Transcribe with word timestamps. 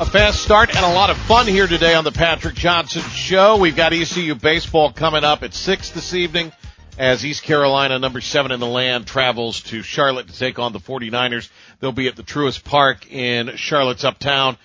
A 0.00 0.04
fast 0.04 0.42
start 0.42 0.74
and 0.74 0.84
a 0.84 0.92
lot 0.92 1.10
of 1.10 1.16
fun 1.16 1.46
here 1.46 1.68
today 1.68 1.94
on 1.94 2.02
the 2.02 2.10
Patrick 2.10 2.56
Johnson 2.56 3.02
Show. 3.02 3.58
We've 3.58 3.76
got 3.76 3.92
ECU 3.92 4.34
baseball 4.34 4.90
coming 4.92 5.22
up 5.22 5.44
at 5.44 5.54
6 5.54 5.90
this 5.90 6.14
evening 6.14 6.50
as 6.98 7.24
East 7.24 7.44
Carolina, 7.44 8.00
number 8.00 8.20
7 8.20 8.50
in 8.50 8.58
the 8.58 8.66
land, 8.66 9.06
travels 9.06 9.60
to 9.62 9.82
Charlotte 9.82 10.26
to 10.26 10.36
take 10.36 10.58
on 10.58 10.72
the 10.72 10.80
49ers. 10.80 11.48
They'll 11.78 11.92
be 11.92 12.08
at 12.08 12.16
the 12.16 12.24
Truist 12.24 12.64
Park 12.64 13.08
in 13.12 13.54
Charlotte's 13.54 14.02
Uptown. 14.02 14.58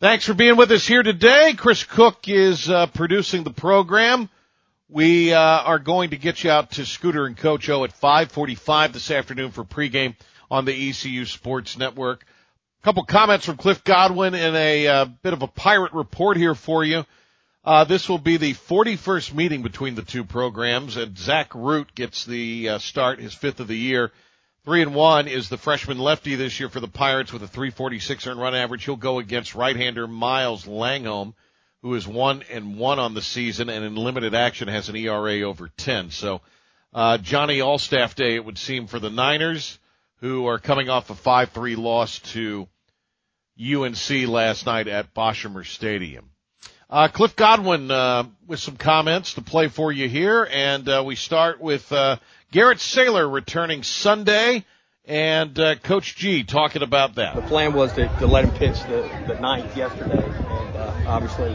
Thanks 0.00 0.24
for 0.24 0.32
being 0.32 0.56
with 0.56 0.72
us 0.72 0.86
here 0.86 1.02
today. 1.02 1.52
Chris 1.54 1.84
Cook 1.84 2.26
is 2.26 2.70
uh, 2.70 2.86
producing 2.86 3.44
the 3.44 3.52
program. 3.52 4.30
We 4.88 5.34
uh, 5.34 5.38
are 5.38 5.80
going 5.80 6.10
to 6.10 6.16
get 6.16 6.44
you 6.44 6.50
out 6.50 6.70
to 6.72 6.86
Scooter 6.86 7.26
and 7.26 7.36
Coach 7.36 7.68
O 7.68 7.84
at 7.84 7.92
5:45 8.00 8.94
this 8.94 9.10
afternoon 9.10 9.50
for 9.50 9.64
pregame 9.64 10.16
on 10.50 10.64
the 10.64 10.88
ECU 10.88 11.26
Sports 11.26 11.76
Network. 11.76 12.24
Couple 12.82 13.04
comments 13.04 13.46
from 13.46 13.58
Cliff 13.58 13.84
Godwin 13.84 14.34
and 14.34 14.56
a 14.56 14.88
uh, 14.88 15.04
bit 15.04 15.32
of 15.32 15.42
a 15.42 15.46
pirate 15.46 15.92
report 15.92 16.36
here 16.36 16.56
for 16.56 16.82
you. 16.82 17.06
Uh, 17.64 17.84
this 17.84 18.08
will 18.08 18.18
be 18.18 18.38
the 18.38 18.54
41st 18.54 19.34
meeting 19.34 19.62
between 19.62 19.94
the 19.94 20.02
two 20.02 20.24
programs, 20.24 20.96
and 20.96 21.16
Zach 21.16 21.54
Root 21.54 21.94
gets 21.94 22.24
the 22.24 22.70
uh, 22.70 22.78
start, 22.78 23.20
his 23.20 23.34
fifth 23.34 23.60
of 23.60 23.68
the 23.68 23.78
year. 23.78 24.10
Three 24.64 24.82
and 24.82 24.96
one 24.96 25.28
is 25.28 25.48
the 25.48 25.58
freshman 25.58 26.00
lefty 26.00 26.34
this 26.34 26.58
year 26.58 26.68
for 26.68 26.80
the 26.80 26.88
Pirates 26.88 27.32
with 27.32 27.44
a 27.44 27.46
346 27.46 28.26
earned 28.26 28.40
run 28.40 28.56
average. 28.56 28.84
He'll 28.84 28.96
go 28.96 29.20
against 29.20 29.54
right-hander 29.54 30.08
Miles 30.08 30.66
Langholm, 30.66 31.34
who 31.82 31.94
is 31.94 32.04
one 32.04 32.42
and 32.50 32.76
one 32.76 32.98
on 32.98 33.14
the 33.14 33.22
season 33.22 33.68
and 33.68 33.84
in 33.84 33.94
limited 33.94 34.34
action 34.34 34.66
has 34.66 34.88
an 34.88 34.96
ERA 34.96 35.42
over 35.42 35.70
10. 35.76 36.10
So, 36.10 36.40
uh, 36.92 37.18
Johnny 37.18 37.60
Allstaff 37.60 38.16
Day, 38.16 38.34
it 38.34 38.44
would 38.44 38.58
seem 38.58 38.88
for 38.88 38.98
the 38.98 39.08
Niners, 39.08 39.78
who 40.22 40.46
are 40.46 40.60
coming 40.60 40.88
off 40.88 41.10
a 41.10 41.14
5-3 41.14 41.76
loss 41.76 42.20
to 42.20 42.68
UNC 43.60 44.28
last 44.28 44.66
night 44.66 44.86
at 44.86 45.12
Boshamer 45.12 45.66
Stadium. 45.66 46.30
Uh, 46.88 47.08
Cliff 47.08 47.34
Godwin, 47.34 47.90
uh, 47.90 48.24
with 48.46 48.60
some 48.60 48.76
comments 48.76 49.34
to 49.34 49.42
play 49.42 49.66
for 49.66 49.90
you 49.90 50.08
here. 50.08 50.48
And, 50.50 50.88
uh, 50.88 51.02
we 51.04 51.16
start 51.16 51.60
with, 51.60 51.90
uh, 51.90 52.18
Garrett 52.52 52.78
Saylor 52.78 53.30
returning 53.30 53.82
Sunday 53.82 54.64
and, 55.06 55.58
uh, 55.58 55.74
Coach 55.76 56.14
G 56.14 56.44
talking 56.44 56.82
about 56.82 57.16
that. 57.16 57.34
The 57.34 57.42
plan 57.42 57.72
was 57.72 57.92
to, 57.94 58.06
to 58.20 58.26
let 58.28 58.44
him 58.44 58.52
pitch 58.52 58.80
the, 58.84 59.10
the 59.26 59.40
ninth 59.40 59.76
yesterday, 59.76 60.22
and 60.22 60.76
uh, 60.76 60.94
obviously 61.08 61.52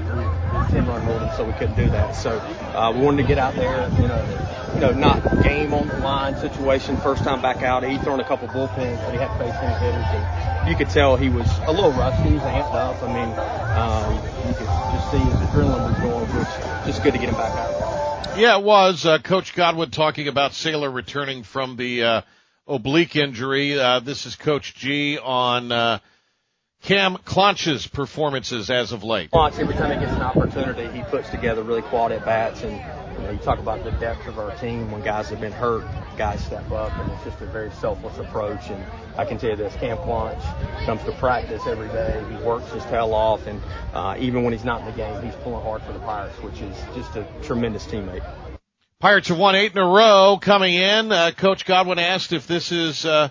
ten 0.65 0.85
run 0.87 1.05
ruled 1.05 1.21
him, 1.21 1.29
so 1.35 1.43
we 1.43 1.53
couldn't 1.53 1.75
do 1.75 1.89
that. 1.89 2.15
So 2.15 2.37
uh, 2.39 2.91
we 2.95 3.01
wanted 3.01 3.21
to 3.21 3.27
get 3.27 3.37
out 3.37 3.55
there, 3.55 3.89
you 4.01 4.07
know, 4.07 4.71
you 4.73 4.81
know, 4.81 4.91
not 4.91 5.23
game 5.43 5.73
on 5.73 5.87
the 5.87 5.97
line 5.97 6.35
situation. 6.37 6.97
First 6.97 7.23
time 7.23 7.41
back 7.41 7.63
out, 7.63 7.83
he'd 7.83 8.01
thrown 8.01 8.19
a 8.19 8.23
couple 8.23 8.47
bullpens, 8.47 9.03
but 9.03 9.11
he 9.11 9.17
hadn't 9.17 9.37
faced 9.37 9.57
any 9.61 9.73
hitters, 9.75 10.05
and 10.09 10.69
you 10.69 10.75
could 10.75 10.89
tell 10.89 11.15
he 11.15 11.29
was 11.29 11.47
a 11.65 11.71
little 11.71 11.91
rusty. 11.91 12.29
He 12.29 12.33
was 12.35 12.43
amped 12.43 12.75
up. 12.75 13.01
I 13.01 13.07
mean, 13.07 13.29
um, 13.77 14.13
you 14.47 14.53
could 14.53 14.67
just 14.67 15.11
see 15.11 15.17
his 15.17 15.33
adrenaline 15.49 15.89
was 15.89 15.99
going, 15.99 16.25
which 16.37 16.85
just 16.85 17.03
good 17.03 17.13
to 17.13 17.19
get 17.19 17.29
him 17.29 17.35
back 17.35 17.53
out. 17.53 18.37
Yeah, 18.37 18.57
it 18.59 18.63
was. 18.63 19.05
Uh, 19.05 19.17
Coach 19.17 19.55
Godwin 19.55 19.89
talking 19.89 20.27
about 20.27 20.51
Saylor 20.51 20.93
returning 20.93 21.43
from 21.43 21.75
the, 21.75 22.03
uh, 22.03 22.21
oblique 22.67 23.15
injury. 23.15 23.79
Uh, 23.79 23.99
this 23.99 24.25
is 24.25 24.35
Coach 24.35 24.75
G 24.75 25.17
on, 25.17 25.71
uh, 25.71 25.99
Cam 26.87 27.17
Clonch's 27.17 27.85
performances 27.85 28.69
as 28.69 28.93
of 28.93 29.03
late. 29.03 29.29
Watch 29.33 29.59
every 29.59 29.73
time 29.73 29.91
he 29.91 30.05
gets 30.05 30.15
an 30.15 30.21
opportunity, 30.21 30.87
he 30.97 31.03
puts 31.03 31.27
together 31.27 31.61
really 31.61 31.81
quality 31.81 32.15
at 32.15 32.23
bats, 32.23 32.63
and 32.63 32.77
you 33.17 33.23
know, 33.23 33.31
you 33.31 33.37
talk 33.39 33.59
about 33.59 33.83
the 33.83 33.91
depth 33.91 34.25
of 34.25 34.39
our 34.39 34.55
team. 34.55 34.89
When 34.89 35.01
guys 35.01 35.27
have 35.27 35.41
been 35.41 35.51
hurt, 35.51 35.83
guys 36.17 36.41
step 36.45 36.71
up, 36.71 36.93
and 36.97 37.11
it's 37.11 37.25
just 37.25 37.41
a 37.41 37.45
very 37.45 37.71
selfless 37.71 38.17
approach. 38.19 38.69
And 38.69 38.81
I 39.17 39.25
can 39.25 39.37
tell 39.37 39.49
you 39.49 39.57
this: 39.57 39.75
Cam 39.75 39.97
Clonch 39.97 40.41
comes 40.85 41.03
to 41.03 41.11
practice 41.11 41.61
every 41.67 41.89
day. 41.89 42.23
He 42.29 42.37
works 42.37 42.71
his 42.71 42.83
tail 42.85 43.13
off, 43.13 43.45
and 43.47 43.61
uh, 43.93 44.15
even 44.17 44.43
when 44.43 44.53
he's 44.53 44.63
not 44.63 44.79
in 44.79 44.85
the 44.85 44.93
game, 44.93 45.21
he's 45.21 45.35
pulling 45.43 45.63
hard 45.63 45.81
for 45.81 45.91
the 45.91 45.99
Pirates, 45.99 46.41
which 46.41 46.61
is 46.61 46.77
just 46.95 47.17
a 47.17 47.27
tremendous 47.43 47.85
teammate. 47.85 48.23
Pirates 49.01 49.27
have 49.27 49.37
won 49.37 49.55
eight 49.55 49.73
in 49.73 49.77
a 49.77 49.85
row 49.85 50.39
coming 50.41 50.73
in. 50.73 51.11
Uh, 51.11 51.31
Coach 51.35 51.65
Godwin 51.65 51.99
asked 51.99 52.31
if 52.31 52.47
this 52.47 52.71
is, 52.71 53.05
uh, 53.05 53.27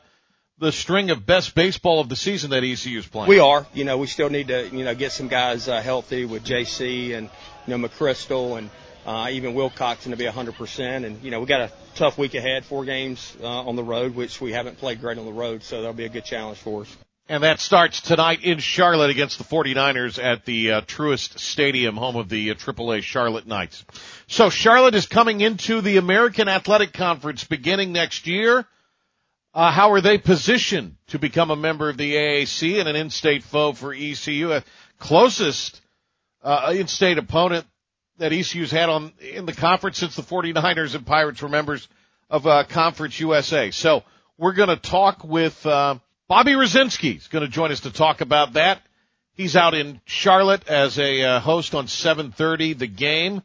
the 0.58 0.72
string 0.72 1.10
of 1.10 1.26
best 1.26 1.54
baseball 1.54 2.00
of 2.00 2.08
the 2.08 2.16
season 2.16 2.50
that 2.50 2.64
ECU 2.64 2.98
is 2.98 3.06
playing. 3.06 3.28
We 3.28 3.40
are. 3.40 3.66
You 3.74 3.84
know, 3.84 3.98
we 3.98 4.06
still 4.06 4.30
need 4.30 4.48
to, 4.48 4.68
you 4.68 4.84
know, 4.84 4.94
get 4.94 5.12
some 5.12 5.28
guys 5.28 5.68
uh, 5.68 5.82
healthy 5.82 6.24
with 6.24 6.44
JC 6.44 7.16
and, 7.16 7.28
you 7.66 7.76
know, 7.76 7.88
McChrystal 7.88 8.58
and 8.58 8.70
uh, 9.04 9.28
even 9.30 9.54
Wilcoxon 9.54 10.10
to 10.10 10.16
be 10.16 10.24
100%. 10.24 11.04
And, 11.04 11.22
you 11.22 11.30
know, 11.30 11.40
we 11.40 11.46
got 11.46 11.60
a 11.60 11.72
tough 11.94 12.16
week 12.16 12.34
ahead, 12.34 12.64
four 12.64 12.84
games 12.84 13.36
uh, 13.42 13.46
on 13.46 13.76
the 13.76 13.84
road, 13.84 14.14
which 14.14 14.40
we 14.40 14.52
haven't 14.52 14.78
played 14.78 15.00
great 15.00 15.18
on 15.18 15.26
the 15.26 15.32
road, 15.32 15.62
so 15.62 15.76
that'll 15.76 15.92
be 15.92 16.06
a 16.06 16.10
good 16.10 16.24
challenge 16.24 16.58
for 16.58 16.82
us. 16.82 16.96
And 17.28 17.42
that 17.42 17.58
starts 17.58 18.00
tonight 18.00 18.44
in 18.44 18.58
Charlotte 18.60 19.10
against 19.10 19.38
the 19.38 19.44
49ers 19.44 20.22
at 20.22 20.44
the 20.44 20.72
uh, 20.72 20.80
Truist 20.82 21.40
Stadium, 21.40 21.96
home 21.96 22.14
of 22.14 22.28
the 22.28 22.52
uh, 22.52 22.54
AAA 22.54 23.02
Charlotte 23.02 23.48
Knights. 23.48 23.84
So 24.28 24.48
Charlotte 24.48 24.94
is 24.94 25.06
coming 25.06 25.40
into 25.40 25.80
the 25.80 25.96
American 25.96 26.48
Athletic 26.48 26.92
Conference 26.92 27.42
beginning 27.42 27.92
next 27.92 28.28
year. 28.28 28.64
Uh, 29.56 29.72
how 29.72 29.92
are 29.92 30.02
they 30.02 30.18
positioned 30.18 30.96
to 31.06 31.18
become 31.18 31.50
a 31.50 31.56
member 31.56 31.88
of 31.88 31.96
the 31.96 32.12
AAC 32.14 32.78
and 32.78 32.86
an 32.86 32.94
in-state 32.94 33.42
foe 33.42 33.72
for 33.72 33.94
ECU? 33.94 34.52
Uh, 34.52 34.60
closest 34.98 35.80
uh, 36.42 36.74
in-state 36.76 37.16
opponent 37.16 37.64
that 38.18 38.34
ECU's 38.34 38.70
had 38.70 38.90
on 38.90 39.14
in 39.18 39.46
the 39.46 39.54
conference 39.54 39.96
since 39.96 40.14
the 40.14 40.20
49ers 40.20 40.94
and 40.94 41.06
Pirates 41.06 41.40
were 41.40 41.48
members 41.48 41.88
of 42.28 42.46
uh, 42.46 42.64
Conference 42.64 43.18
USA. 43.18 43.70
So 43.70 44.02
we're 44.36 44.52
going 44.52 44.68
to 44.68 44.76
talk 44.76 45.24
with 45.24 45.64
uh, 45.64 46.00
Bobby 46.28 46.52
Rosinski. 46.52 47.14
He's 47.14 47.28
going 47.28 47.46
to 47.46 47.50
join 47.50 47.72
us 47.72 47.80
to 47.80 47.90
talk 47.90 48.20
about 48.20 48.52
that. 48.52 48.82
He's 49.32 49.56
out 49.56 49.72
in 49.72 50.02
Charlotte 50.04 50.68
as 50.68 50.98
a 50.98 51.22
uh, 51.22 51.40
host 51.40 51.74
on 51.74 51.86
7:30 51.86 52.76
The 52.78 52.86
Game. 52.86 53.42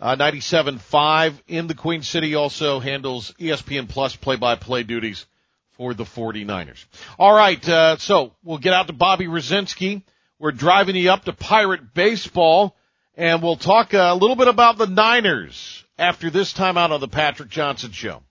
Uh, 0.00 0.16
97.5 0.16 1.34
in 1.46 1.66
the 1.66 1.74
Queen 1.74 2.02
City 2.02 2.34
also 2.34 2.80
handles 2.80 3.34
ESPN 3.38 3.86
Plus 3.86 4.16
play-by-play 4.16 4.84
duties 4.84 5.26
for 5.72 5.92
the 5.92 6.04
49ers. 6.04 6.84
All 7.18 7.34
right, 7.34 7.68
uh, 7.68 7.98
so 7.98 8.32
we'll 8.42 8.58
get 8.58 8.72
out 8.72 8.86
to 8.86 8.94
Bobby 8.94 9.26
Rosinski. 9.26 10.02
We're 10.38 10.52
driving 10.52 10.96
you 10.96 11.10
up 11.10 11.26
to 11.26 11.34
Pirate 11.34 11.92
Baseball, 11.92 12.74
and 13.14 13.42
we'll 13.42 13.56
talk 13.56 13.92
a 13.92 14.14
little 14.14 14.36
bit 14.36 14.48
about 14.48 14.78
the 14.78 14.86
Niners 14.86 15.84
after 15.98 16.30
this 16.30 16.54
time 16.54 16.78
out 16.78 16.92
on 16.92 17.00
the 17.00 17.08
Patrick 17.08 17.50
Johnson 17.50 17.92
Show. 17.92 18.22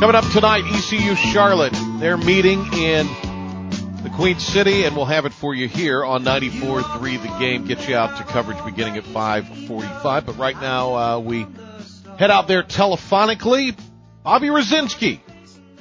Coming 0.00 0.16
up 0.16 0.30
tonight, 0.32 0.64
ECU 0.66 1.14
Charlotte. 1.14 1.72
They're 1.98 2.18
meeting 2.18 2.60
in 2.74 3.06
Queen 4.14 4.38
City, 4.38 4.84
and 4.84 4.94
we'll 4.94 5.06
have 5.06 5.26
it 5.26 5.32
for 5.32 5.56
you 5.56 5.66
here 5.66 6.04
on 6.04 6.24
94.3 6.24 7.20
The 7.20 7.38
Game. 7.40 7.66
Get 7.66 7.88
you 7.88 7.96
out 7.96 8.16
to 8.18 8.22
coverage 8.22 8.64
beginning 8.64 8.96
at 8.96 9.02
5.45. 9.02 10.26
But 10.26 10.38
right 10.38 10.54
now, 10.54 10.94
uh, 10.94 11.18
we 11.18 11.44
head 12.16 12.30
out 12.30 12.46
there 12.46 12.62
telephonically. 12.62 13.76
Bobby 14.22 14.48
Rosinski 14.48 15.18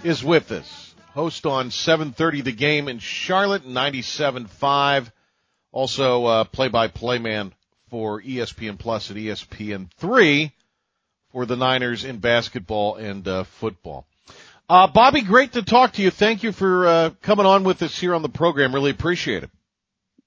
is 0.03 0.23
with 0.23 0.51
us. 0.51 0.95
Host 1.13 1.45
on 1.45 1.69
7.30 1.69 2.43
The 2.43 2.51
Game 2.51 2.87
in 2.87 2.97
Charlotte, 2.97 3.67
97.5. 3.67 5.11
Also, 5.71 6.25
uh, 6.25 6.43
play-by-play 6.45 7.19
man 7.19 7.53
for 7.91 8.19
ESPN 8.19 8.79
Plus 8.79 9.11
at 9.11 9.17
ESPN 9.17 9.91
3 9.97 10.51
for 11.31 11.45
the 11.45 11.55
Niners 11.55 12.03
in 12.03 12.17
basketball 12.17 12.95
and, 12.95 13.27
uh, 13.27 13.43
football. 13.43 14.07
Uh, 14.73 14.87
Bobby, 14.87 15.21
great 15.21 15.53
to 15.53 15.61
talk 15.61 15.93
to 15.93 16.01
you. 16.01 16.09
Thank 16.09 16.41
you 16.41 16.51
for, 16.51 16.87
uh, 16.87 17.09
coming 17.21 17.45
on 17.45 17.63
with 17.63 17.83
us 17.83 17.95
here 17.95 18.15
on 18.15 18.23
the 18.23 18.27
program. 18.27 18.73
Really 18.73 18.89
appreciate 18.89 19.43
it. 19.43 19.51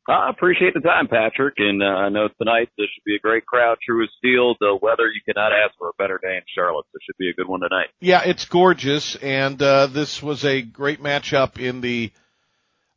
I 0.09 0.31
appreciate 0.31 0.73
the 0.73 0.79
time, 0.79 1.09
Patrick, 1.09 1.55
and 1.59 1.83
uh, 1.83 1.87
I 1.87 2.11
know 2.11 2.29
tonight 2.41 2.69
this 2.79 2.87
should 2.95 3.03
be 3.05 3.17
a 3.17 3.19
great 3.19 3.45
crowd. 3.45 3.79
Truist 3.79 4.11
Field, 4.23 4.57
the 4.61 4.79
weather 4.81 5.09
you 5.09 5.21
cannot 5.27 5.51
ask 5.51 5.77
for 5.77 5.89
a 5.89 5.93
better 5.99 6.21
day 6.23 6.37
in 6.37 6.43
Charlotte. 6.55 6.87
This 6.95 7.01
should 7.05 7.19
be 7.19 7.29
a 7.29 7.35
good 7.35 7.49
one 7.49 7.59
tonight. 7.59 7.89
Yeah, 7.99 8.23
it's 8.25 8.45
gorgeous, 8.45 9.17
and 9.17 9.61
uh, 9.61 9.89
this 9.89 10.23
was 10.23 10.45
a 10.45 10.63
great 10.63 11.03
matchup 11.03 11.59
in 11.59 11.81
the, 11.81 12.13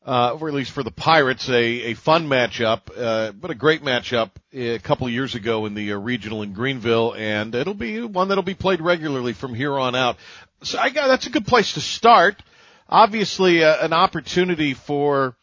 uh, 0.05 0.37
or 0.39 0.49
at 0.49 0.53
least 0.53 0.69
for 0.69 0.83
the 0.83 0.91
Pirates, 0.91 1.49
a, 1.49 1.55
a 1.55 1.93
fun 1.95 2.27
matchup, 2.27 2.81
uh, 2.95 3.31
but 3.31 3.49
a 3.49 3.55
great 3.55 3.81
matchup 3.81 4.29
a 4.53 4.77
couple 4.77 5.07
of 5.07 5.13
years 5.13 5.33
ago 5.33 5.65
in 5.65 5.73
the 5.73 5.93
uh, 5.93 5.97
regional 5.97 6.43
in 6.43 6.53
Greenville, 6.53 7.15
and 7.15 7.55
it'll 7.55 7.73
be 7.73 8.03
one 8.03 8.27
that'll 8.27 8.43
be 8.43 8.53
played 8.53 8.81
regularly 8.81 9.33
from 9.33 9.55
here 9.55 9.79
on 9.79 9.95
out. 9.95 10.17
So 10.61 10.77
I 10.77 10.89
got 10.89 11.07
that's 11.07 11.27
a 11.27 11.29
good 11.29 11.47
place 11.47 11.73
to 11.73 11.81
start. 11.81 12.41
Obviously, 12.89 13.63
uh, 13.63 13.85
an 13.85 13.93
opportunity 13.93 14.73
for 14.73 15.35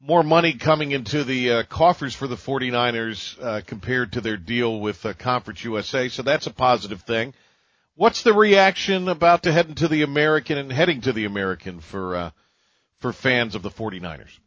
more 0.00 0.22
money 0.22 0.54
coming 0.54 0.92
into 0.92 1.24
the 1.24 1.50
uh, 1.52 1.62
coffers 1.64 2.14
for 2.14 2.26
the 2.26 2.36
49ers 2.36 3.40
uh, 3.42 3.60
compared 3.66 4.12
to 4.12 4.20
their 4.20 4.36
deal 4.36 4.80
with 4.80 5.04
uh, 5.06 5.14
Conference 5.14 5.62
USA. 5.64 6.08
So 6.08 6.22
that's 6.22 6.46
a 6.46 6.52
positive 6.52 7.02
thing. 7.02 7.34
What's 7.94 8.22
the 8.22 8.32
reaction 8.32 9.08
about 9.08 9.44
to 9.44 9.52
heading 9.52 9.74
to 9.76 9.88
the 9.88 10.02
American 10.02 10.58
and 10.58 10.72
heading 10.72 11.02
to 11.02 11.12
the 11.12 11.24
American 11.24 11.80
for 11.80 12.16
uh, 12.16 12.30
for 13.00 13.12
fans 13.12 13.54
of 13.54 13.62
the 13.62 13.70
49ers? 13.70 14.38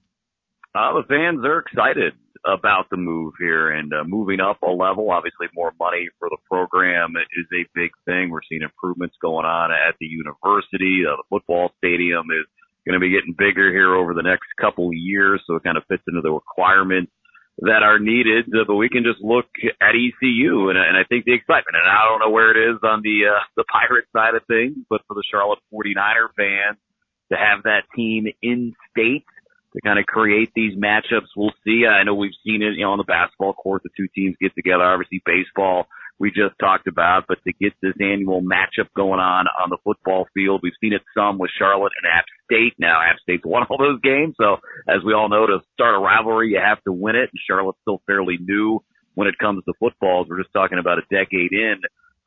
Uh, 0.76 0.92
the 0.92 1.08
fans 1.08 1.40
are 1.46 1.60
excited 1.60 2.14
about 2.44 2.90
the 2.92 2.98
move 2.98 3.34
here 3.40 3.72
and 3.72 3.94
uh, 3.94 4.04
moving 4.04 4.42
up 4.42 4.62
a 4.62 4.70
level. 4.70 5.10
Obviously, 5.10 5.48
more 5.56 5.72
money 5.80 6.10
for 6.20 6.28
the 6.28 6.38
program 6.52 7.14
is 7.16 7.48
a 7.56 7.64
big 7.74 7.92
thing. 8.04 8.30
We're 8.30 8.44
seeing 8.50 8.62
improvements 8.62 9.16
going 9.22 9.46
on 9.46 9.72
at 9.72 9.96
the 10.02 10.06
university. 10.06 11.08
Uh, 11.08 11.16
the 11.16 11.24
football 11.30 11.72
stadium 11.80 12.28
is 12.28 12.44
going 12.86 13.00
to 13.00 13.00
be 13.00 13.10
getting 13.10 13.34
bigger 13.40 13.72
here 13.72 13.96
over 13.96 14.14
the 14.14 14.22
next 14.22 14.52
couple 14.60 14.92
years, 14.92 15.42
so 15.48 15.56
it 15.56 15.64
kind 15.64 15.78
of 15.78 15.88
fits 15.88 16.04
into 16.10 16.20
the 16.20 16.30
requirements 16.32 17.12
that 17.64 17.82
are 17.82 17.98
needed. 17.98 18.44
Uh, 18.52 18.68
but 18.68 18.76
we 18.76 18.90
can 18.90 19.08
just 19.08 19.24
look 19.24 19.48
at 19.80 19.96
ECU, 19.96 20.68
and, 20.68 20.78
and 20.78 21.00
I 21.00 21.08
think 21.08 21.24
the 21.24 21.34
excitement. 21.34 21.80
And 21.80 21.88
I 21.88 22.04
don't 22.04 22.20
know 22.20 22.36
where 22.36 22.52
it 22.52 22.60
is 22.60 22.84
on 22.84 23.00
the 23.00 23.32
uh, 23.32 23.42
the 23.56 23.64
Pirate 23.72 24.12
side 24.12 24.36
of 24.36 24.44
things, 24.52 24.76
but 24.92 25.08
for 25.08 25.16
the 25.16 25.24
Charlotte 25.24 25.64
49er 25.72 26.36
fans 26.36 26.78
to 27.32 27.40
have 27.40 27.64
that 27.64 27.88
team 27.96 28.28
in 28.44 28.76
state 28.92 29.26
to 29.76 29.82
kind 29.82 30.00
of 30.00 30.06
create 30.06 30.52
these 30.56 30.76
matchups. 30.76 31.36
We'll 31.36 31.54
see. 31.66 31.86
I 31.86 32.04
know 32.04 32.16
we've 32.16 32.32
seen 32.46 32.62
it, 32.62 32.74
you 32.76 32.86
know, 32.86 32.92
on 32.92 32.98
the 32.98 33.04
basketball 33.04 33.54
court, 33.54 33.84
the 33.84 33.90
two 33.96 34.08
teams 34.16 34.36
get 34.42 34.56
together. 34.56 34.84
Obviously, 34.84 35.22
baseball 35.26 35.88
we 36.18 36.32
just 36.32 36.58
talked 36.60 36.88
about, 36.88 37.26
but 37.28 37.44
to 37.44 37.54
get 37.60 37.74
this 37.82 37.94
annual 38.00 38.42
matchup 38.42 38.88
going 38.96 39.20
on 39.20 39.48
on 39.62 39.70
the 39.70 39.78
football 39.84 40.28
field, 40.34 40.62
we've 40.64 40.78
seen 40.80 40.94
it 40.94 41.02
some 41.14 41.38
with 41.38 41.52
Charlotte 41.58 41.92
and 42.02 42.12
App 42.12 42.26
State. 42.46 42.74
Now, 42.80 43.02
App 43.02 43.18
State's 43.22 43.46
won 43.46 43.64
all 43.70 43.78
those 43.78 44.00
games, 44.02 44.36
so 44.40 44.58
as 44.88 45.04
we 45.06 45.14
all 45.14 45.30
know, 45.30 45.46
to 45.46 45.60
start 45.74 45.96
a 45.96 46.00
rivalry, 46.00 46.52
you 46.52 46.60
have 46.64 46.82
to 46.84 46.94
win 46.94 47.16
it. 47.16 47.30
And 47.32 47.42
Charlotte's 47.46 47.80
still 47.82 48.02
fairly 48.08 48.38
new 48.40 48.82
when 49.16 49.28
it 49.28 49.38
comes 49.38 49.64
to 49.66 49.74
footballs. 49.80 50.28
We're 50.30 50.42
just 50.42 50.54
talking 50.54 50.80
about 50.80 51.00
a 51.00 51.08
decade 51.12 51.52
in 51.52 51.82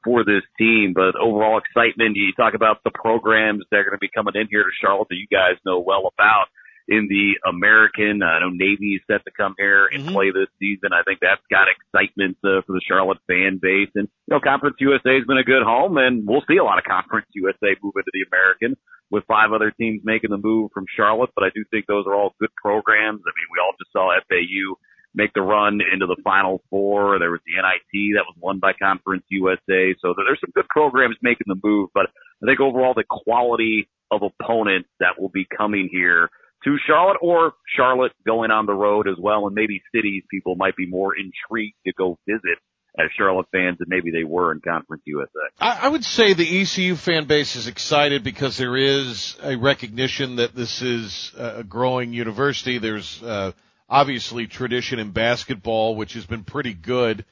for 0.05 0.25
this 0.25 0.45
team, 0.59 0.93
but 0.95 1.17
overall 1.17 1.59
excitement. 1.59 2.17
You 2.17 2.33
talk 2.37 2.55
about 2.55 2.85
the 2.85 2.93
programs 2.93 3.65
that 3.71 3.79
are 3.79 3.85
going 3.85 3.97
to 3.97 4.05
be 4.05 4.11
coming 4.15 4.35
in 4.37 4.49
here 4.51 4.65
to 4.65 4.71
Charlotte 4.81 5.09
that 5.09 5.17
you 5.17 5.27
guys 5.33 5.57
know 5.65 5.81
well 5.81 6.13
about 6.13 6.49
in 6.89 7.07
the 7.09 7.37
American. 7.45 8.23
I 8.25 8.41
know 8.41 8.49
Navy 8.49 8.97
is 8.97 9.05
set 9.05 9.25
to 9.25 9.31
come 9.37 9.55
here 9.59 9.87
and 9.93 10.05
mm-hmm. 10.05 10.15
play 10.17 10.33
this 10.33 10.49
season. 10.59 10.97
I 10.97 11.05
think 11.05 11.21
that's 11.21 11.45
got 11.53 11.69
excitement 11.69 12.41
uh, 12.43 12.65
for 12.65 12.73
the 12.73 12.81
Charlotte 12.81 13.21
fan 13.29 13.61
base. 13.61 13.93
And, 13.95 14.09
you 14.27 14.33
know, 14.33 14.41
Conference 14.41 14.77
USA 14.81 15.21
has 15.21 15.29
been 15.29 15.39
a 15.39 15.45
good 15.45 15.63
home 15.63 15.99
and 15.99 16.27
we'll 16.27 16.45
see 16.49 16.57
a 16.57 16.65
lot 16.65 16.81
of 16.81 16.89
Conference 16.89 17.29
USA 17.37 17.77
move 17.85 17.93
into 18.01 18.13
the 18.17 18.25
American 18.33 18.73
with 19.11 19.29
five 19.29 19.53
other 19.53 19.71
teams 19.71 20.01
making 20.05 20.31
the 20.31 20.41
move 20.41 20.73
from 20.73 20.89
Charlotte. 20.97 21.31
But 21.37 21.45
I 21.45 21.53
do 21.55 21.63
think 21.71 21.85
those 21.87 22.09
are 22.09 22.17
all 22.17 22.35
good 22.41 22.53
programs. 22.57 23.21
I 23.21 23.33
mean, 23.37 23.49
we 23.53 23.61
all 23.61 23.77
just 23.77 23.93
saw 23.93 24.17
FAU 24.25 24.81
make 25.15 25.33
the 25.35 25.43
run 25.43 25.81
into 25.93 26.07
the 26.07 26.17
final 26.25 26.63
four. 26.71 27.19
There 27.19 27.31
was 27.31 27.41
the 27.45 27.61
NIT 27.61 28.17
that 28.17 28.25
was 28.25 28.37
won 28.41 28.61
by 28.61 28.73
Conference 28.73 29.25
USA. 29.29 29.93
So 30.01 30.15
there's 30.17 30.41
some 30.41 30.53
good 30.55 30.69
programs 30.69 31.17
making 31.21 31.49
the 31.49 31.61
move, 31.63 31.91
but 31.93 32.07
I 32.43 32.47
think 32.47 32.61
overall 32.61 32.95
the 32.95 33.05
quality 33.09 33.89
of 34.11 34.23
opponents 34.23 34.89
that 35.01 35.21
will 35.21 35.29
be 35.29 35.45
coming 35.45 35.89
here 35.91 36.31
to 36.65 36.77
Charlotte 36.87 37.19
or 37.23 37.53
Charlotte 37.77 38.13
going 38.27 38.51
on 38.51 38.67
the 38.67 38.75
road 38.75 39.09
as 39.09 39.17
well. 39.19 39.47
And 39.47 39.55
maybe 39.55 39.83
cities 39.95 40.25
people 40.31 40.57
might 40.57 40.77
be 40.77 40.87
more 40.87 41.13
intrigued 41.17 41.77
to 41.87 41.93
go 41.93 42.19
visit 42.27 42.59
as 42.99 43.07
Charlotte 43.17 43.47
fans 43.53 43.79
than 43.79 43.89
maybe 43.89 44.11
they 44.11 44.25
were 44.25 44.51
in 44.53 44.61
Conference 44.61 45.03
USA. 45.07 45.29
I, 45.61 45.81
I 45.83 45.89
would 45.89 46.05
say 46.05 46.33
the 46.33 46.63
ECU 46.63 46.97
fan 46.97 47.27
base 47.27 47.55
is 47.55 47.69
excited 47.69 48.25
because 48.25 48.57
there 48.57 48.77
is 48.77 49.37
a 49.43 49.57
recognition 49.57 50.37
that 50.37 50.55
this 50.55 50.83
is 50.83 51.33
a 51.37 51.63
growing 51.63 52.13
university. 52.13 52.79
There's 52.79 53.23
uh, 53.23 53.53
obviously 53.89 54.47
tradition 54.47 54.99
in 54.99 55.13
basketball, 55.13 55.95
which 55.95 56.15
has 56.15 56.27
been 56.27 56.45
pretty 56.45 56.75
good. 56.75 57.25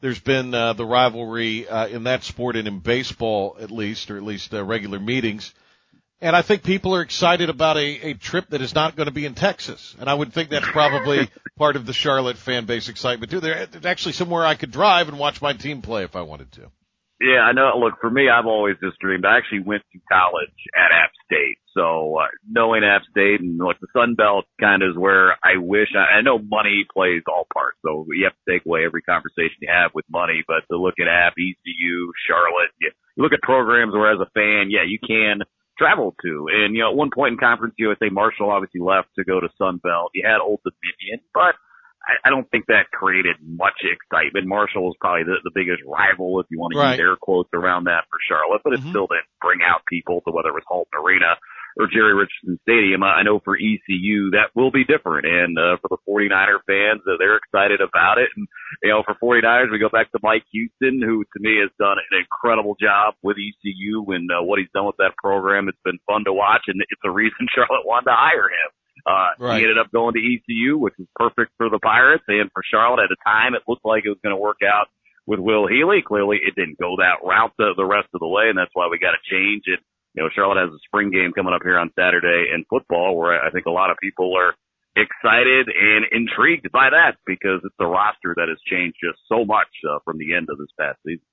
There's 0.00 0.20
been 0.20 0.54
uh, 0.54 0.72
the 0.74 0.86
rivalry 0.86 1.68
uh, 1.68 1.86
in 1.88 2.04
that 2.04 2.24
sport 2.24 2.56
and 2.56 2.68
in 2.68 2.80
baseball, 2.80 3.56
at 3.60 3.70
least, 3.70 4.10
or 4.10 4.16
at 4.16 4.22
least 4.22 4.52
uh, 4.52 4.64
regular 4.64 4.98
meetings. 4.98 5.54
And 6.24 6.34
I 6.34 6.40
think 6.40 6.62
people 6.62 6.94
are 6.94 7.02
excited 7.02 7.50
about 7.50 7.76
a, 7.76 8.08
a 8.08 8.14
trip 8.14 8.48
that 8.48 8.62
is 8.62 8.74
not 8.74 8.96
going 8.96 9.08
to 9.08 9.12
be 9.12 9.26
in 9.26 9.34
Texas. 9.34 9.94
And 10.00 10.08
I 10.08 10.14
would 10.14 10.32
think 10.32 10.48
that's 10.48 10.66
probably 10.66 11.28
part 11.58 11.76
of 11.76 11.84
the 11.84 11.92
Charlotte 11.92 12.38
fan 12.38 12.64
base 12.64 12.88
excitement 12.88 13.30
too. 13.30 13.40
There's 13.40 13.84
actually 13.84 14.12
somewhere 14.12 14.46
I 14.46 14.54
could 14.54 14.70
drive 14.70 15.08
and 15.08 15.18
watch 15.18 15.42
my 15.42 15.52
team 15.52 15.82
play 15.82 16.02
if 16.02 16.16
I 16.16 16.22
wanted 16.22 16.50
to. 16.52 16.70
Yeah, 17.20 17.40
I 17.40 17.52
know. 17.52 17.72
Look, 17.78 18.00
for 18.00 18.08
me, 18.08 18.30
I've 18.30 18.46
always 18.46 18.76
just 18.82 18.98
dreamed. 19.00 19.26
I 19.26 19.36
actually 19.36 19.60
went 19.60 19.82
to 19.92 20.00
college 20.10 20.48
at 20.74 20.96
App 20.96 21.10
State, 21.26 21.58
so 21.74 22.16
uh, 22.16 22.26
knowing 22.50 22.84
App 22.84 23.02
State 23.10 23.40
and 23.40 23.58
like 23.58 23.78
the 23.80 23.86
Sun 23.92 24.14
Belt 24.14 24.46
kind 24.58 24.82
of 24.82 24.90
is 24.92 24.96
where 24.96 25.36
I 25.44 25.58
wish. 25.58 25.88
I, 25.94 26.18
I 26.18 26.20
know 26.22 26.38
money 26.38 26.86
plays 26.92 27.22
all 27.28 27.46
parts, 27.52 27.76
so 27.84 28.06
you 28.10 28.24
have 28.24 28.32
to 28.32 28.50
take 28.50 28.66
away 28.66 28.84
every 28.84 29.02
conversation 29.02 29.60
you 29.60 29.68
have 29.70 29.92
with 29.94 30.06
money. 30.08 30.42
But 30.48 30.64
to 30.72 30.80
look 30.80 30.94
at 30.98 31.06
App, 31.06 31.34
ECU, 31.38 32.12
Charlotte, 32.26 32.72
you, 32.80 32.90
you 33.16 33.22
look 33.22 33.32
at 33.32 33.42
programs 33.42 33.92
where 33.92 34.10
as 34.10 34.20
a 34.20 34.30
fan, 34.34 34.72
yeah, 34.72 34.84
you 34.88 34.98
can 34.98 35.44
traveled 35.78 36.16
to. 36.22 36.46
And, 36.52 36.74
you 36.74 36.82
know, 36.82 36.90
at 36.90 36.96
one 36.96 37.10
point 37.14 37.32
in 37.32 37.38
Conference 37.38 37.74
USA, 37.78 38.08
Marshall 38.10 38.50
obviously 38.50 38.80
left 38.80 39.08
to 39.18 39.24
go 39.24 39.40
to 39.40 39.48
Sun 39.58 39.78
Belt. 39.82 40.10
You 40.14 40.24
had 40.26 40.40
Old 40.40 40.60
Dominion, 40.62 41.20
but 41.32 41.54
I, 42.04 42.28
I 42.28 42.30
don't 42.30 42.48
think 42.50 42.66
that 42.66 42.90
created 42.92 43.36
much 43.42 43.80
excitement. 43.82 44.46
Marshall 44.46 44.84
was 44.84 44.96
probably 45.00 45.24
the, 45.24 45.40
the 45.44 45.54
biggest 45.54 45.82
rival, 45.86 46.40
if 46.40 46.46
you 46.50 46.58
want 46.58 46.74
to 46.74 46.78
right. 46.78 46.98
use 46.98 47.00
air 47.00 47.16
quotes 47.16 47.50
around 47.54 47.84
that 47.84 48.04
for 48.10 48.18
Charlotte, 48.28 48.62
but 48.62 48.74
it 48.74 48.80
mm-hmm. 48.80 48.90
still 48.90 49.08
didn't 49.08 49.30
bring 49.40 49.60
out 49.66 49.82
people 49.88 50.20
to 50.22 50.32
whether 50.32 50.50
it 50.50 50.58
was 50.58 50.68
Halton 50.68 50.92
Arena 50.94 51.36
or 51.76 51.88
Jerry 51.90 52.14
Richardson 52.14 52.58
Stadium. 52.62 53.02
I 53.02 53.22
know 53.22 53.40
for 53.42 53.56
ECU 53.56 54.30
that 54.30 54.54
will 54.54 54.70
be 54.70 54.84
different. 54.84 55.26
And, 55.26 55.58
uh, 55.58 55.76
for 55.82 55.90
the 55.90 56.02
49er 56.06 56.62
fans, 56.66 57.02
uh, 57.06 57.18
they're 57.18 57.36
excited 57.36 57.80
about 57.80 58.18
it. 58.18 58.30
And, 58.36 58.46
you 58.82 58.90
know, 58.90 59.02
for 59.02 59.18
49ers, 59.18 59.70
we 59.70 59.78
go 59.78 59.88
back 59.88 60.10
to 60.12 60.22
Mike 60.22 60.44
Houston, 60.52 61.02
who 61.02 61.24
to 61.24 61.38
me 61.40 61.58
has 61.58 61.70
done 61.78 61.98
an 61.98 62.14
incredible 62.18 62.76
job 62.80 63.14
with 63.22 63.36
ECU 63.36 64.06
and, 64.14 64.30
uh, 64.30 64.42
what 64.42 64.58
he's 64.58 64.70
done 64.72 64.86
with 64.86 64.98
that 64.98 65.18
program. 65.18 65.68
It's 65.68 65.84
been 65.84 65.98
fun 66.06 66.24
to 66.24 66.32
watch 66.32 66.62
and 66.68 66.80
it's 66.80 67.02
the 67.02 67.10
reason 67.10 67.46
Charlotte 67.54 67.86
wanted 67.86 68.10
to 68.10 68.16
hire 68.16 68.46
him. 68.46 68.70
Uh, 69.04 69.36
right. 69.38 69.58
he 69.58 69.64
ended 69.64 69.76
up 69.76 69.92
going 69.92 70.14
to 70.14 70.22
ECU, 70.22 70.78
which 70.78 70.94
is 70.98 71.06
perfect 71.16 71.52
for 71.58 71.68
the 71.68 71.78
Pirates 71.78 72.24
and 72.28 72.48
for 72.54 72.62
Charlotte 72.64 73.04
at 73.04 73.12
a 73.12 73.20
time. 73.20 73.54
It 73.54 73.62
looked 73.68 73.84
like 73.84 74.04
it 74.06 74.08
was 74.08 74.22
going 74.22 74.34
to 74.34 74.40
work 74.40 74.64
out 74.64 74.88
with 75.26 75.40
Will 75.40 75.66
Healy. 75.66 76.00
Clearly 76.00 76.38
it 76.40 76.54
didn't 76.54 76.78
go 76.78 76.96
that 76.96 77.20
route 77.20 77.52
the, 77.58 77.74
the 77.76 77.84
rest 77.84 78.08
of 78.14 78.20
the 78.20 78.28
way. 78.28 78.48
And 78.48 78.56
that's 78.56 78.72
why 78.72 78.88
we 78.88 78.98
got 78.98 79.12
to 79.12 79.28
change 79.28 79.64
it 79.66 79.80
you 80.14 80.22
know, 80.22 80.28
Charlotte 80.34 80.60
has 80.60 80.70
a 80.72 80.78
spring 80.86 81.10
game 81.10 81.32
coming 81.34 81.52
up 81.52 81.62
here 81.62 81.78
on 81.78 81.90
Saturday 81.98 82.46
in 82.54 82.64
football 82.70 83.16
where 83.16 83.42
I 83.42 83.50
think 83.50 83.66
a 83.66 83.70
lot 83.70 83.90
of 83.90 83.96
people 84.00 84.32
are 84.36 84.54
excited 84.96 85.68
and 85.68 86.04
intrigued 86.12 86.70
by 86.70 86.90
that 86.90 87.16
because 87.26 87.60
it's 87.64 87.74
a 87.80 87.86
roster 87.86 88.34
that 88.36 88.48
has 88.48 88.58
changed 88.64 88.96
just 89.02 89.18
so 89.28 89.44
much 89.44 89.68
uh, 89.88 89.98
from 90.04 90.18
the 90.18 90.34
end 90.34 90.48
of 90.50 90.58
this 90.58 90.68
past 90.78 90.98
season. 91.04 91.26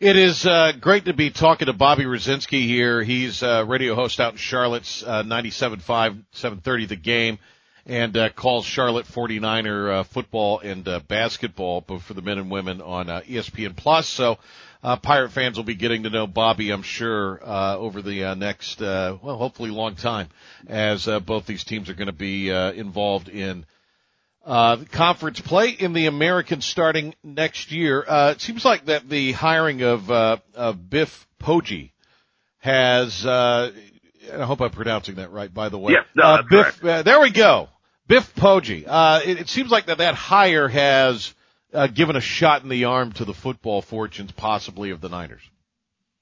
It 0.00 0.16
is 0.16 0.46
uh, 0.46 0.72
great 0.80 1.04
to 1.04 1.12
be 1.12 1.30
talking 1.30 1.66
to 1.66 1.72
Bobby 1.72 2.04
Rosinski 2.04 2.66
here. 2.66 3.02
He's 3.02 3.42
a 3.42 3.64
radio 3.64 3.94
host 3.94 4.20
out 4.20 4.32
in 4.32 4.38
Charlotte's 4.38 5.02
uh, 5.02 5.22
97.5, 5.22 6.24
730 6.32 6.86
The 6.86 6.96
Game, 6.96 7.38
and 7.86 8.16
uh, 8.16 8.30
calls 8.30 8.64
Charlotte 8.64 9.06
49er 9.06 9.90
uh, 9.90 10.02
football 10.04 10.58
and 10.60 10.86
uh, 10.88 11.00
basketball, 11.06 11.80
both 11.80 12.02
for 12.02 12.14
the 12.14 12.22
men 12.22 12.38
and 12.38 12.50
women 12.50 12.80
on 12.80 13.08
uh, 13.08 13.20
ESPN 13.22 13.76
Plus. 13.76 14.08
So 14.08 14.38
uh, 14.84 14.96
Pirate 14.96 15.30
fans 15.30 15.56
will 15.56 15.64
be 15.64 15.74
getting 15.74 16.02
to 16.02 16.10
know 16.10 16.26
Bobby, 16.26 16.70
I'm 16.70 16.82
sure, 16.82 17.40
uh, 17.42 17.78
over 17.78 18.02
the 18.02 18.24
uh, 18.24 18.34
next, 18.34 18.82
uh, 18.82 19.16
well, 19.22 19.38
hopefully 19.38 19.70
long 19.70 19.96
time, 19.96 20.28
as 20.68 21.08
uh, 21.08 21.20
both 21.20 21.46
these 21.46 21.64
teams 21.64 21.88
are 21.88 21.94
going 21.94 22.08
to 22.08 22.12
be 22.12 22.52
uh, 22.52 22.70
involved 22.72 23.30
in 23.30 23.64
uh, 24.44 24.76
conference 24.92 25.40
play 25.40 25.70
in 25.70 25.94
the 25.94 26.04
American 26.04 26.60
starting 26.60 27.14
next 27.24 27.72
year. 27.72 28.04
Uh, 28.06 28.32
it 28.32 28.42
seems 28.42 28.62
like 28.62 28.84
that 28.84 29.08
the 29.08 29.32
hiring 29.32 29.80
of 29.80 30.10
uh, 30.10 30.36
of 30.54 30.90
Biff 30.90 31.26
Poggi 31.40 31.92
has. 32.58 33.24
Uh, 33.24 33.72
I 34.34 34.44
hope 34.44 34.60
I'm 34.60 34.70
pronouncing 34.70 35.14
that 35.14 35.32
right. 35.32 35.52
By 35.52 35.70
the 35.70 35.78
way, 35.78 35.94
yes, 35.94 36.04
no, 36.14 36.24
uh, 36.24 36.42
Biff. 36.42 36.84
Uh, 36.84 37.02
there 37.02 37.22
we 37.22 37.30
go. 37.30 37.70
Biff 38.06 38.34
Poggi. 38.34 38.84
Uh, 38.86 39.20
it, 39.24 39.40
it 39.40 39.48
seems 39.48 39.70
like 39.70 39.86
that 39.86 39.96
that 39.98 40.14
hire 40.14 40.68
has 40.68 41.32
uh, 41.74 41.86
given 41.88 42.16
a 42.16 42.20
shot 42.20 42.62
in 42.62 42.68
the 42.68 42.84
arm 42.84 43.12
to 43.12 43.24
the 43.24 43.34
football 43.34 43.82
fortunes 43.82 44.32
possibly 44.32 44.90
of 44.90 45.00
the 45.00 45.08
Niners. 45.08 45.42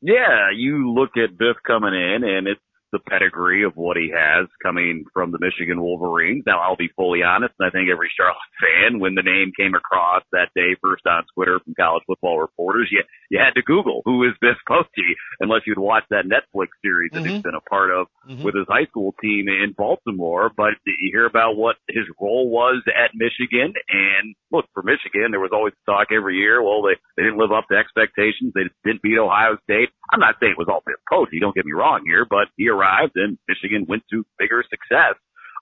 Yeah, 0.00 0.50
you 0.56 0.92
look 0.92 1.10
at 1.16 1.38
Biff 1.38 1.56
coming 1.64 1.94
in 1.94 2.24
and 2.24 2.48
it's 2.48 2.60
the 2.92 3.00
pedigree 3.00 3.64
of 3.64 3.72
what 3.74 3.96
he 3.96 4.12
has 4.14 4.46
coming 4.62 5.04
from 5.12 5.32
the 5.32 5.38
Michigan 5.40 5.80
Wolverines. 5.80 6.44
Now, 6.46 6.60
I'll 6.60 6.76
be 6.76 6.90
fully 6.94 7.22
honest, 7.22 7.54
and 7.58 7.66
I 7.66 7.70
think 7.70 7.88
every 7.90 8.12
Charlotte 8.14 8.52
fan, 8.60 9.00
when 9.00 9.14
the 9.14 9.22
name 9.24 9.52
came 9.58 9.74
across 9.74 10.22
that 10.32 10.52
day 10.54 10.76
first 10.80 11.06
on 11.06 11.24
Twitter 11.34 11.58
from 11.64 11.74
college 11.74 12.04
football 12.06 12.38
reporters, 12.38 12.88
you, 12.92 13.02
you 13.30 13.40
had 13.40 13.54
to 13.54 13.62
Google 13.62 14.02
who 14.04 14.22
is 14.24 14.36
Biff 14.40 14.60
Poggi, 14.68 15.16
unless 15.40 15.62
you'd 15.66 15.78
watched 15.78 16.10
that 16.10 16.28
Netflix 16.28 16.68
series 16.84 17.10
that 17.12 17.24
mm-hmm. 17.24 17.34
he's 17.34 17.42
been 17.42 17.56
a 17.56 17.68
part 17.68 17.90
of 17.90 18.06
mm-hmm. 18.28 18.44
with 18.44 18.54
his 18.54 18.66
high 18.68 18.86
school 18.86 19.14
team 19.20 19.48
in 19.48 19.74
Baltimore. 19.76 20.50
But 20.54 20.76
you 20.84 21.10
hear 21.12 21.26
about 21.26 21.56
what 21.56 21.76
his 21.88 22.04
role 22.20 22.50
was 22.50 22.82
at 22.86 23.16
Michigan, 23.16 23.72
and 23.88 24.34
look, 24.52 24.66
for 24.74 24.82
Michigan, 24.82 25.32
there 25.32 25.40
was 25.40 25.50
always 25.52 25.74
talk 25.86 26.08
every 26.14 26.36
year, 26.36 26.62
well, 26.62 26.82
they, 26.82 27.00
they 27.16 27.24
didn't 27.24 27.38
live 27.38 27.52
up 27.52 27.64
to 27.72 27.76
expectations. 27.76 28.52
They 28.54 28.68
didn't 28.84 29.02
beat 29.02 29.18
Ohio 29.18 29.56
State. 29.64 29.88
I'm 30.12 30.20
not 30.20 30.36
saying 30.38 30.52
it 30.52 30.60
was 30.60 30.68
all 30.68 30.84
Biff 30.84 31.00
Poggi, 31.10 31.40
don't 31.40 31.54
get 31.54 31.64
me 31.64 31.72
wrong 31.72 32.04
here, 32.04 32.26
but 32.28 32.52
he 32.56 32.68
arrived 32.68 32.81
and 33.14 33.38
Michigan 33.48 33.86
went 33.88 34.02
to 34.10 34.24
bigger 34.38 34.64
success 34.68 35.14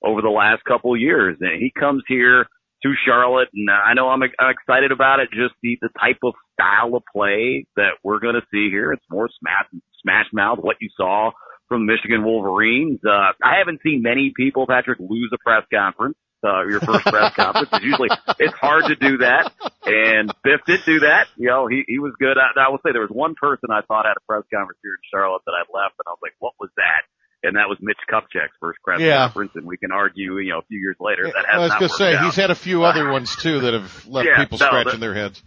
over 0.05 0.23
the 0.23 0.29
last 0.31 0.65
couple 0.65 0.95
of 0.95 1.01
years. 1.01 1.37
And 1.41 1.61
he 1.61 1.73
comes 1.79 2.03
here 2.09 2.47
to 2.83 2.93
Charlotte, 3.05 3.49
and 3.53 3.69
I 3.71 3.93
know 3.95 4.09
I'm, 4.09 4.23
I'm 4.23 4.51
excited 4.51 4.91
about 4.91 5.21
it. 5.21 5.29
Just 5.31 5.55
the, 5.63 5.77
the 5.83 5.91
type 6.01 6.19
of 6.25 6.33
style 6.55 6.95
of 6.97 7.03
play 7.15 7.67
that 7.77 8.01
we're 8.03 8.21
going 8.21 8.37
to 8.37 8.47
see 8.53 8.71
here. 8.71 8.93
It's 8.93 9.05
more 9.11 9.29
smash, 9.39 9.67
smash 10.03 10.27
mouth, 10.33 10.59
what 10.61 10.77
you 10.81 10.89
saw 10.97 11.31
from 11.69 11.87
Michigan 11.87 12.25
Wolverines. 12.25 13.01
Uh, 13.07 13.33
I 13.43 13.59
haven't 13.59 13.81
seen 13.83 14.03
many 14.03 14.33
people, 14.35 14.67
Patrick, 14.67 14.99
lose 14.99 15.31
a 15.33 15.39
press 15.39 15.65
conference. 15.73 16.17
Uh, 16.43 16.67
your 16.67 16.81
first 16.81 17.05
press 17.05 17.35
conference 17.35 17.69
is 17.73 17.83
usually, 17.83 18.09
it's 18.39 18.55
hard 18.55 18.85
to 18.87 18.97
do 18.97 19.19
that. 19.19 19.53
And 19.85 20.33
Biff 20.43 20.61
did 20.67 20.81
do 20.85 21.01
that. 21.01 21.29
You 21.37 21.49
know, 21.49 21.67
he, 21.67 21.85
he 21.87 21.99
was 21.99 22.13
good. 22.19 22.37
I, 22.39 22.59
I 22.59 22.71
will 22.71 22.79
say 22.85 22.93
there 22.93 23.03
was 23.03 23.13
one 23.13 23.35
person 23.35 23.71
I 23.71 23.83
thought 23.83 24.07
had 24.07 24.17
a 24.17 24.25
press 24.27 24.45
conference 24.53 24.81
here 24.83 24.93
in 24.93 25.05
Charlotte 25.11 25.43
that 25.47 25.53
I 25.53 25.65
left 25.69 26.01
and 26.01 26.09
I 26.09 26.13
was 26.13 26.23
like, 26.23 26.35
what 26.39 26.55
was 26.59 26.71
that? 26.77 27.05
and 27.43 27.57
that 27.57 27.69
was 27.69 27.79
Mitch 27.81 27.99
Kupchak's 28.11 28.53
first 28.61 28.79
press 28.85 29.01
yeah. 29.01 29.25
conference, 29.25 29.53
and 29.55 29.67
we 29.67 29.77
can 29.77 29.93
argue, 29.93 30.39
you 30.39 30.53
know, 30.53 30.59
a 30.59 30.63
few 30.69 30.79
years 30.79 30.97
later 31.01 31.25
that 31.25 31.47
has 31.47 31.57
I 31.57 31.59
was 31.59 31.71
going 31.71 31.89
to 31.89 31.97
say 31.97 32.15
out. 32.15 32.25
he's 32.25 32.37
had 32.37 32.51
a 32.51 32.55
few 32.55 32.85
other 32.85 33.11
ones 33.11 33.35
too 33.37 33.61
that 33.61 33.73
have 33.75 34.07
left 34.07 34.29
yeah, 34.29 34.43
people 34.43 34.59
no, 34.59 34.67
scratching 34.67 35.01
their 35.01 35.15
heads. 35.15 35.43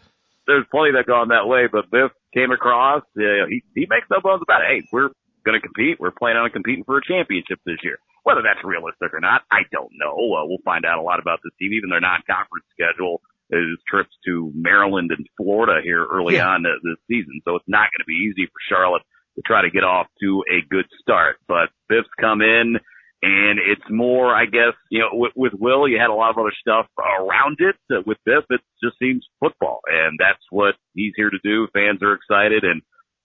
There's 0.48 0.66
plenty 0.72 0.92
that 0.94 1.06
gone 1.06 1.30
that 1.30 1.48
way, 1.48 1.68
but 1.72 1.90
Biff 1.90 2.12
came 2.34 2.52
across. 2.52 3.04
Uh, 3.18 3.48
he 3.48 3.64
he 3.76 3.88
makes 3.90 4.08
no 4.10 4.20
bones 4.22 4.42
about 4.42 4.62
it. 4.62 4.68
Hey, 4.68 4.88
we're 4.92 5.10
going 5.46 5.60
to 5.60 5.66
compete. 5.66 6.00
We're 6.00 6.12
planning 6.12 6.42
on 6.42 6.50
competing 6.50 6.84
for 6.84 6.98
a 6.98 7.06
championship 7.06 7.60
this 7.66 7.80
year. 7.84 7.98
Whether 8.24 8.42
that's 8.42 8.64
realistic 8.64 9.14
or 9.14 9.20
not, 9.20 9.44
I 9.52 9.68
don't 9.72 9.92
know. 10.00 10.16
Uh, 10.16 10.48
we'll 10.48 10.64
find 10.64 10.86
out 10.86 10.98
a 10.98 11.02
lot 11.02 11.20
about 11.20 11.40
this 11.44 11.52
team. 11.60 11.74
Even 11.74 11.90
their 11.90 12.00
non-conference 12.00 12.66
schedule 12.72 13.22
is 13.52 13.78
trips 13.88 14.16
to 14.26 14.52
Maryland 14.56 15.12
and 15.12 15.28
Florida 15.38 15.82
here 15.84 16.06
early 16.06 16.36
yeah. 16.36 16.48
on 16.48 16.64
this 16.64 16.98
season, 17.08 17.42
so 17.46 17.56
it's 17.56 17.68
not 17.68 17.92
going 17.92 18.02
to 18.02 18.08
be 18.08 18.30
easy 18.32 18.48
for 18.48 18.60
Charlotte 18.70 19.04
to 19.36 19.42
try 19.46 19.62
to 19.62 19.70
get 19.70 19.84
off 19.84 20.08
to 20.22 20.44
a 20.50 20.66
good 20.70 20.86
start. 21.02 21.38
But 21.48 21.70
Biff's 21.90 22.10
come 22.20 22.42
in 22.42 22.80
and 23.24 23.60
it's 23.60 23.90
more, 23.90 24.36
I 24.36 24.46
guess, 24.46 24.76
you 24.90 25.00
know, 25.00 25.10
with, 25.14 25.32
with 25.36 25.54
Will, 25.54 25.88
you 25.88 26.00
had 26.00 26.10
a 26.10 26.14
lot 26.14 26.30
of 26.32 26.38
other 26.38 26.54
stuff 26.60 26.88
around 27.00 27.58
it. 27.60 27.76
With 28.06 28.18
Biff, 28.26 28.44
it 28.50 28.62
just 28.84 28.98
seems 29.00 29.26
football 29.40 29.80
and 29.88 30.20
that's 30.20 30.44
what 30.50 30.76
he's 30.94 31.14
here 31.16 31.30
to 31.30 31.40
do. 31.44 31.68
Fans 31.74 32.02
are 32.02 32.14
excited 32.14 32.64
and 32.64 32.82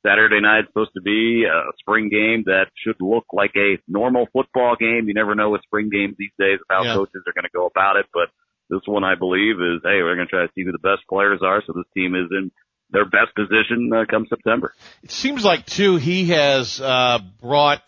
Saturday 0.09 0.41
night 0.41 0.61
is 0.61 0.67
supposed 0.69 0.95
to 0.95 1.03
be 1.03 1.45
a 1.45 1.73
spring 1.79 2.09
game 2.09 2.45
that 2.47 2.67
should 2.83 2.97
look 3.01 3.27
like 3.33 3.53
a 3.57 3.79
normal 3.87 4.27
football 4.33 4.77
game. 4.79 5.09
You 5.09 5.15
never 5.15 5.35
know 5.35 5.51
with 5.51 5.63
spring 5.63 5.91
games 5.91 6.15
these 6.19 6.33
days 6.39 6.59
how 6.71 6.85
yeah. 6.85 6.95
coaches 6.95 7.23
are 7.27 7.33
going 7.33 7.45
to 7.45 7.55
go 7.55 7.67
about 7.67 7.97
it, 7.97 8.07
but 8.15 8.29
this 8.71 8.81
one 8.87 9.05
I 9.05 9.15
believe 9.15 9.57
is, 9.57 9.81
hey, 9.83 10.03
we're 10.03 10.17
going 10.17 10.27
to 10.27 10.31
try 10.31 10.47
to 10.47 10.53
see 10.55 10.65
who 10.65 10.73
the 10.73 10.79
best 10.79 11.03
players 11.09 11.41
are. 11.43 11.63
So 11.67 11.73
this 11.75 11.87
team 11.95 12.15
is 12.15 12.29
in 12.31 12.51
their 12.91 13.05
best 13.05 13.35
position 13.35 13.91
uh, 13.95 14.05
come 14.11 14.27
September. 14.29 14.73
It 15.03 15.11
seems 15.11 15.45
like 15.45 15.67
too 15.67 15.97
he 15.97 16.29
has 16.29 16.81
uh, 16.81 17.19
brought 17.41 17.83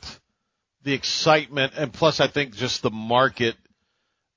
the 0.83 0.93
excitement, 0.93 1.73
and 1.77 1.93
plus 1.93 2.21
I 2.21 2.29
think 2.29 2.55
just 2.55 2.83
the 2.83 2.91
market 2.91 3.57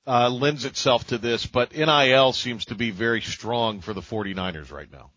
uh, 0.08 0.30
lends 0.30 0.66
itself 0.66 1.08
to 1.08 1.18
this. 1.18 1.46
But 1.46 1.76
NIL 1.76 2.34
seems 2.34 2.66
to 2.66 2.76
be 2.76 2.92
very 2.92 3.22
strong 3.22 3.82
for 3.82 3.94
the 3.94 4.02
49ers 4.02 4.72
right 4.72 4.92
now. 4.92 5.12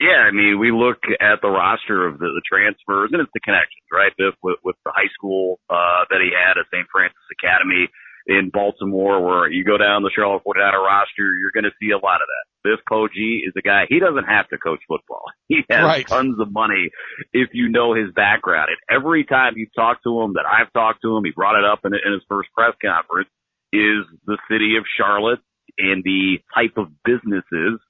Yeah, 0.00 0.24
I 0.24 0.32
mean, 0.32 0.58
we 0.58 0.72
look 0.72 1.04
at 1.20 1.44
the 1.44 1.52
roster 1.52 2.08
of 2.08 2.18
the, 2.18 2.32
the 2.32 2.40
transfers, 2.48 3.10
and 3.12 3.20
it's 3.20 3.30
the 3.36 3.44
connections, 3.44 3.84
right? 3.92 4.12
With, 4.18 4.34
with, 4.42 4.56
with 4.64 4.76
the 4.84 4.92
high 4.96 5.12
school 5.12 5.60
uh, 5.68 6.08
that 6.08 6.24
he 6.24 6.32
had 6.32 6.56
at 6.56 6.64
St. 6.72 6.88
Francis 6.90 7.20
Academy 7.36 7.84
in 8.26 8.48
Baltimore, 8.48 9.20
where 9.20 9.52
you 9.52 9.62
go 9.62 9.76
down 9.76 10.02
the 10.02 10.10
Charlotte 10.14 10.40
49er 10.48 10.80
roster, 10.80 11.36
you're 11.36 11.52
going 11.52 11.68
to 11.68 11.76
see 11.76 11.92
a 11.92 12.00
lot 12.00 12.24
of 12.24 12.28
that. 12.32 12.44
Biff 12.64 12.80
Poggi 12.90 13.44
is 13.44 13.52
a 13.56 13.62
guy, 13.62 13.84
he 13.88 14.00
doesn't 14.00 14.24
have 14.24 14.48
to 14.48 14.58
coach 14.58 14.80
football. 14.88 15.24
He 15.50 15.64
has 15.68 15.82
right. 15.82 16.06
tons 16.06 16.38
of 16.38 16.52
money 16.52 16.90
if 17.32 17.48
you 17.54 17.68
know 17.68 17.92
his 17.92 18.12
background. 18.14 18.68
And 18.70 18.78
every 18.96 19.24
time 19.24 19.54
you 19.56 19.66
talk 19.74 20.00
to 20.04 20.20
him 20.22 20.34
that 20.34 20.46
I've 20.46 20.72
talked 20.72 21.02
to 21.02 21.16
him, 21.16 21.24
he 21.24 21.32
brought 21.32 21.58
it 21.58 21.64
up 21.64 21.80
in, 21.84 21.92
in 21.92 22.12
his 22.12 22.22
first 22.28 22.50
press 22.54 22.72
conference, 22.80 23.28
is 23.72 24.06
the 24.26 24.38
city 24.48 24.76
of 24.78 24.84
Charlotte 24.96 25.40
and 25.76 26.04
the 26.04 26.38
type 26.54 26.76
of 26.76 26.86
businesses 27.04 27.80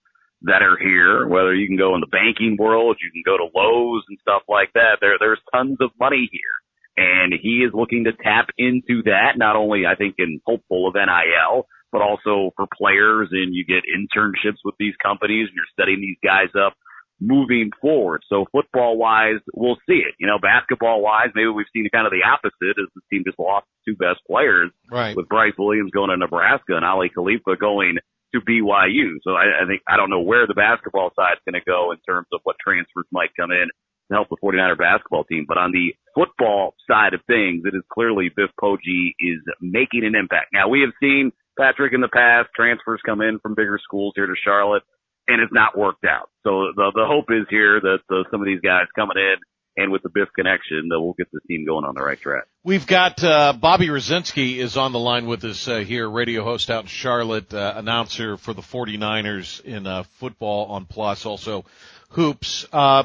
that 0.43 0.63
are 0.63 0.79
here, 0.79 1.27
whether 1.29 1.55
you 1.55 1.67
can 1.67 1.77
go 1.77 1.95
in 1.95 2.01
the 2.01 2.07
banking 2.07 2.57
world, 2.59 2.97
you 3.03 3.11
can 3.13 3.23
go 3.25 3.37
to 3.37 3.51
Lowe's 3.55 4.05
and 4.09 4.19
stuff 4.21 4.43
like 4.49 4.73
that. 4.75 4.99
There, 5.01 5.17
there's 5.19 5.41
tons 5.53 5.77
of 5.81 5.91
money 5.99 6.29
here. 6.33 6.57
And 6.97 7.33
he 7.41 7.65
is 7.65 7.73
looking 7.73 8.05
to 8.05 8.13
tap 8.13 8.49
into 8.59 9.03
that, 9.05 9.37
not 9.37 9.57
only 9.57 9.87
I 9.87 9.95
think 9.95 10.17
in 10.19 10.41
hopeful 10.45 10.89
of 10.89 10.95
NIL, 10.95 11.67
but 11.93 12.03
also 12.03 12.53
for 12.57 12.67
players 12.77 13.29
and 13.33 13.55
you 13.55 13.65
get 13.65 13.85
internships 13.89 14.59
with 14.65 14.75
these 14.79 14.95
companies 15.03 15.49
and 15.49 15.57
you're 15.57 15.77
setting 15.79 16.01
these 16.01 16.19
guys 16.23 16.49
up 16.55 16.75
moving 17.21 17.71
forward. 17.81 18.23
So 18.29 18.47
football 18.51 18.97
wise, 18.97 19.41
we'll 19.55 19.77
see 19.89 20.01
it. 20.01 20.15
You 20.19 20.27
know, 20.27 20.39
basketball 20.41 21.03
wise, 21.03 21.29
maybe 21.35 21.49
we've 21.49 21.67
seen 21.73 21.87
kind 21.93 22.07
of 22.07 22.13
the 22.13 22.27
opposite 22.27 22.81
as 22.81 22.89
the 22.95 23.03
team 23.11 23.23
just 23.27 23.39
lost 23.39 23.67
two 23.87 23.95
best 23.95 24.21
players 24.27 24.71
right. 24.91 25.15
with 25.15 25.29
Brice 25.29 25.53
Williams 25.59 25.91
going 25.91 26.11
to 26.11 26.17
Nebraska 26.17 26.77
and 26.77 26.85
Aly 26.85 27.11
Khalifa 27.11 27.57
going 27.57 27.99
to 28.35 28.41
BYU. 28.41 29.19
So 29.23 29.33
I, 29.33 29.63
I 29.63 29.67
think, 29.67 29.83
I 29.89 29.97
don't 29.97 30.11
know 30.11 30.21
where 30.21 30.47
the 30.47 30.55
basketball 30.55 31.11
side 31.17 31.39
is 31.39 31.45
going 31.45 31.61
to 31.61 31.67
go 31.67 31.93
in 31.93 31.99
terms 32.07 32.27
of 32.33 32.41
what 32.45 32.57
transfers 32.63 33.07
might 33.13 33.31
come 33.39 33.51
in 33.51 33.69
to 34.11 34.15
help 34.15 34.29
the 34.29 34.37
49er 34.43 34.79
basketball 34.79 35.25
team. 35.25 35.45
But 35.47 35.59
on 35.59 35.73
the 35.73 35.95
football 36.15 36.75
side 36.91 37.15
of 37.15 37.21
things, 37.27 37.63
it 37.65 37.75
is 37.75 37.83
clearly 37.93 38.31
Biff 38.35 38.51
Poggi 38.61 39.15
is 39.19 39.41
making 39.61 40.05
an 40.05 40.15
impact. 40.15 40.49
Now 40.53 40.69
we 40.69 40.81
have 40.83 40.95
seen 41.01 41.33
Patrick 41.59 41.93
in 41.93 42.01
the 42.01 42.09
past, 42.09 42.49
transfers 42.55 43.01
come 43.05 43.21
in 43.21 43.39
from 43.41 43.55
bigger 43.55 43.79
schools 43.83 44.13
here 44.17 44.27
to 44.27 44.35
Charlotte, 44.43 44.83
and 45.29 45.41
it's 45.41 45.53
not 45.53 45.77
worked 45.77 46.05
out. 46.05 46.31
So 46.43 46.73
the 46.75 46.91
the 46.95 47.07
hope 47.07 47.27
is 47.31 47.47
here 47.51 47.81
that 47.81 47.99
the, 48.09 48.25
some 48.31 48.41
of 48.41 48.47
these 48.47 48.61
guys 48.61 48.87
coming 48.97 49.19
in 49.19 49.37
and 49.77 49.93
with 49.93 50.03
the 50.03 50.09
Biff 50.09 50.29
connection 50.35 50.89
we'll 50.91 51.15
get 51.15 51.31
the 51.33 51.41
team 51.49 51.65
going 51.67 51.85
on 51.85 51.95
the 51.95 52.03
right 52.03 52.21
track. 52.21 52.45
We've 52.65 52.87
got 52.87 53.23
uh, 53.23 53.53
Bobby 53.55 53.89
Rosinski 53.89 54.57
is 54.57 54.77
on 54.77 54.93
the 54.93 54.99
line 54.99 55.27
with 55.27 55.45
us 55.45 55.67
uh, 55.69 55.79
here, 55.79 56.09
radio 56.09 56.45
host 56.45 56.71
out 56.71 56.85
in 56.85 56.89
Charlotte, 56.89 57.53
uh, 57.55 57.75
announcer 57.77 58.37
for 58.37 58.53
the 58.53 58.63
49ers 58.63 59.65
in 59.65 59.87
uh, 59.87 60.03
football 60.19 60.67
on 60.67 60.85
Plus, 60.85 61.25
also 61.25 61.65
hoops. 62.11 62.67
Uh, 62.73 63.05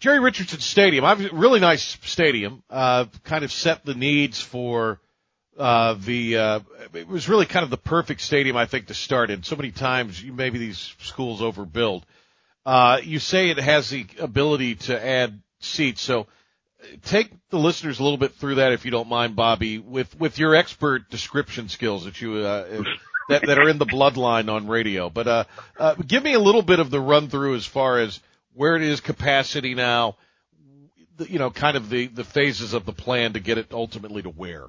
Jerry 0.00 0.20
Richardson 0.20 0.60
Stadium, 0.60 1.04
really 1.32 1.60
nice 1.60 1.98
stadium, 2.02 2.62
uh, 2.70 3.06
kind 3.24 3.44
of 3.44 3.52
set 3.52 3.84
the 3.84 3.94
needs 3.94 4.40
for 4.40 5.00
uh, 5.56 5.94
the 5.94 6.34
it 6.94 7.08
was 7.08 7.28
really 7.28 7.46
kind 7.46 7.64
of 7.64 7.70
the 7.70 7.76
perfect 7.76 8.20
stadium 8.20 8.56
I 8.56 8.66
think 8.66 8.86
to 8.86 8.94
start 8.94 9.30
in. 9.30 9.42
So 9.42 9.56
many 9.56 9.70
times, 9.70 10.22
maybe 10.22 10.58
these 10.58 10.94
schools 11.00 11.40
overbuild. 11.40 12.02
Uh, 12.68 13.00
you 13.02 13.18
say 13.18 13.48
it 13.48 13.56
has 13.56 13.88
the 13.88 14.06
ability 14.18 14.74
to 14.74 15.02
add 15.02 15.40
seats, 15.58 16.02
so 16.02 16.26
take 17.06 17.30
the 17.48 17.58
listeners 17.58 17.98
a 17.98 18.02
little 18.02 18.18
bit 18.18 18.34
through 18.34 18.56
that 18.56 18.72
if 18.72 18.84
you 18.84 18.90
don't 18.90 19.08
mind, 19.08 19.34
Bobby, 19.34 19.78
with 19.78 20.14
with 20.20 20.38
your 20.38 20.54
expert 20.54 21.08
description 21.08 21.70
skills 21.70 22.04
that 22.04 22.20
you 22.20 22.34
uh, 22.34 22.82
that 23.30 23.46
that 23.46 23.58
are 23.58 23.70
in 23.70 23.78
the 23.78 23.86
bloodline 23.86 24.52
on 24.52 24.68
radio. 24.68 25.08
But 25.08 25.26
uh, 25.26 25.44
uh, 25.78 25.94
give 25.94 26.22
me 26.22 26.34
a 26.34 26.38
little 26.38 26.60
bit 26.60 26.78
of 26.78 26.90
the 26.90 27.00
run 27.00 27.30
through 27.30 27.54
as 27.54 27.64
far 27.64 28.00
as 28.00 28.20
where 28.52 28.76
it 28.76 28.82
is 28.82 29.00
capacity 29.00 29.74
now. 29.74 30.18
You 31.26 31.38
know, 31.38 31.50
kind 31.50 31.74
of 31.74 31.88
the 31.88 32.08
the 32.08 32.22
phases 32.22 32.74
of 32.74 32.84
the 32.84 32.92
plan 32.92 33.32
to 33.32 33.40
get 33.40 33.56
it 33.56 33.72
ultimately 33.72 34.20
to 34.20 34.28
where. 34.28 34.66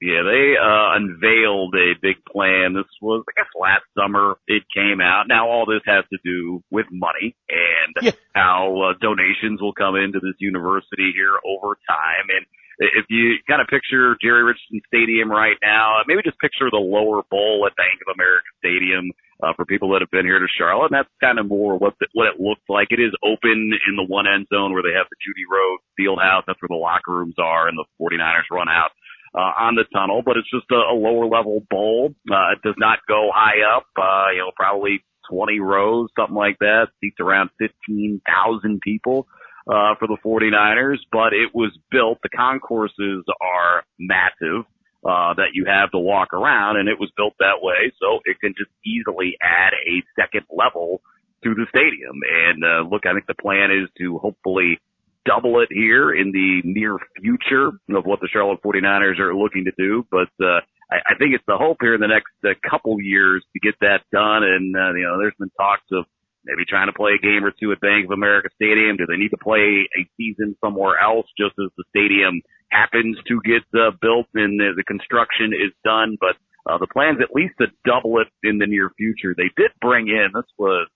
Yeah, 0.00 0.22
they 0.22 0.54
uh, 0.54 0.94
unveiled 0.94 1.74
a 1.74 1.98
big 2.00 2.22
plan. 2.24 2.74
This 2.74 2.86
was, 3.02 3.24
I 3.28 3.32
guess, 3.34 3.50
last 3.58 3.82
summer. 3.98 4.38
It 4.46 4.62
came 4.74 5.00
out. 5.00 5.26
Now 5.26 5.48
all 5.48 5.66
this 5.66 5.82
has 5.86 6.04
to 6.12 6.18
do 6.24 6.62
with 6.70 6.86
money 6.90 7.34
and 7.48 7.94
yeah. 8.02 8.10
how 8.34 8.78
uh, 8.78 8.94
donations 9.00 9.60
will 9.60 9.74
come 9.74 9.96
into 9.96 10.20
this 10.20 10.38
university 10.38 11.10
here 11.14 11.34
over 11.42 11.74
time. 11.88 12.30
And 12.30 12.46
if 12.78 13.06
you 13.10 13.42
kind 13.48 13.60
of 13.60 13.66
picture 13.66 14.14
Jerry 14.22 14.44
Richardson 14.44 14.80
Stadium 14.86 15.30
right 15.30 15.58
now, 15.62 15.98
maybe 16.06 16.22
just 16.22 16.38
picture 16.38 16.70
the 16.70 16.78
lower 16.78 17.22
bowl 17.28 17.66
at 17.66 17.74
Bank 17.74 17.98
of 18.06 18.14
America 18.14 18.46
Stadium. 18.58 19.10
Uh, 19.38 19.54
for 19.54 19.62
people 19.64 19.94
that 19.94 20.02
have 20.02 20.10
been 20.10 20.26
here 20.26 20.42
to 20.42 20.50
Charlotte, 20.50 20.90
and 20.90 20.98
that's 20.98 21.14
kind 21.22 21.38
of 21.38 21.46
more 21.46 21.78
what 21.78 21.94
the, 22.02 22.08
what 22.10 22.26
it 22.26 22.42
looks 22.42 22.66
like. 22.66 22.90
It 22.90 22.98
is 22.98 23.14
open 23.22 23.70
in 23.86 23.94
the 23.94 24.02
one 24.02 24.26
end 24.26 24.50
zone 24.50 24.74
where 24.74 24.82
they 24.82 24.98
have 24.98 25.06
the 25.06 25.22
Judy 25.22 25.46
Rose 25.46 25.78
field 25.94 26.18
house. 26.18 26.42
That's 26.42 26.58
where 26.58 26.74
the 26.74 26.74
locker 26.74 27.14
rooms 27.14 27.38
are 27.38 27.70
and 27.70 27.78
the 27.78 27.86
49ers 28.02 28.50
run 28.50 28.66
out 28.66 28.90
uh, 29.34 29.52
on 29.58 29.74
the 29.74 29.84
tunnel, 29.92 30.22
but 30.24 30.36
it's 30.36 30.50
just 30.50 30.70
a, 30.70 30.92
a 30.92 30.96
lower 30.96 31.26
level 31.26 31.62
bowl. 31.70 32.14
Uh, 32.30 32.52
it 32.52 32.62
does 32.62 32.76
not 32.78 32.98
go 33.08 33.30
high 33.34 33.60
up, 33.76 33.86
uh, 33.96 34.30
you 34.32 34.38
know, 34.38 34.52
probably 34.56 35.04
20 35.30 35.60
rows, 35.60 36.08
something 36.18 36.36
like 36.36 36.58
that, 36.60 36.88
seats 37.00 37.16
around 37.20 37.50
15,000 37.58 38.80
people, 38.80 39.26
uh, 39.68 39.94
for 39.98 40.08
the 40.08 40.16
49ers, 40.24 40.98
but 41.12 41.32
it 41.32 41.54
was 41.54 41.76
built, 41.90 42.18
the 42.22 42.30
concourses 42.30 43.24
are 43.40 43.84
massive, 43.98 44.64
uh, 45.04 45.34
that 45.34 45.52
you 45.52 45.64
have 45.66 45.90
to 45.92 45.98
walk 45.98 46.32
around 46.32 46.76
and 46.76 46.88
it 46.88 46.98
was 46.98 47.10
built 47.16 47.34
that 47.38 47.62
way 47.62 47.92
so 48.00 48.18
it 48.24 48.40
can 48.40 48.52
just 48.58 48.70
easily 48.84 49.36
add 49.40 49.72
a 49.86 50.02
second 50.20 50.44
level 50.50 51.00
to 51.44 51.54
the 51.54 51.66
stadium. 51.68 52.18
And, 52.26 52.64
uh, 52.64 52.88
look, 52.88 53.06
I 53.06 53.12
think 53.12 53.26
the 53.26 53.38
plan 53.40 53.70
is 53.70 53.88
to 53.98 54.18
hopefully 54.18 54.80
double 55.24 55.60
it 55.60 55.68
here 55.70 56.14
in 56.14 56.32
the 56.32 56.62
near 56.64 56.98
future 57.20 57.68
of 57.68 58.04
what 58.04 58.20
the 58.20 58.28
Charlotte 58.32 58.62
49ers 58.62 59.18
are 59.18 59.34
looking 59.34 59.64
to 59.64 59.72
do. 59.76 60.06
But, 60.10 60.30
uh, 60.42 60.60
I, 60.90 61.20
think 61.20 61.34
it's 61.34 61.44
the 61.46 61.58
hope 61.58 61.78
here 61.80 61.94
in 61.94 62.00
the 62.00 62.08
next 62.08 62.32
uh, 62.44 62.56
couple 62.64 62.96
years 63.00 63.44
to 63.52 63.60
get 63.60 63.74
that 63.80 64.08
done. 64.10 64.42
And, 64.42 64.74
uh, 64.74 64.96
you 64.96 65.04
know, 65.04 65.18
there's 65.20 65.36
been 65.38 65.52
talks 65.60 65.84
of 65.92 66.06
maybe 66.44 66.64
trying 66.64 66.88
to 66.88 66.96
play 66.96 67.12
a 67.12 67.20
game 67.20 67.44
or 67.44 67.52
two 67.52 67.72
at 67.72 67.80
Bank 67.80 68.06
of 68.06 68.12
America 68.12 68.48
Stadium. 68.56 68.96
Do 68.96 69.04
they 69.04 69.20
need 69.20 69.36
to 69.36 69.42
play 69.42 69.84
a 69.84 70.08
season 70.16 70.56
somewhere 70.64 70.96
else 70.96 71.26
just 71.36 71.52
as 71.60 71.68
the 71.76 71.84
stadium 71.92 72.40
happens 72.72 73.18
to 73.28 73.40
get 73.44 73.68
uh, 73.76 73.92
built 74.00 74.32
and 74.34 74.58
the, 74.58 74.72
the 74.76 74.84
construction 74.84 75.52
is 75.52 75.76
done, 75.84 76.16
but 76.20 76.36
uh, 76.64 76.78
the 76.78 76.88
plans 76.88 77.18
at 77.20 77.34
least 77.34 77.54
to 77.60 77.68
double 77.84 78.20
it 78.20 78.28
in 78.42 78.58
the 78.58 78.66
near 78.66 78.90
future. 78.96 79.34
They 79.36 79.52
did 79.56 79.72
bring 79.80 80.08
in, 80.08 80.32
this 80.34 80.48
was 80.58 80.88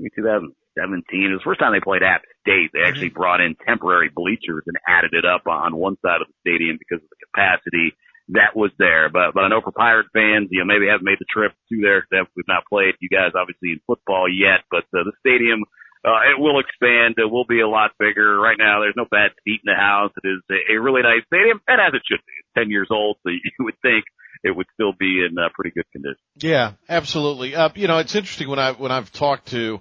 2017, 0.00 0.52
it 0.52 1.32
was 1.32 1.40
the 1.40 1.44
first 1.44 1.60
time 1.60 1.72
they 1.72 1.80
played 1.80 2.02
App 2.02 2.22
State. 2.44 2.70
They 2.76 2.84
actually 2.84 3.08
mm-hmm. 3.08 3.24
brought 3.24 3.40
in 3.40 3.56
temporary 3.56 4.12
bleachers 4.12 4.68
and 4.68 4.76
added 4.84 5.16
it 5.16 5.24
up 5.24 5.48
on 5.48 5.74
one 5.76 5.96
side 6.04 6.20
of 6.20 6.28
the 6.28 6.36
stadium 6.44 6.76
because 6.76 7.00
of 7.00 7.08
the 7.08 7.24
capacity 7.32 7.96
that 8.36 8.52
was 8.52 8.70
there. 8.78 9.08
But, 9.08 9.32
but 9.32 9.44
I 9.44 9.48
know 9.48 9.64
for 9.64 9.72
Pirate 9.72 10.12
fans, 10.12 10.48
you 10.52 10.60
know, 10.60 10.68
maybe 10.68 10.88
haven't 10.88 11.08
made 11.08 11.20
the 11.20 11.28
trip 11.28 11.52
to 11.52 11.76
there 11.80 12.04
we've 12.36 12.48
not 12.48 12.68
played 12.68 13.00
you 13.00 13.08
guys 13.08 13.32
obviously 13.32 13.72
in 13.76 13.80
football 13.88 14.28
yet, 14.28 14.64
but 14.70 14.84
uh, 14.92 15.04
the 15.08 15.16
stadium 15.20 15.64
uh, 16.04 16.20
it 16.28 16.38
will 16.38 16.60
expand. 16.60 17.16
It 17.16 17.30
will 17.30 17.46
be 17.46 17.60
a 17.60 17.68
lot 17.68 17.92
bigger. 17.98 18.38
Right 18.38 18.58
now, 18.58 18.80
there's 18.80 18.96
no 18.96 19.06
bad 19.10 19.32
seat 19.42 19.64
in 19.64 19.72
the 19.72 19.74
house. 19.74 20.12
It 20.22 20.28
is 20.28 20.40
a, 20.52 20.76
a 20.76 20.80
really 20.80 21.00
nice 21.00 21.24
stadium, 21.32 21.60
and 21.66 21.80
as 21.80 21.94
it 21.94 22.02
should 22.04 22.20
be. 22.20 22.32
It's 22.40 22.52
10 22.60 22.70
years 22.70 22.88
old, 22.90 23.16
so 23.22 23.30
you 23.32 23.64
would 23.64 23.80
think 23.80 24.04
it 24.42 24.54
would 24.54 24.66
still 24.74 24.92
be 24.92 25.24
in 25.24 25.38
uh, 25.38 25.48
pretty 25.54 25.72
good 25.74 25.90
condition. 25.92 26.20
Yeah, 26.36 26.72
absolutely. 26.88 27.56
Uh, 27.56 27.70
you 27.74 27.88
know, 27.88 27.98
it's 27.98 28.14
interesting 28.14 28.48
when 28.48 28.58
I 28.58 28.72
when 28.72 28.92
I've 28.92 29.10
talked 29.12 29.48
to 29.48 29.80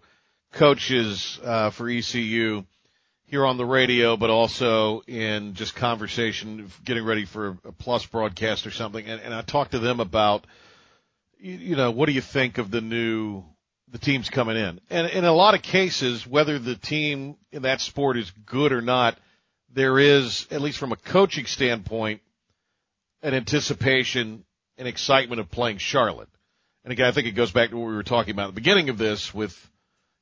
coaches 0.54 1.40
uh, 1.44 1.70
for 1.72 1.90
ECU 1.90 2.64
here 3.26 3.46
on 3.46 3.58
the 3.58 3.66
radio, 3.66 4.16
but 4.16 4.30
also 4.30 5.02
in 5.02 5.56
just 5.56 5.76
conversation, 5.76 6.72
getting 6.86 7.04
ready 7.04 7.26
for 7.26 7.58
a 7.66 7.72
plus 7.72 8.06
broadcast 8.06 8.66
or 8.66 8.72
something, 8.72 9.06
and, 9.06 9.20
and 9.22 9.34
I 9.34 9.42
talked 9.42 9.72
to 9.72 9.80
them 9.80 10.00
about, 10.00 10.46
you, 11.40 11.54
you 11.54 11.76
know, 11.76 11.92
what 11.92 12.06
do 12.06 12.14
you 12.14 12.22
think 12.22 12.58
of 12.58 12.72
the 12.72 12.82
new 12.82 13.44
the 13.94 14.00
teams 14.00 14.28
coming 14.28 14.58
in. 14.58 14.82
And 14.90 15.08
in 15.08 15.24
a 15.24 15.32
lot 15.32 15.54
of 15.54 15.62
cases, 15.62 16.26
whether 16.28 16.58
the 16.58 16.76
team 16.76 17.36
in 17.52 17.62
that 17.62 17.80
sport 17.80 18.18
is 18.18 18.30
good 18.46 18.74
or 18.74 18.82
not, 18.82 19.18
there 19.72 20.00
is, 20.00 20.48
at 20.50 20.62
least 20.62 20.80
from 20.80 20.92
a 20.92 20.96
coaching 20.96 21.46
standpoint, 21.46 22.22
an 23.22 23.36
anticipation 23.36 24.44
and 24.80 24.88
excitement 24.88 25.40
of 25.40 25.50
playing 25.52 25.78
Charlotte. 25.78 26.28
And 26.84 26.92
again, 26.92 27.06
I 27.06 27.12
think 27.12 27.28
it 27.28 27.32
goes 27.32 27.52
back 27.52 27.70
to 27.70 27.78
what 27.78 27.88
we 27.88 27.94
were 27.94 28.04
talking 28.04 28.32
about 28.32 28.46
at 28.46 28.56
the 28.56 28.62
beginning 28.62 28.90
of 28.90 28.98
this 28.98 29.32
with, 29.32 29.56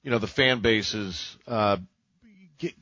you 0.03 0.11
know, 0.11 0.19
the 0.19 0.27
fan 0.27 0.59
bases, 0.59 1.37
uh, 1.47 1.77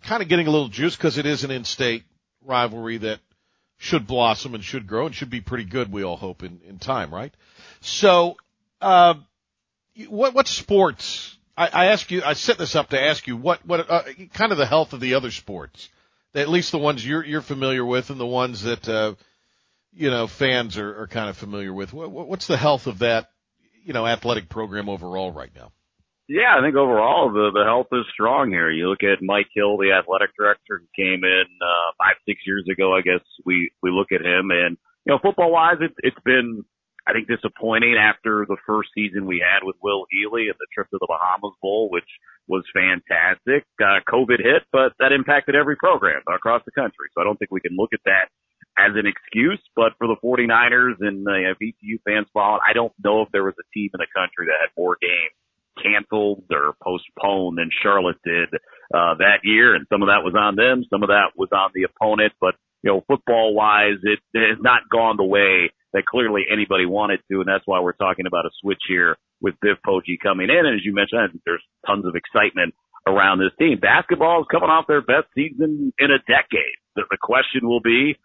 kind 0.04 0.22
of 0.22 0.30
getting 0.30 0.48
a 0.48 0.52
little 0.52 0.70
juice 0.70 0.96
because 0.96 1.18
it 1.18 1.26
is 1.26 1.44
an 1.44 1.52
in-state 1.52 2.04
rivalry 2.46 2.98
that 2.98 3.20
should 3.78 4.06
blossom 4.08 4.56
and 4.56 4.64
should 4.64 4.88
grow 4.88 5.06
and 5.06 5.16
should 5.16 5.30
be 5.30 5.42
pretty 5.42 5.64
good, 5.64 5.92
we 5.92 6.04
all 6.04 6.18
hope, 6.18 6.44
in, 6.44 6.60
in 6.68 6.80
time, 6.80 7.14
right? 7.14 7.34
So, 7.82 8.36
uh, 8.82 9.16
what 10.08 10.34
what 10.34 10.48
sports? 10.48 11.38
I, 11.58 11.68
I 11.68 11.86
ask 11.88 12.10
you. 12.12 12.22
I 12.24 12.34
set 12.34 12.58
this 12.58 12.76
up 12.76 12.90
to 12.90 13.02
ask 13.02 13.28
you 13.28 13.36
what 13.36 13.66
what 13.66 13.90
uh, 13.90 14.04
kind 14.34 14.52
of 14.52 14.58
the 14.58 14.66
health 14.66 14.94
of 14.94 15.00
the 15.00 15.16
other 15.16 15.32
sports, 15.32 15.90
at 16.34 16.50
least 16.50 16.72
the 16.72 16.78
ones 16.78 17.06
you're 17.06 17.26
you're 17.26 17.42
familiar 17.42 17.86
with, 17.86 18.10
and 18.10 18.20
the 18.20 18.26
ones 18.26 18.64
that 18.64 18.88
uh, 18.88 19.16
you 19.94 20.10
know 20.10 20.28
fans 20.28 20.78
are, 20.78 21.02
are 21.02 21.08
kind 21.08 21.30
of 21.30 21.38
familiar 21.38 21.74
with. 21.74 21.94
What, 21.94 22.12
what's 22.12 22.48
the 22.48 22.58
health 22.58 22.88
of 22.88 23.00
that 23.00 23.30
you 23.84 23.94
know 23.94 24.06
athletic 24.06 24.50
program 24.50 24.88
overall 24.90 25.32
right 25.32 25.52
now? 25.56 25.72
Yeah, 26.30 26.54
I 26.54 26.62
think 26.62 26.78
overall 26.78 27.34
the 27.34 27.50
the 27.50 27.66
health 27.66 27.90
is 27.92 28.06
strong 28.14 28.54
here. 28.54 28.70
You 28.70 28.88
look 28.88 29.02
at 29.02 29.26
Mike 29.26 29.50
Hill, 29.50 29.82
the 29.82 29.98
athletic 29.98 30.30
director, 30.38 30.78
who 30.78 30.86
came 30.94 31.26
in 31.26 31.46
uh, 31.58 31.90
five 31.98 32.22
six 32.30 32.46
years 32.46 32.70
ago. 32.70 32.94
I 32.94 33.02
guess 33.02 33.26
we 33.50 33.74
we 33.82 33.90
look 33.90 34.14
at 34.14 34.22
him, 34.22 34.54
and 34.54 34.78
you 35.06 35.10
know, 35.10 35.18
football 35.18 35.50
wise, 35.50 35.82
it, 35.82 35.90
it's 36.06 36.22
been 36.24 36.62
I 37.10 37.18
think 37.18 37.26
disappointing 37.26 37.98
after 37.98 38.46
the 38.46 38.62
first 38.70 38.94
season 38.94 39.26
we 39.26 39.42
had 39.42 39.66
with 39.66 39.76
Will 39.82 40.06
Healy 40.14 40.54
and 40.54 40.58
the 40.62 40.70
trip 40.70 40.86
to 40.94 41.02
the 41.02 41.10
Bahamas 41.10 41.58
Bowl, 41.66 41.90
which 41.90 42.06
was 42.46 42.62
fantastic. 42.78 43.66
Uh, 43.82 44.06
COVID 44.06 44.38
hit, 44.38 44.70
but 44.72 44.94
that 45.02 45.10
impacted 45.10 45.56
every 45.58 45.82
program 45.82 46.22
across 46.30 46.62
the 46.62 46.78
country. 46.78 47.10
So 47.18 47.22
I 47.22 47.24
don't 47.26 47.42
think 47.42 47.50
we 47.50 47.66
can 47.66 47.74
look 47.74 47.90
at 47.90 48.06
that 48.06 48.30
as 48.78 48.94
an 48.94 49.10
excuse, 49.10 49.62
but 49.76 49.98
for 49.98 50.06
the 50.06 50.22
49ers 50.22 51.02
and 51.02 51.26
the 51.26 51.50
uh, 51.50 51.58
ECU 51.58 51.98
fans 52.06 52.30
following, 52.38 52.62
I 52.62 52.74
don't 52.74 52.94
know 53.02 53.26
if 53.26 53.34
there 53.34 53.44
was 53.44 53.58
a 53.58 53.66
team 53.74 53.90
in 53.98 53.98
the 53.98 54.14
country 54.14 54.46
that 54.46 54.62
had 54.62 54.70
more 54.78 54.94
games 55.02 55.34
canceled 55.82 56.44
or 56.52 56.74
postponed 56.84 57.58
than 57.58 57.70
Charlotte 57.82 58.18
did, 58.24 58.50
uh, 58.94 59.16
that 59.18 59.40
year. 59.44 59.76
And 59.76 59.86
some 59.92 60.02
of 60.02 60.08
that 60.08 60.24
was 60.24 60.36
on 60.38 60.56
them. 60.56 60.84
Some 60.90 61.04
of 61.04 61.10
that 61.10 61.34
was 61.36 61.50
on 61.52 61.72
the 61.74 61.84
opponent, 61.84 62.34
but 62.40 62.56
you 62.84 62.92
know, 62.92 63.04
football 63.08 63.54
wise, 63.54 64.00
it, 64.04 64.20
it 64.34 64.50
has 64.56 64.58
not 64.62 64.88
gone 64.92 65.18
the 65.18 65.24
way 65.24 65.72
that 65.94 66.06
clearly 66.06 66.44
anybody 66.52 66.86
wanted 66.86 67.20
to, 67.32 67.40
and 67.40 67.48
that's 67.48 67.66
why 67.66 67.80
we're 67.80 67.94
talking 67.94 68.26
about 68.26 68.46
a 68.46 68.52
switch 68.62 68.82
here 68.88 69.18
with 69.42 69.56
Biff 69.62 69.78
Poggi 69.86 70.20
coming 70.22 70.50
in. 70.50 70.66
And 70.66 70.76
as 70.76 70.86
you 70.86 70.94
mentioned, 70.94 71.42
there's 71.46 71.64
tons 71.86 72.06
of 72.06 72.16
excitement 72.16 72.74
around 73.08 73.40
this 73.40 73.56
team. 73.58 73.80
Basketball 73.80 74.42
is 74.42 74.48
coming 74.52 74.70
off 74.70 74.86
their 74.88 75.02
best 75.02 75.28
season 75.36 75.92
in 75.98 76.12
a 76.12 76.20
decade. 76.20 76.78
The, 76.96 77.04
the 77.10 77.18
question 77.22 77.68
will 77.68 77.82
be 77.82 78.18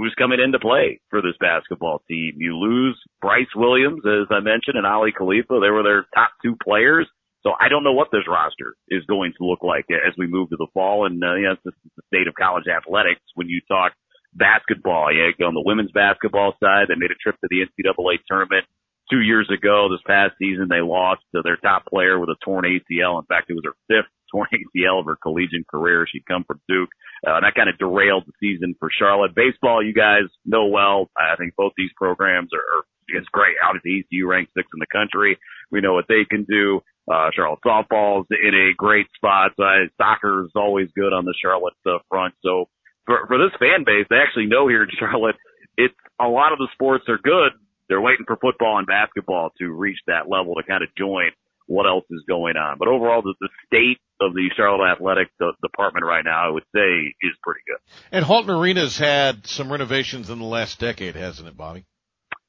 who's 0.00 0.14
coming 0.18 0.40
into 0.40 0.58
play 0.58 1.00
for 1.10 1.20
this 1.20 1.36
basketball 1.38 2.02
team. 2.08 2.34
You 2.38 2.56
lose 2.56 2.98
Brice 3.20 3.52
Williams, 3.54 4.00
as 4.06 4.26
I 4.30 4.40
mentioned, 4.40 4.76
and 4.76 4.86
Aly 4.86 5.12
Khalifa. 5.12 5.60
They 5.60 5.70
were 5.70 5.82
their 5.82 6.06
top 6.14 6.30
two 6.42 6.56
players. 6.62 7.06
So 7.42 7.52
I 7.58 7.68
don't 7.68 7.84
know 7.84 7.92
what 7.92 8.08
this 8.12 8.28
roster 8.28 8.76
is 8.88 9.04
going 9.04 9.32
to 9.38 9.46
look 9.46 9.62
like 9.62 9.86
as 9.90 10.12
we 10.16 10.26
move 10.26 10.50
to 10.50 10.56
the 10.56 10.68
fall. 10.72 11.06
And, 11.06 11.22
uh, 11.22 11.34
you 11.36 11.44
know, 11.44 11.52
it's 11.52 11.64
the, 11.64 11.72
the 11.96 12.02
state 12.08 12.28
of 12.28 12.34
college 12.34 12.68
athletics 12.68 13.20
when 13.34 13.48
you 13.48 13.60
talk 13.68 13.92
basketball. 14.34 15.12
Yeah, 15.12 15.32
on 15.46 15.54
the 15.54 15.64
women's 15.64 15.92
basketball 15.92 16.54
side, 16.62 16.88
they 16.88 16.96
made 16.96 17.10
a 17.10 17.20
trip 17.20 17.36
to 17.40 17.48
the 17.48 17.64
NCAA 17.64 18.20
tournament 18.28 18.64
two 19.10 19.20
years 19.20 19.48
ago. 19.52 19.88
This 19.90 20.04
past 20.06 20.34
season, 20.38 20.68
they 20.68 20.80
lost 20.80 21.22
to 21.34 21.42
their 21.42 21.56
top 21.56 21.86
player 21.86 22.18
with 22.18 22.28
a 22.28 22.36
torn 22.44 22.64
ACL. 22.64 23.20
In 23.20 23.26
fact, 23.26 23.50
it 23.50 23.54
was 23.54 23.64
her 23.64 23.76
fifth 23.88 24.12
torn 24.30 24.48
ACL 24.52 24.98
of 25.00 25.06
her 25.06 25.16
collegiate 25.22 25.66
career. 25.66 26.06
She'd 26.10 26.26
come 26.26 26.44
from 26.44 26.60
Duke. 26.68 26.90
Uh, 27.26 27.36
and 27.36 27.44
that 27.44 27.54
kind 27.54 27.68
of 27.68 27.78
derailed 27.78 28.24
the 28.26 28.32
season 28.40 28.74
for 28.78 28.90
Charlotte. 28.96 29.34
Baseball, 29.34 29.84
you 29.84 29.92
guys 29.92 30.24
know 30.44 30.66
well. 30.66 31.10
I 31.16 31.36
think 31.36 31.54
both 31.56 31.72
these 31.76 31.90
programs 31.96 32.50
are, 32.54 32.78
are 32.78 32.84
it's 33.08 33.28
great. 33.32 33.56
Obviously, 33.64 34.04
ECU 34.06 34.26
ranked 34.26 34.52
sixth 34.56 34.70
in 34.72 34.80
the 34.80 34.86
country. 34.86 35.38
We 35.70 35.80
know 35.80 35.94
what 35.94 36.06
they 36.08 36.24
can 36.28 36.44
do. 36.44 36.80
Uh, 37.10 37.30
Charlotte 37.34 37.60
softball's 37.66 38.26
in 38.30 38.54
a 38.54 38.74
great 38.76 39.06
spot. 39.16 39.52
Uh, 39.58 39.90
soccer 39.98 40.44
is 40.44 40.52
always 40.54 40.88
good 40.94 41.12
on 41.12 41.24
the 41.24 41.34
Charlotte 41.42 41.74
uh, 41.84 41.98
front. 42.08 42.34
So 42.42 42.68
for, 43.06 43.26
for 43.26 43.38
this 43.38 43.56
fan 43.58 43.84
base, 43.84 44.06
they 44.08 44.16
actually 44.16 44.46
know 44.46 44.68
here 44.68 44.84
in 44.84 44.90
Charlotte, 44.98 45.36
it's 45.76 45.94
a 46.20 46.28
lot 46.28 46.52
of 46.52 46.58
the 46.58 46.68
sports 46.72 47.04
are 47.08 47.18
good. 47.18 47.52
They're 47.88 48.00
waiting 48.00 48.26
for 48.26 48.36
football 48.36 48.78
and 48.78 48.86
basketball 48.86 49.50
to 49.58 49.72
reach 49.72 49.98
that 50.06 50.30
level 50.30 50.54
to 50.54 50.62
kind 50.62 50.84
of 50.84 50.94
join 50.96 51.30
what 51.66 51.86
else 51.86 52.04
is 52.10 52.22
going 52.28 52.56
on. 52.56 52.78
But 52.78 52.88
overall, 52.88 53.22
the, 53.22 53.34
the 53.40 53.48
state 53.66 53.98
of 54.20 54.34
the 54.34 54.50
Charlotte 54.56 54.92
Athletic 54.92 55.28
department 55.62 56.04
right 56.04 56.24
now, 56.24 56.48
I 56.48 56.50
would 56.50 56.64
say, 56.74 57.14
is 57.22 57.36
pretty 57.42 57.60
good. 57.66 57.78
And 58.12 58.24
Halton 58.24 58.50
Arena's 58.50 58.98
had 58.98 59.46
some 59.46 59.70
renovations 59.70 60.30
in 60.30 60.38
the 60.38 60.44
last 60.44 60.78
decade, 60.78 61.16
hasn't 61.16 61.48
it, 61.48 61.56
Bobby? 61.56 61.84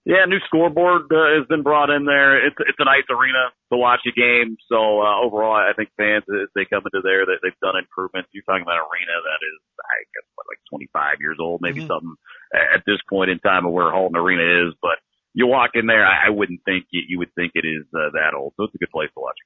Yeah, 0.04 0.26
new 0.26 0.42
scoreboard 0.48 1.14
uh, 1.14 1.38
has 1.38 1.46
been 1.46 1.62
brought 1.62 1.94
in 1.94 2.06
there. 2.06 2.34
It's 2.42 2.58
it's 2.58 2.82
a 2.82 2.90
nice 2.90 3.06
arena 3.06 3.54
to 3.70 3.78
watch 3.78 4.02
a 4.10 4.12
game. 4.12 4.58
So 4.66 4.98
uh, 4.98 5.22
overall, 5.22 5.54
I 5.54 5.78
think 5.78 5.94
fans 5.94 6.26
as 6.26 6.50
they 6.56 6.66
come 6.66 6.82
into 6.90 7.06
there, 7.06 7.22
that 7.22 7.38
they've 7.46 7.62
done 7.62 7.78
improvements. 7.78 8.34
You're 8.34 8.42
talking 8.50 8.66
about 8.66 8.82
an 8.82 8.90
arena 8.90 9.14
that 9.14 9.42
is, 9.46 9.62
I 9.78 10.02
guess, 10.10 10.26
what, 10.34 10.50
like 10.50 10.58
25 10.74 11.22
years 11.22 11.38
old, 11.38 11.62
maybe 11.62 11.86
mm-hmm. 11.86 11.94
something 11.94 12.18
at 12.50 12.82
this 12.90 12.98
point 13.06 13.30
in 13.30 13.38
time 13.46 13.70
of 13.70 13.78
where 13.78 13.94
Halton 13.94 14.18
Arena 14.18 14.42
is. 14.66 14.74
But 14.82 14.98
you 15.38 15.46
walk 15.46 15.78
in 15.78 15.86
there, 15.86 16.02
I, 16.02 16.28
I 16.28 16.30
wouldn't 16.34 16.66
think 16.66 16.90
you, 16.90 17.02
you 17.08 17.18
would 17.20 17.34
think 17.36 17.54
it 17.54 17.70
is 17.70 17.86
uh, 17.94 18.10
that 18.18 18.34
old. 18.34 18.54
So 18.58 18.66
it's 18.66 18.76
a 18.76 18.82
good 18.82 18.90
place 18.90 19.14
to 19.14 19.22
watch. 19.22 19.38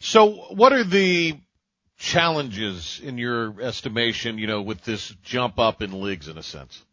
So 0.00 0.52
what 0.52 0.76
are 0.76 0.84
the 0.84 1.40
challenges 2.02 3.00
in 3.02 3.16
your 3.16 3.60
estimation? 3.60 4.38
You 4.38 4.46
know, 4.46 4.62
with 4.62 4.82
this 4.84 5.14
jump 5.22 5.58
up 5.58 5.82
in 5.82 6.02
leagues, 6.02 6.28
in 6.28 6.36
a 6.36 6.42
sense. 6.42 6.84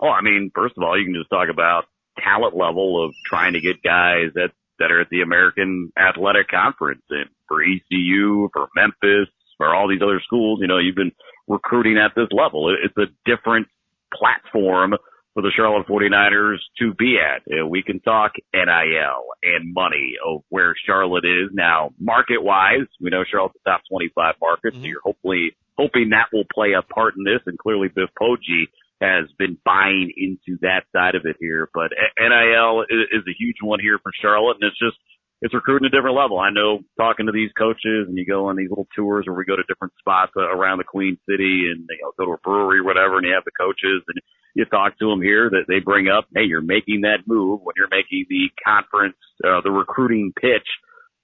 Oh, 0.00 0.08
I 0.08 0.22
mean, 0.22 0.50
first 0.54 0.74
of 0.76 0.82
all, 0.82 0.98
you 0.98 1.04
can 1.04 1.14
just 1.14 1.30
talk 1.30 1.48
about 1.50 1.84
talent 2.22 2.56
level 2.56 3.04
of 3.04 3.14
trying 3.24 3.52
to 3.52 3.60
get 3.60 3.82
guys 3.82 4.30
that 4.34 4.50
that 4.78 4.92
are 4.92 5.00
at 5.00 5.08
the 5.10 5.22
American 5.22 5.92
Athletic 5.98 6.48
Conference 6.48 7.02
and 7.10 7.28
for 7.48 7.62
ECU, 7.62 8.48
for 8.52 8.68
Memphis, 8.76 9.28
for 9.56 9.74
all 9.74 9.88
these 9.88 10.02
other 10.02 10.20
schools. 10.24 10.60
You 10.62 10.68
know, 10.68 10.78
you've 10.78 10.94
been 10.94 11.12
recruiting 11.48 11.98
at 11.98 12.12
this 12.14 12.28
level. 12.30 12.74
It's 12.82 12.96
a 12.96 13.12
different 13.28 13.66
platform 14.14 14.94
for 15.34 15.42
the 15.42 15.52
Charlotte 15.54 15.86
49ers 15.86 16.58
to 16.78 16.94
be 16.94 17.18
at. 17.18 17.42
Uh, 17.46 17.66
we 17.66 17.82
can 17.82 18.00
talk 18.00 18.32
NIL 18.52 19.24
and 19.42 19.72
money 19.72 20.14
of 20.26 20.42
where 20.48 20.74
Charlotte 20.86 21.24
is 21.24 21.50
now 21.52 21.90
market 22.00 22.42
wise. 22.42 22.86
We 23.00 23.10
know 23.10 23.24
Charlotte's 23.30 23.54
the 23.64 23.70
top 23.70 23.82
25 23.90 24.34
market, 24.40 24.72
mm-hmm. 24.72 24.82
so 24.82 24.86
you're 24.86 25.00
hopefully 25.04 25.56
hoping 25.78 26.10
that 26.10 26.26
will 26.32 26.44
play 26.52 26.72
a 26.72 26.82
part 26.82 27.14
in 27.16 27.24
this 27.24 27.40
and 27.46 27.58
clearly 27.58 27.88
Biff 27.88 28.10
Poggi 28.20 28.66
has 29.00 29.30
been 29.38 29.56
buying 29.64 30.10
into 30.16 30.58
that 30.62 30.82
side 30.92 31.14
of 31.14 31.22
it 31.24 31.36
here. 31.38 31.70
But 31.72 31.94
uh, 31.94 32.10
NIL 32.18 32.82
is, 32.90 33.22
a 33.22 33.38
huge 33.38 33.62
one 33.62 33.78
here 33.80 33.98
for 34.02 34.10
Charlotte, 34.20 34.58
and 34.60 34.66
it's 34.66 34.78
just 34.78 34.98
it's 35.40 35.54
recruiting 35.54 35.86
a 35.86 35.94
different 35.94 36.16
level. 36.16 36.40
I 36.40 36.50
know 36.50 36.80
talking 36.98 37.26
to 37.26 37.32
these 37.32 37.54
coaches, 37.56 38.10
and 38.10 38.18
you 38.18 38.26
go 38.26 38.46
on 38.46 38.56
these 38.56 38.70
little 38.70 38.88
tours 38.96 39.26
where 39.26 39.38
we 39.38 39.44
go 39.44 39.54
to 39.54 39.62
different 39.68 39.94
spots 39.98 40.32
uh, 40.36 40.50
around 40.50 40.78
the 40.78 40.84
Queen 40.84 41.16
City, 41.30 41.70
and 41.70 41.86
you 41.86 42.02
know, 42.02 42.12
go 42.18 42.26
to 42.26 42.34
a 42.34 42.42
brewery 42.42 42.80
or 42.80 42.84
whatever, 42.84 43.18
and 43.18 43.26
you 43.26 43.34
have 43.34 43.46
the 43.46 43.54
coaches, 43.54 44.02
and 44.08 44.18
you 44.58 44.64
talk 44.66 44.98
to 44.98 45.08
them 45.08 45.22
here 45.22 45.48
that 45.48 45.64
they 45.68 45.78
bring 45.78 46.08
up, 46.08 46.26
hey, 46.34 46.44
you're 46.44 46.60
making 46.60 47.02
that 47.02 47.26
move 47.26 47.60
when 47.62 47.74
you're 47.76 47.88
making 47.90 48.26
the 48.28 48.50
conference, 48.64 49.16
uh, 49.44 49.60
the 49.62 49.70
recruiting 49.70 50.32
pitch 50.38 50.66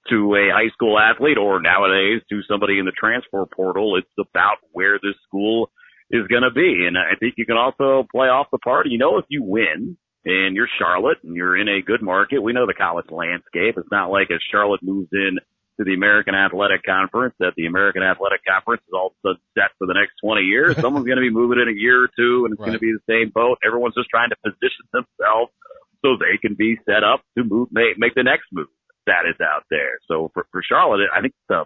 to 0.09 0.35
a 0.35 0.53
high 0.53 0.71
school 0.73 0.99
athlete, 0.99 1.39
or 1.39 1.61
nowadays 1.61 2.23
to 2.31 2.41
somebody 2.49 2.79
in 2.79 2.85
the 2.85 2.93
transfer 2.93 3.45
portal. 3.47 3.97
It's 3.97 4.07
about 4.19 4.59
where 4.73 4.99
this 5.03 5.17
school 5.27 5.71
is 6.11 6.27
going 6.29 6.43
to 6.43 6.51
be. 6.51 6.87
And 6.87 6.97
I 6.97 7.17
think 7.19 7.35
you 7.37 7.47
can 7.47 7.57
also 7.57 8.07
play 8.13 8.29
off 8.29 8.47
the 8.53 8.59
party. 8.59 8.91
You 8.91 8.99
know, 8.99 9.19
if 9.19 9.25
you 9.29 9.43
win 9.43 9.97
and 10.25 10.55
you're 10.55 10.69
Charlotte 10.79 11.19
and 11.25 11.35
you're 11.35 11.57
in 11.57 11.69
a 11.69 11.83
good 11.83 12.03
market, 12.03 12.41
we 12.43 12.53
know 12.53 12.67
the 12.67 12.75
college 12.75 13.11
landscape. 13.11 13.77
It's 13.77 13.91
not 13.91 14.11
like 14.11 14.31
as 14.31 14.41
Charlotte 14.51 14.83
moves 14.83 15.09
in 15.13 15.39
to 15.79 15.85
the 15.85 15.95
American 15.95 16.35
Athletic 16.35 16.83
Conference 16.87 17.35
that 17.41 17.55
the 17.57 17.67
American 17.67 18.03
Athletic 18.03 18.41
Conference 18.47 18.83
is 18.87 18.95
all 18.95 19.15
set 19.25 19.75
for 19.79 19.87
the 19.87 19.95
next 19.95 20.15
20 20.23 20.43
years. 20.43 20.77
Someone's 20.81 21.07
going 21.07 21.19
to 21.19 21.27
be 21.27 21.35
moving 21.35 21.59
in 21.59 21.69
a 21.69 21.77
year 21.77 22.05
or 22.05 22.11
two 22.15 22.47
and 22.47 22.55
it's 22.55 22.61
right. 22.61 22.75
going 22.75 22.79
to 22.79 22.85
be 22.85 22.95
the 22.95 23.07
same 23.11 23.31
boat. 23.35 23.59
Everyone's 23.67 23.95
just 23.95 24.11
trying 24.11 24.31
to 24.31 24.39
position 24.45 24.87
themselves 24.95 25.51
so 26.05 26.15
they 26.15 26.39
can 26.39 26.55
be 26.55 26.79
set 26.87 27.03
up 27.03 27.27
to 27.37 27.43
move, 27.43 27.69
make, 27.73 27.99
make 27.99 28.15
the 28.15 28.23
next 28.23 28.47
move 28.53 28.69
that 29.07 29.29
is 29.29 29.37
out 29.41 29.65
there. 29.71 30.01
So 30.09 30.31
for, 30.35 30.47
for 30.51 30.63
Charlotte, 30.63 31.09
I 31.15 31.21
think 31.21 31.35
the 31.49 31.65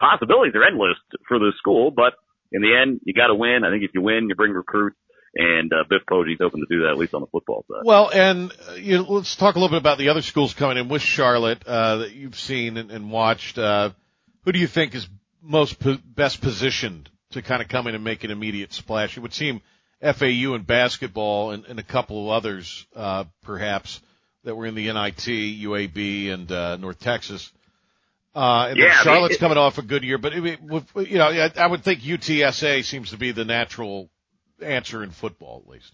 possibilities 0.00 0.54
are 0.54 0.64
endless 0.64 0.96
for 1.26 1.38
the 1.38 1.52
school, 1.58 1.90
but 1.90 2.14
in 2.52 2.62
the 2.62 2.72
end, 2.74 3.00
you 3.04 3.12
got 3.12 3.28
to 3.28 3.34
win. 3.34 3.60
I 3.64 3.70
think 3.70 3.84
if 3.84 3.90
you 3.94 4.02
win, 4.02 4.28
you 4.28 4.34
bring 4.34 4.52
recruits. 4.52 4.96
And 5.40 5.72
uh, 5.72 5.84
Biff 5.88 6.02
Poggi's 6.10 6.40
open 6.40 6.58
to 6.60 6.66
do 6.68 6.82
that, 6.82 6.90
at 6.90 6.98
least 6.98 7.14
on 7.14 7.20
the 7.20 7.28
football 7.28 7.64
side. 7.70 7.82
Well, 7.84 8.10
and 8.12 8.52
uh, 8.68 8.72
you 8.72 8.98
know, 8.98 9.04
let's 9.04 9.36
talk 9.36 9.54
a 9.54 9.58
little 9.60 9.68
bit 9.70 9.80
about 9.80 9.96
the 9.96 10.08
other 10.08 10.20
schools 10.20 10.52
coming 10.52 10.78
in 10.78 10.88
with 10.88 11.00
Charlotte 11.00 11.62
uh, 11.64 11.98
that 11.98 12.12
you've 12.12 12.36
seen 12.36 12.76
and, 12.76 12.90
and 12.90 13.12
watched. 13.12 13.56
Uh, 13.56 13.90
who 14.44 14.50
do 14.50 14.58
you 14.58 14.66
think 14.66 14.96
is 14.96 15.08
most 15.40 15.78
po- 15.78 15.98
best 16.04 16.40
positioned 16.40 17.08
to 17.30 17.42
kind 17.42 17.62
of 17.62 17.68
come 17.68 17.86
in 17.86 17.94
and 17.94 18.02
make 18.02 18.24
an 18.24 18.32
immediate 18.32 18.72
splash? 18.72 19.16
It 19.16 19.20
would 19.20 19.32
seem 19.32 19.60
FAU 20.02 20.54
in 20.54 20.62
basketball 20.62 21.52
and, 21.52 21.64
and 21.66 21.78
a 21.78 21.84
couple 21.84 22.24
of 22.24 22.32
others, 22.32 22.84
uh, 22.96 23.24
perhaps 23.42 24.00
that 24.42 24.56
were 24.56 24.66
in 24.66 24.74
the 24.74 24.86
NIT, 24.86 25.24
UAB, 25.24 26.32
and 26.32 26.50
uh, 26.50 26.76
North 26.78 26.98
Texas. 26.98 27.52
Uh, 28.34 28.68
and 28.70 28.78
yeah, 28.78 29.02
Charlotte's 29.02 29.36
it, 29.36 29.40
coming 29.40 29.58
off 29.58 29.78
a 29.78 29.82
good 29.82 30.02
year, 30.02 30.18
but 30.18 30.32
it, 30.32 30.42
you 30.42 31.18
know, 31.18 31.28
I, 31.28 31.50
I 31.56 31.66
would 31.66 31.84
think 31.84 32.00
UTSA 32.00 32.84
seems 32.84 33.10
to 33.10 33.16
be 33.16 33.32
the 33.32 33.44
natural 33.44 34.10
answer 34.62 35.02
in 35.02 35.10
football, 35.10 35.62
at 35.64 35.70
least. 35.70 35.92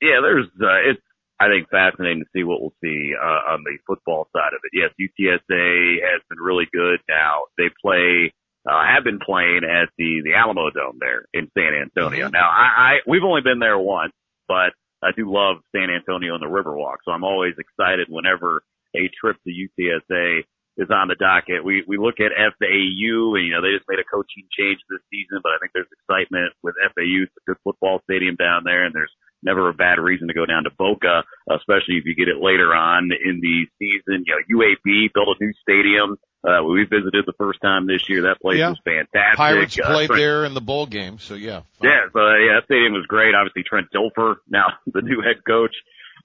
Yeah, 0.00 0.20
there's 0.22 0.46
uh, 0.60 0.90
it's 0.90 1.02
I 1.40 1.48
think 1.48 1.68
fascinating 1.70 2.20
to 2.20 2.30
see 2.32 2.44
what 2.44 2.60
we'll 2.60 2.74
see 2.82 3.12
uh, 3.20 3.52
on 3.52 3.64
the 3.64 3.78
football 3.86 4.28
side 4.32 4.52
of 4.54 4.60
it. 4.62 4.72
Yes, 4.72 4.90
UTSA 5.00 5.96
has 6.02 6.22
been 6.28 6.38
really 6.38 6.66
good. 6.72 7.00
Now 7.08 7.44
they 7.58 7.70
play 7.82 8.32
uh, 8.68 8.84
have 8.86 9.04
been 9.04 9.18
playing 9.18 9.62
at 9.64 9.88
the 9.98 10.22
the 10.24 10.30
Alamodome 10.30 10.98
there 11.00 11.26
in 11.32 11.50
San 11.56 11.74
Antonio. 11.74 12.26
Mm-hmm. 12.26 12.34
Now 12.34 12.48
I, 12.48 12.66
I 12.76 12.92
we've 13.06 13.24
only 13.24 13.42
been 13.42 13.58
there 13.58 13.78
once, 13.78 14.12
but 14.48 14.72
I 15.02 15.10
do 15.16 15.30
love 15.30 15.58
San 15.74 15.90
Antonio 15.90 16.34
and 16.34 16.42
the 16.42 16.48
Riverwalk, 16.48 16.96
so 17.04 17.12
I'm 17.12 17.24
always 17.24 17.54
excited 17.58 18.08
whenever 18.08 18.62
a 18.96 19.10
trip 19.20 19.36
to 19.44 19.50
UTSA 19.50 20.44
is 20.76 20.90
on 20.90 21.08
the 21.08 21.14
docket. 21.14 21.64
We 21.64 21.84
we 21.86 21.98
look 21.98 22.18
at 22.18 22.34
FAU, 22.34 23.38
and 23.38 23.44
you 23.46 23.52
know 23.54 23.62
they 23.62 23.74
just 23.74 23.88
made 23.88 24.02
a 24.02 24.08
coaching 24.08 24.46
change 24.50 24.80
this 24.90 25.02
season, 25.10 25.38
but 25.42 25.54
I 25.54 25.58
think 25.60 25.72
there's 25.72 25.90
excitement 25.92 26.52
with 26.62 26.74
FAU. 26.78 27.26
It's 27.30 27.38
a 27.38 27.46
good 27.46 27.60
football 27.62 28.00
stadium 28.04 28.34
down 28.34 28.62
there, 28.64 28.84
and 28.84 28.94
there's 28.94 29.12
never 29.44 29.68
a 29.68 29.74
bad 29.74 29.98
reason 30.00 30.26
to 30.28 30.34
go 30.34 30.46
down 30.46 30.64
to 30.64 30.70
Boca, 30.70 31.22
especially 31.50 32.00
if 32.00 32.06
you 32.06 32.16
get 32.16 32.28
it 32.28 32.40
later 32.40 32.74
on 32.74 33.10
in 33.12 33.40
the 33.40 33.68
season. 33.78 34.24
You 34.26 34.34
know, 34.34 34.64
UAB 34.64 35.12
built 35.12 35.36
a 35.38 35.44
new 35.44 35.52
stadium. 35.62 36.16
Uh, 36.42 36.64
we 36.64 36.84
visited 36.84 37.24
the 37.26 37.32
first 37.38 37.60
time 37.62 37.86
this 37.86 38.08
year. 38.08 38.22
That 38.22 38.40
place 38.40 38.58
yeah. 38.58 38.70
was 38.70 38.80
fantastic. 38.84 39.36
Pirates 39.36 39.78
uh, 39.78 39.86
played 39.86 40.08
Trent, 40.08 40.20
there 40.20 40.44
in 40.44 40.54
the 40.54 40.60
bowl 40.60 40.86
game, 40.86 41.18
so 41.18 41.34
yeah. 41.34 41.62
Fine. 41.78 41.90
Yeah, 41.90 42.00
so 42.12 42.20
uh, 42.20 42.36
yeah, 42.36 42.52
that 42.58 42.64
stadium 42.64 42.92
was 42.92 43.06
great. 43.06 43.34
Obviously, 43.34 43.62
Trent 43.62 43.88
Dilfer, 43.94 44.36
now 44.48 44.74
the 44.86 45.02
new 45.02 45.22
head 45.22 45.44
coach 45.46 45.74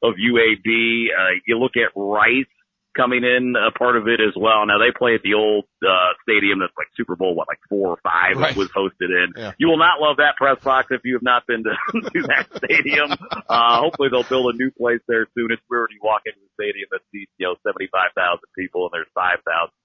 of 0.01 0.15
UAB. 0.15 0.65
Uh, 0.65 1.39
you 1.45 1.59
look 1.59 1.73
at 1.75 1.91
Rice 1.95 2.47
coming 2.95 3.23
in 3.23 3.54
a 3.56 3.71
part 3.71 3.97
of 3.97 4.08
it 4.08 4.19
as 4.19 4.34
well. 4.36 4.65
Now 4.65 4.78
they 4.78 4.91
play 4.95 5.13
at 5.15 5.21
the 5.21 5.36
old 5.36 5.65
uh, 5.86 6.13
stadium 6.23 6.60
that's 6.60 6.73
like 6.78 6.88
Super 6.97 7.15
Bowl, 7.15 7.36
what, 7.36 7.47
like 7.47 7.62
four 7.69 7.95
or 7.95 7.99
five 8.02 8.38
right. 8.38 8.56
was 8.56 8.69
hosted 8.69 9.13
in. 9.13 9.34
Yeah. 9.36 9.54
You 9.58 9.67
will 9.67 9.78
not 9.78 10.02
love 10.02 10.17
that 10.17 10.36
press 10.38 10.58
box 10.63 10.88
if 10.91 11.02
you 11.04 11.13
have 11.13 11.25
not 11.25 11.45
been 11.45 11.63
to, 11.63 11.73
to 11.93 12.21
that 12.28 12.49
stadium. 12.58 13.13
Uh, 13.47 13.80
hopefully 13.82 14.10
they'll 14.12 14.28
build 14.28 14.54
a 14.54 14.58
new 14.58 14.71
place 14.71 15.02
there 15.08 15.28
soon. 15.36 15.52
It's 15.52 15.62
weird 15.69 15.89
you 15.93 16.02
walk 16.04 16.23
into 16.25 16.39
the 16.41 16.52
stadium 16.58 16.89
that 16.91 17.02
seats, 17.12 17.32
you 17.38 17.47
know, 17.47 17.56
75,000 17.65 18.13
people 18.58 18.89
and 18.89 18.93
there's 18.93 19.12
5,000 19.13 19.41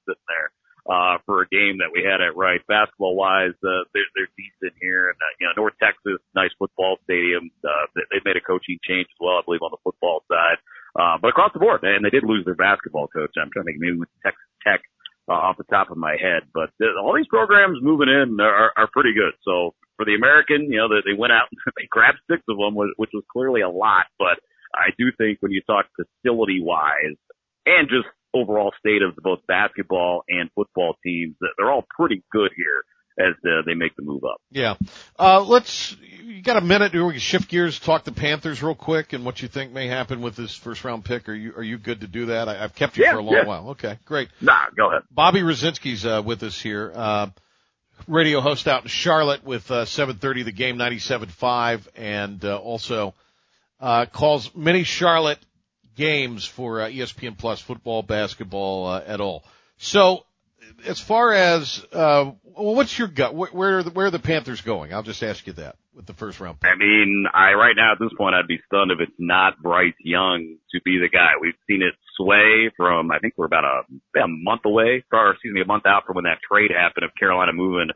sitting 0.09 0.29
there. 0.29 0.51
Uh, 0.85 1.17
for 1.25 1.41
a 1.41 1.49
game 1.49 1.81
that 1.81 1.89
we 1.89 2.05
had 2.05 2.21
at 2.21 2.37
Rice. 2.37 2.61
Basketball 2.69 3.17
wise, 3.17 3.57
uh, 3.65 3.89
they're, 3.97 4.05
they're 4.13 4.29
decent 4.37 4.77
here. 4.77 5.09
And, 5.09 5.17
uh, 5.17 5.33
you 5.41 5.49
know, 5.49 5.57
North 5.57 5.73
Texas, 5.81 6.21
nice 6.37 6.53
football 6.61 7.01
stadium. 7.09 7.49
Uh, 7.65 7.89
they've 8.13 8.21
made 8.21 8.37
a 8.37 8.45
coaching 8.45 8.77
change 8.85 9.09
as 9.09 9.17
well, 9.17 9.41
I 9.41 9.43
believe, 9.49 9.65
on 9.65 9.73
the 9.73 9.81
football 9.81 10.29
side. 10.29 10.61
Uh, 10.95 11.19
but 11.19 11.34
across 11.45 11.53
the 11.53 11.61
board, 11.61 11.81
and 11.83 12.05
they 12.05 12.11
did 12.11 12.25
lose 12.25 12.45
their 12.45 12.55
basketball 12.55 13.09
coach. 13.09 13.31
I'm 13.37 13.51
trying 13.53 13.67
to 13.67 13.73
think 13.73 13.81
maybe 13.81 13.99
with 13.99 14.09
Texas 14.25 14.49
Tech 14.67 14.81
uh, 15.29 15.33
off 15.33 15.57
the 15.57 15.65
top 15.65 15.91
of 15.91 15.97
my 15.97 16.17
head, 16.21 16.49
but 16.53 16.71
th- 16.81 16.97
all 17.01 17.15
these 17.15 17.29
programs 17.29 17.79
moving 17.83 18.09
in 18.09 18.41
are, 18.41 18.73
are 18.77 18.89
pretty 18.93 19.13
good. 19.15 19.33
So 19.45 19.75
for 19.97 20.05
the 20.05 20.15
American, 20.15 20.73
you 20.73 20.79
know, 20.79 20.89
they, 20.89 21.13
they 21.13 21.19
went 21.19 21.33
out 21.33 21.49
and 21.51 21.61
they 21.77 21.89
grabbed 21.91 22.19
six 22.31 22.43
of 22.49 22.57
them, 22.57 22.75
which 22.75 23.11
was 23.13 23.25
clearly 23.33 23.61
a 23.61 23.69
lot. 23.69 24.07
But 24.19 24.41
I 24.75 24.91
do 24.99 25.13
think 25.17 25.39
when 25.41 25.53
you 25.53 25.63
talk 25.67 25.87
facility 25.97 26.61
wise 26.63 27.17
and 27.67 27.89
just 27.89 28.09
overall 28.35 28.73
state 28.79 29.03
of 29.03 29.17
both 29.17 29.41
basketball 29.47 30.25
and 30.29 30.51
football 30.55 30.97
teams, 31.05 31.37
they're 31.41 31.71
all 31.71 31.87
pretty 31.97 32.23
good 32.33 32.51
here 32.57 32.83
as 33.17 33.35
uh, 33.47 33.63
they 33.65 33.75
make 33.75 33.95
the 33.97 34.03
move 34.03 34.25
up. 34.25 34.41
Yeah. 34.51 34.75
Uh, 35.19 35.41
let's, 35.41 35.97
you 36.25 36.43
got 36.43 36.57
a 36.57 36.61
minute 36.61 36.93
here. 36.93 37.05
We 37.05 37.13
can 37.13 37.21
shift 37.21 37.49
gears, 37.49 37.79
talk 37.79 38.05
to 38.05 38.11
the 38.11 38.19
Panthers 38.19 38.63
real 38.63 38.75
quick 38.75 39.13
and 39.13 39.25
what 39.25 39.43
you 39.43 39.49
think 39.49 39.73
may 39.73 39.89
happen 39.89 40.23
with 40.23 40.37
this 40.37 40.55
first 40.55 40.83
round 40.85 41.05
pick. 41.05 41.29
Are 41.29 41.35
you, 41.35 41.53
are 41.57 41.63
you 41.63 41.79
good 41.79 42.01
to 42.01 42.07
do 42.07 42.27
that? 42.27 42.49
I, 42.49 42.55
have 42.57 42.75
kept 42.75 42.97
you 42.97 43.05
yeah, 43.05 43.13
for 43.13 43.19
a 43.19 43.23
long 43.23 43.35
yeah. 43.35 43.47
while. 43.47 43.69
Okay, 43.71 43.99
great. 44.05 44.29
Nah, 44.41 44.71
go 44.77 44.91
ahead. 44.91 45.03
Bobby 45.11 45.41
Rosinski's, 45.41 46.07
uh, 46.07 46.23
with 46.25 46.43
us 46.43 46.61
here. 46.61 46.93
Uh, 46.95 47.27
radio 48.09 48.41
host 48.41 48.67
out 48.67 48.83
in 48.83 48.89
Charlotte 48.89 49.45
with, 49.45 49.71
uh, 49.71 49.85
730 49.85 50.45
the 50.45 50.53
game 50.53 50.77
97.5 50.77 51.87
and, 51.95 52.45
uh, 52.45 52.57
also, 52.57 53.15
uh, 53.81 54.07
calls 54.07 54.55
many 54.55 54.85
Charlotte 54.85 55.39
games 55.95 56.47
for 56.47 56.81
uh, 56.81 56.89
ESPN 56.89 57.37
Plus 57.37 57.61
football, 57.61 58.03
basketball, 58.03 58.87
uh, 58.87 59.03
at 59.07 59.21
all. 59.21 59.45
So, 59.77 60.25
as 60.87 60.99
far 60.99 61.33
as 61.33 61.85
uh, 61.93 62.33
well, 62.45 62.75
what's 62.75 62.99
your 62.99 63.09
gut? 63.09 63.35
Where 63.35 63.51
where 63.51 63.79
are, 63.79 63.83
the, 63.83 63.91
where 63.91 64.07
are 64.07 64.11
the 64.11 64.19
Panthers 64.19 64.63
going? 64.63 64.95
I'll 64.95 65.03
just 65.03 65.23
ask 65.23 65.47
you 65.47 65.53
that 65.55 65.77
with 65.95 66.07
the 66.07 66.15
first 66.15 66.41
round 66.41 66.61
pick. 66.61 66.71
I 66.71 66.77
mean, 66.77 67.27
I 67.33 67.53
right 67.53 67.75
now 67.77 67.93
at 67.93 67.99
this 67.99 68.13
point, 68.17 68.35
I'd 68.35 68.49
be 68.49 68.61
stunned 68.67 68.91
if 68.91 69.01
it's 69.01 69.19
not 69.19 69.63
Bryce 69.63 69.95
Young 70.01 70.57
to 70.73 70.81
be 70.85 70.99
the 70.99 71.09
guy. 71.09 71.33
We've 71.41 71.55
seen 71.69 71.83
it 71.83 71.95
sway 72.17 72.71
from 72.77 73.11
I 73.11 73.19
think 73.19 73.35
we're 73.37 73.47
about 73.47 73.65
a, 73.65 74.21
a 74.21 74.29
month 74.29 74.63
away, 74.65 75.05
or 75.13 75.33
excuse 75.33 75.55
me, 75.55 75.63
a 75.63 75.67
month 75.67 75.87
out 75.87 76.05
from 76.07 76.17
when 76.17 76.25
that 76.25 76.39
trade 76.49 76.71
happened 76.77 77.05
of 77.05 77.11
Carolina 77.19 77.53
moving 77.53 77.89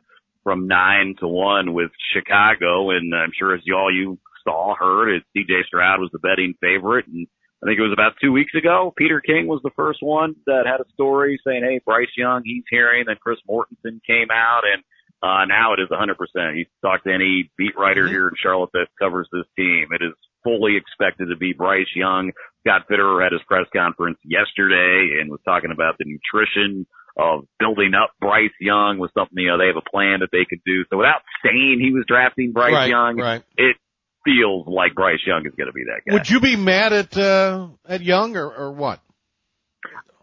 from 0.45 0.69
nine 0.69 1.15
to 1.21 1.29
one 1.29 1.75
with 1.75 1.91
Chicago, 2.15 2.91
and 2.91 3.15
I'm 3.15 3.33
sure 3.39 3.55
as 3.55 3.61
you 3.65 3.77
all 3.77 3.93
you 3.93 4.19
saw 4.45 4.75
heard, 4.75 5.15
it 5.15 5.25
C.J. 5.35 5.65
Stroud 5.67 6.01
was 6.01 6.11
the 6.13 6.19
betting 6.19 6.55
favorite, 6.61 7.07
and 7.07 7.27
I 7.63 7.67
think 7.67 7.79
it 7.79 7.83
was 7.83 7.93
about 7.93 8.15
two 8.23 8.33
weeks 8.33 8.55
ago. 8.55 8.95
Peter 8.97 9.21
King 9.21 9.47
was 9.49 9.61
the 9.63 9.75
first 9.75 9.99
one 10.01 10.37
that 10.47 10.65
had 10.65 10.81
a 10.81 10.89
story 10.95 11.41
saying, 11.47 11.65
"Hey, 11.65 11.81
Bryce 11.85 12.15
Young, 12.17 12.43
he's 12.45 12.65
hearing." 12.71 13.05
Then 13.07 13.17
Chris 13.21 13.39
Mortensen 13.49 14.01
came 14.07 14.31
out, 14.33 14.63
and 14.73 14.83
uh, 15.23 15.45
now 15.47 15.75
it 15.75 15.81
is 15.81 15.89
100%. 15.89 16.57
You 16.57 16.67
talk 16.83 17.05
to 17.05 17.13
any 17.13 17.51
beat 17.57 17.77
writer 17.77 18.05
Mm-hmm. 18.05 18.13
here 18.13 18.29
in 18.29 18.35
Charlotte 18.41 18.71
that 18.75 18.87
covers 18.99 19.29
this 19.33 19.47
team, 19.57 19.89
it 19.93 20.05
is 20.05 20.15
fully 20.45 20.77
expected 20.77 21.29
to 21.31 21.37
be 21.37 21.53
Bryce 21.53 21.91
Young. 21.95 22.33
Scott 22.61 22.87
Fitterer 22.91 23.23
had 23.23 23.33
his 23.33 23.43
press 23.47 23.67
conference 23.75 24.19
yesterday 24.25 25.19
and 25.21 25.31
was 25.31 25.41
talking 25.45 25.71
about 25.73 25.97
the 25.99 26.05
nutrition 26.07 26.87
of 27.17 27.45
building 27.59 27.93
up 27.95 28.11
Bryce 28.21 28.55
Young 28.61 28.99
was 28.99 29.11
something, 29.13 29.37
you 29.37 29.49
know, 29.49 29.59
they 29.59 29.67
have 29.67 29.77
a 29.77 29.91
plan 29.91 30.21
that 30.21 30.29
they 30.31 30.45
could 30.49 30.61
do. 30.65 30.85
So 30.91 30.99
without 30.99 31.23
saying 31.45 31.81
he 31.81 31.93
was 31.93 32.05
drafting 32.07 32.53
Bryce 32.53 32.73
right, 32.73 32.89
Young, 32.89 33.17
right. 33.17 33.43
it 33.57 33.77
feels 34.25 34.67
like 34.69 34.95
Bryce 34.95 35.21
Young 35.27 35.45
is 35.45 35.53
going 35.57 35.67
to 35.67 35.73
be 35.73 35.85
that 35.85 36.03
guy. 36.07 36.15
Would 36.15 36.31
you 36.31 36.39
be 36.41 36.55
mad 36.55 36.93
at 36.93 37.17
uh, 37.17 37.69
at 37.89 38.03
Young 38.03 38.37
or, 38.37 38.49
or 38.49 38.73
what? 38.73 39.01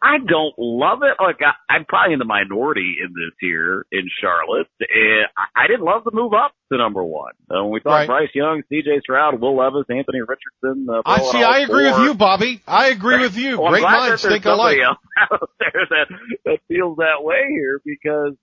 I 0.05 0.19
don't 0.19 0.53
love 0.59 0.99
it. 1.01 1.17
Like 1.19 1.37
I, 1.41 1.73
I'm 1.73 1.83
probably 1.85 2.13
in 2.13 2.19
the 2.19 2.25
minority 2.25 2.97
in 3.01 3.09
this 3.09 3.33
here 3.39 3.87
in 3.91 4.07
Charlotte. 4.21 4.67
And 4.79 5.25
I, 5.55 5.65
didn't 5.65 5.83
love 5.83 6.03
the 6.05 6.11
move 6.13 6.33
up 6.33 6.53
to 6.71 6.77
number 6.77 7.03
one. 7.03 7.31
Uh, 7.49 7.63
when 7.63 7.71
we 7.71 7.79
thought 7.79 8.05
Right. 8.05 8.07
Bryce 8.07 8.29
Young, 8.35 8.61
C.J. 8.69 8.99
Stroud, 9.01 9.41
Will 9.41 9.57
Levis, 9.57 9.85
Anthony 9.89 10.21
Richardson. 10.21 10.85
Uh, 10.87 11.01
I 11.05 11.21
see. 11.21 11.41
I 11.41 11.59
agree 11.61 11.89
four. 11.89 11.99
with 11.99 12.07
you, 12.07 12.13
Bobby. 12.13 12.61
I 12.67 12.89
agree 12.89 13.19
with 13.19 13.35
you. 13.35 13.59
Well, 13.65 13.71
Great 13.71 13.83
minds 13.83 14.21
think 14.21 14.45
alike. 14.45 14.77
out 15.31 15.49
there 15.59 15.87
that, 15.89 16.07
that 16.45 16.59
feels 16.67 16.97
that 16.97 17.23
way 17.23 17.47
here 17.49 17.81
because 17.83 18.35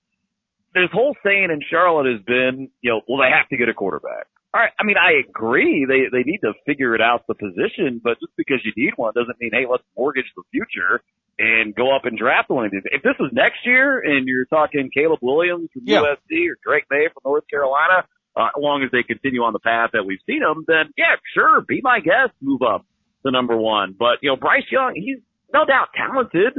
this 0.75 0.89
whole 0.93 1.15
saying 1.25 1.49
in 1.53 1.61
Charlotte 1.71 2.11
has 2.11 2.23
been, 2.25 2.71
you 2.81 2.91
know, 2.91 3.03
well, 3.07 3.21
they 3.21 3.31
have 3.31 3.49
to 3.51 3.57
get 3.57 3.69
a 3.69 3.75
quarterback. 3.75 4.27
All 4.55 4.61
right. 4.61 4.73
I 4.79 4.85
mean, 4.85 4.97
I 5.01 5.13
agree. 5.27 5.87
They, 5.89 6.11
they 6.13 6.25
need 6.25 6.41
to 6.45 6.53
figure 6.67 6.95
it 6.95 7.01
out 7.01 7.25
the 7.27 7.35
position, 7.35 8.01
but 8.05 8.21
just 8.21 8.33
because 8.37 8.61
you 8.65 8.73
need 8.77 8.93
one 8.97 9.13
doesn't 9.15 9.41
mean, 9.41 9.51
hey, 9.53 9.65
let's 9.71 9.83
mortgage 9.97 10.31
the 10.37 10.43
future 10.53 11.01
and 11.39 11.75
go 11.75 11.95
up 11.97 12.05
and 12.05 12.19
draft 12.19 12.51
one. 12.51 12.67
of 12.67 12.71
these. 12.73 12.83
If 12.85 13.03
this 13.03 13.15
was 13.19 13.31
next 13.33 13.65
year 13.65 13.99
and 14.01 14.29
you're 14.29 14.45
talking 14.45 14.91
Caleb 14.93 15.21
Williams 15.23 15.71
from 15.73 15.83
Yeah. 15.87 16.01
USC 16.03 16.51
or 16.51 16.57
Drake 16.63 16.85
Maye 16.91 17.09
from 17.15 17.23
North 17.25 17.45
Carolina, 17.49 18.05
uh, 18.37 18.49
as 18.55 18.61
long 18.61 18.83
as 18.83 18.91
they 18.93 19.03
continue 19.03 19.41
on 19.43 19.55
the 19.55 19.59
path 19.59 19.91
that 19.95 20.05
we've 20.05 20.21
seen 20.27 20.41
them, 20.41 20.65
then 20.69 20.93
yeah, 20.99 21.17
sure, 21.35 21.63
be 21.67 21.81
my 21.83 22.01
guest, 22.01 22.33
move 22.43 22.61
up 22.61 22.85
to 23.25 23.31
number 23.33 23.57
one. 23.57 23.95
But, 23.99 24.19
you 24.21 24.29
know, 24.29 24.37
Bryce 24.37 24.69
Young, 24.71 24.93
he's 24.95 25.19
no 25.53 25.65
doubt 25.65 25.89
talented, 25.97 26.53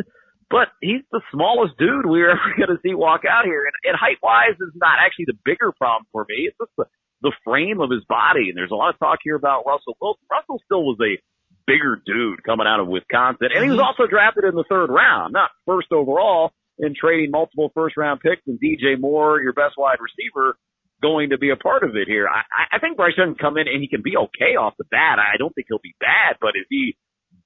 but 0.49 0.69
he's 0.81 1.01
the 1.11 1.21
smallest 1.31 1.77
dude 1.77 2.05
we're 2.07 2.31
ever 2.33 2.53
going 2.57 2.69
to 2.75 2.81
see 2.81 2.95
walk 2.95 3.21
out 3.29 3.45
here. 3.45 3.65
And, 3.65 3.73
and 3.93 3.95
height 3.99 4.17
wise 4.23 4.57
is 4.59 4.73
not 4.75 4.97
actually 4.99 5.25
the 5.25 5.37
bigger 5.45 5.71
problem 5.71 6.05
for 6.11 6.25
me. 6.27 6.49
It's 6.49 6.57
just 6.57 6.71
the, 6.77 6.85
the 7.23 7.31
frame 7.43 7.79
of 7.79 7.89
his 7.89 8.03
body. 8.05 8.49
And 8.49 8.57
there's 8.57 8.71
a 8.71 8.75
lot 8.75 8.93
of 8.93 8.99
talk 8.99 9.19
here 9.23 9.35
about 9.35 9.65
Russell 9.65 9.97
Wilson. 9.99 10.27
Russell 10.29 10.61
still 10.65 10.83
was 10.83 10.99
a 11.01 11.17
bigger 11.65 12.01
dude 12.05 12.43
coming 12.43 12.67
out 12.67 12.79
of 12.79 12.87
Wisconsin, 12.87 13.47
and 13.55 13.63
he 13.63 13.71
was 13.71 13.79
mm-hmm. 13.79 13.87
also 13.87 14.05
drafted 14.05 14.43
in 14.43 14.53
the 14.53 14.65
third 14.69 14.91
round, 14.91 15.33
not 15.33 15.49
first 15.65 15.87
overall. 15.91 16.51
In 16.79 16.95
trading 16.99 17.29
multiple 17.29 17.71
first 17.75 17.95
round 17.97 18.19
picks 18.19 18.41
and 18.47 18.59
DJ 18.59 18.99
Moore, 18.99 19.39
your 19.39 19.53
best 19.53 19.75
wide 19.77 19.99
receiver, 20.01 20.57
going 21.03 21.29
to 21.29 21.37
be 21.37 21.51
a 21.51 21.55
part 21.55 21.83
of 21.83 21.95
it 21.95 22.07
here. 22.07 22.27
I, 22.27 22.75
I 22.75 22.79
think 22.79 22.97
Bryce 22.97 23.13
Young 23.15 23.35
can 23.35 23.37
come 23.37 23.57
in 23.57 23.67
and 23.67 23.79
he 23.79 23.87
can 23.87 24.01
be 24.01 24.17
okay 24.17 24.55
off 24.57 24.73
the 24.79 24.85
bat. 24.89 25.19
I 25.19 25.37
don't 25.37 25.53
think 25.53 25.67
he'll 25.69 25.83
be 25.83 25.93
bad, 25.99 26.37
but 26.41 26.57
is 26.57 26.65
he 26.69 26.97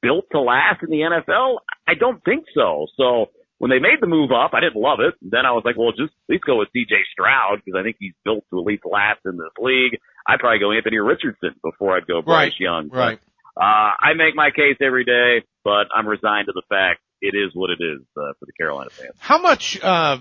built 0.02 0.26
to 0.32 0.40
last 0.40 0.82
in 0.82 0.90
the 0.90 1.04
NFL? 1.04 1.58
I 1.86 1.96
don't 1.96 2.24
think 2.24 2.46
so. 2.56 2.86
So 2.96 3.28
when 3.58 3.72
they 3.72 3.80
made 3.80 3.98
the 4.02 4.08
move 4.08 4.32
up, 4.32 4.52
I 4.54 4.60
didn't 4.60 4.80
love 4.80 5.00
it. 5.00 5.16
Then 5.22 5.46
I 5.46 5.52
was 5.52 5.64
like, 5.66 5.78
well, 5.78 5.92
just 5.92 6.14
at 6.14 6.30
least 6.30 6.46
go 6.46 6.58
with 6.58 6.70
CJ 6.76 6.94
Stroud 7.12 7.62
because 7.64 7.78
I 7.80 7.84
think 7.84 7.98
he's 8.00 8.14
built 8.24 8.46
to 8.52 8.60
at 8.60 8.66
least 8.66 8.84
last 8.86 9.22
in 9.26 9.38
this 9.38 9.54
league. 9.60 9.98
I'd 10.28 10.40
probably 10.40 10.60
go 10.60 10.72
Anthony 10.72 10.98
Richardson 11.00 11.56
before 11.64 11.98
I'd 11.98 12.06
go 12.06 12.22
Bryce 12.22 12.52
right. 12.52 12.60
Young. 12.60 12.90
Right. 12.90 13.20
Uh, 13.56 13.98
I 13.98 14.14
make 14.16 14.36
my 14.36 14.52
case 14.52 14.78
every 14.82 15.06
day, 15.06 15.44
but 15.64 15.88
I'm 15.94 16.08
resigned 16.08 16.46
to 16.48 16.54
the 16.54 16.62
fact 16.70 17.02
it 17.22 17.36
is 17.36 17.52
what 17.56 17.72
it 17.72 17.82
is 17.82 18.02
uh, 18.16 18.34
for 18.40 18.46
the 18.46 18.54
Carolina 18.54 18.92
fans. 18.92 19.16
How 19.18 19.40
much? 19.40 19.80
Uh, 19.82 20.20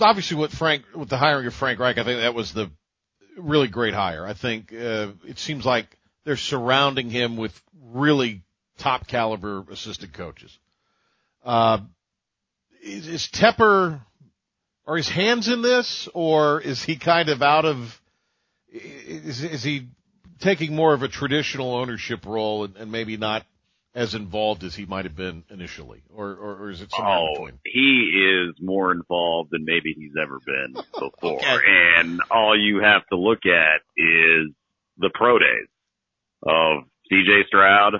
obviously, 0.00 0.36
with 0.36 0.52
Frank, 0.52 0.84
with 0.94 1.08
the 1.08 1.16
hiring 1.16 1.46
of 1.46 1.54
Frank 1.54 1.78
Reich, 1.78 1.98
I 1.98 2.04
think 2.04 2.20
that 2.20 2.34
was 2.34 2.52
the 2.52 2.70
really 3.38 3.68
great 3.68 3.94
hire. 3.94 4.26
I 4.26 4.34
think 4.34 4.72
uh, 4.72 5.12
it 5.24 5.38
seems 5.38 5.64
like 5.64 5.86
they're 6.24 6.36
surrounding 6.36 7.10
him 7.10 7.36
with 7.36 7.60
really 7.92 8.42
top 8.78 9.06
caliber 9.06 9.64
assistant 9.70 10.12
coaches. 10.12 10.58
Uh, 11.44 11.78
is, 12.84 13.08
is 13.08 13.28
Tepper, 13.28 14.00
are 14.86 14.96
his 14.96 15.08
hands 15.08 15.48
in 15.48 15.62
this, 15.62 16.08
or 16.12 16.60
is 16.60 16.82
he 16.82 16.96
kind 16.96 17.28
of 17.28 17.42
out 17.42 17.64
of? 17.64 18.00
Is, 18.68 19.42
is 19.42 19.62
he 19.62 19.88
taking 20.40 20.74
more 20.74 20.92
of 20.92 21.02
a 21.02 21.08
traditional 21.08 21.74
ownership 21.74 22.26
role 22.26 22.64
and, 22.64 22.76
and 22.76 22.92
maybe 22.92 23.16
not 23.16 23.46
as 23.94 24.14
involved 24.14 24.64
as 24.64 24.74
he 24.74 24.84
might 24.84 25.04
have 25.04 25.16
been 25.16 25.44
initially, 25.50 26.02
or 26.12 26.30
or, 26.30 26.56
or 26.56 26.70
is 26.70 26.80
it 26.80 26.90
somewhere 26.90 27.18
oh, 27.18 27.32
between? 27.34 27.58
He 27.64 28.50
is 28.50 28.56
more 28.60 28.92
involved 28.92 29.50
than 29.52 29.64
maybe 29.64 29.94
he's 29.96 30.14
ever 30.20 30.38
been 30.44 30.74
before, 30.92 31.38
okay. 31.38 31.58
and 31.98 32.20
all 32.30 32.58
you 32.58 32.80
have 32.82 33.06
to 33.10 33.16
look 33.16 33.46
at 33.46 33.80
is 33.96 34.52
the 34.98 35.10
pro 35.14 35.38
days 35.38 35.68
of 36.42 36.84
C.J. 37.08 37.46
Stroud, 37.48 37.94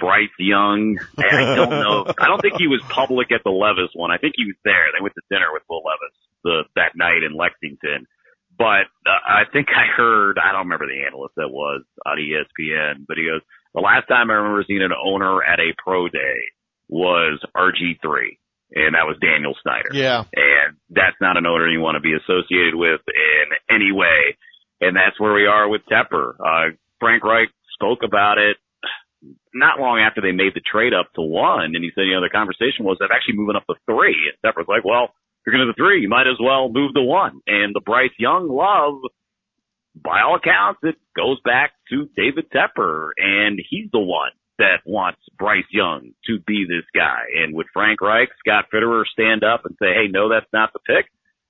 Bryce 0.00 0.34
Young. 0.38 0.98
And 1.16 1.36
I 1.36 1.54
don't 1.54 1.70
know. 1.70 2.06
I 2.18 2.28
don't 2.28 2.40
think 2.40 2.54
he 2.58 2.66
was 2.66 2.80
public 2.88 3.32
at 3.32 3.42
the 3.44 3.50
Levis 3.50 3.90
one. 3.94 4.10
I 4.10 4.18
think 4.18 4.34
he 4.36 4.44
was 4.44 4.56
there. 4.64 4.92
They 4.92 5.02
went 5.02 5.14
to 5.14 5.22
dinner 5.30 5.52
with 5.52 5.62
Will 5.68 5.82
Levis 5.84 6.14
the 6.44 6.62
that 6.76 6.96
night 6.96 7.22
in 7.22 7.36
Lexington. 7.36 8.06
But 8.58 8.92
uh, 9.06 9.22
I 9.26 9.44
think 9.52 9.68
I 9.74 9.86
heard. 9.96 10.38
I 10.38 10.52
don't 10.52 10.68
remember 10.68 10.86
the 10.86 11.06
analyst 11.06 11.34
that 11.36 11.48
was 11.48 11.82
on 12.04 12.18
ESPN, 12.18 13.06
but 13.08 13.16
he 13.16 13.24
goes 13.24 13.40
the 13.74 13.80
last 13.80 14.06
time 14.08 14.30
I 14.30 14.34
remember 14.34 14.64
seeing 14.66 14.82
an 14.82 14.92
owner 14.92 15.42
at 15.42 15.58
a 15.58 15.72
pro 15.82 16.08
day 16.08 16.52
was 16.88 17.40
RG3, 17.56 18.36
and 18.74 18.94
that 18.94 19.08
was 19.08 19.16
Daniel 19.20 19.54
Snyder. 19.62 19.90
Yeah. 19.92 20.24
And 20.36 20.76
that's 20.90 21.16
not 21.20 21.38
an 21.38 21.46
owner 21.46 21.68
you 21.68 21.80
want 21.80 21.96
to 21.96 22.04
be 22.04 22.12
associated 22.12 22.74
with 22.74 23.00
in 23.08 23.74
any 23.74 23.92
way. 23.92 24.36
And 24.80 24.96
that's 24.96 25.18
where 25.18 25.32
we 25.32 25.46
are 25.46 25.68
with 25.68 25.82
Tepper. 25.90 26.34
Uh, 26.36 26.76
Frank 27.00 27.24
Reich 27.24 27.48
spoke 27.74 28.00
about 28.04 28.38
it 28.38 28.56
not 29.54 29.80
long 29.80 30.00
after 30.00 30.20
they 30.20 30.32
made 30.32 30.54
the 30.54 30.60
trade 30.60 30.94
up 30.94 31.12
to 31.14 31.22
one, 31.22 31.74
and 31.74 31.84
he 31.84 31.90
said, 31.94 32.02
you 32.02 32.14
know, 32.14 32.22
the 32.22 32.28
conversation 32.28 32.84
was, 32.84 32.98
I'm 33.00 33.12
actually 33.12 33.36
moving 33.36 33.56
up 33.56 33.66
to 33.66 33.74
three. 33.86 34.16
And 34.30 34.36
Tepper's 34.42 34.68
like, 34.68 34.84
well, 34.84 35.14
you're 35.44 35.54
going 35.54 35.66
to 35.66 35.72
the 35.72 35.78
three, 35.78 36.00
you 36.00 36.08
might 36.08 36.26
as 36.26 36.38
well 36.40 36.68
move 36.68 36.94
to 36.94 37.02
one. 37.02 37.40
And 37.46 37.74
the 37.74 37.80
Bryce 37.80 38.14
Young 38.18 38.48
love 38.48 39.00
by 39.94 40.22
all 40.22 40.36
accounts, 40.36 40.80
it 40.82 40.96
goes 41.14 41.38
back 41.44 41.72
to 41.90 42.08
David 42.16 42.50
Tepper, 42.50 43.10
and 43.18 43.60
he's 43.68 43.90
the 43.92 44.00
one 44.00 44.30
that 44.58 44.80
wants 44.86 45.20
Bryce 45.38 45.68
Young 45.70 46.12
to 46.26 46.38
be 46.46 46.64
this 46.68 46.84
guy. 46.94 47.22
And 47.36 47.54
would 47.54 47.66
Frank 47.72 48.00
Reich, 48.00 48.28
Scott 48.38 48.66
Fitterer 48.72 49.04
stand 49.06 49.44
up 49.44 49.64
and 49.64 49.76
say, 49.80 49.92
hey, 49.94 50.08
no, 50.08 50.28
that's 50.28 50.50
not 50.52 50.72
the 50.72 50.78
pick? 50.80 51.06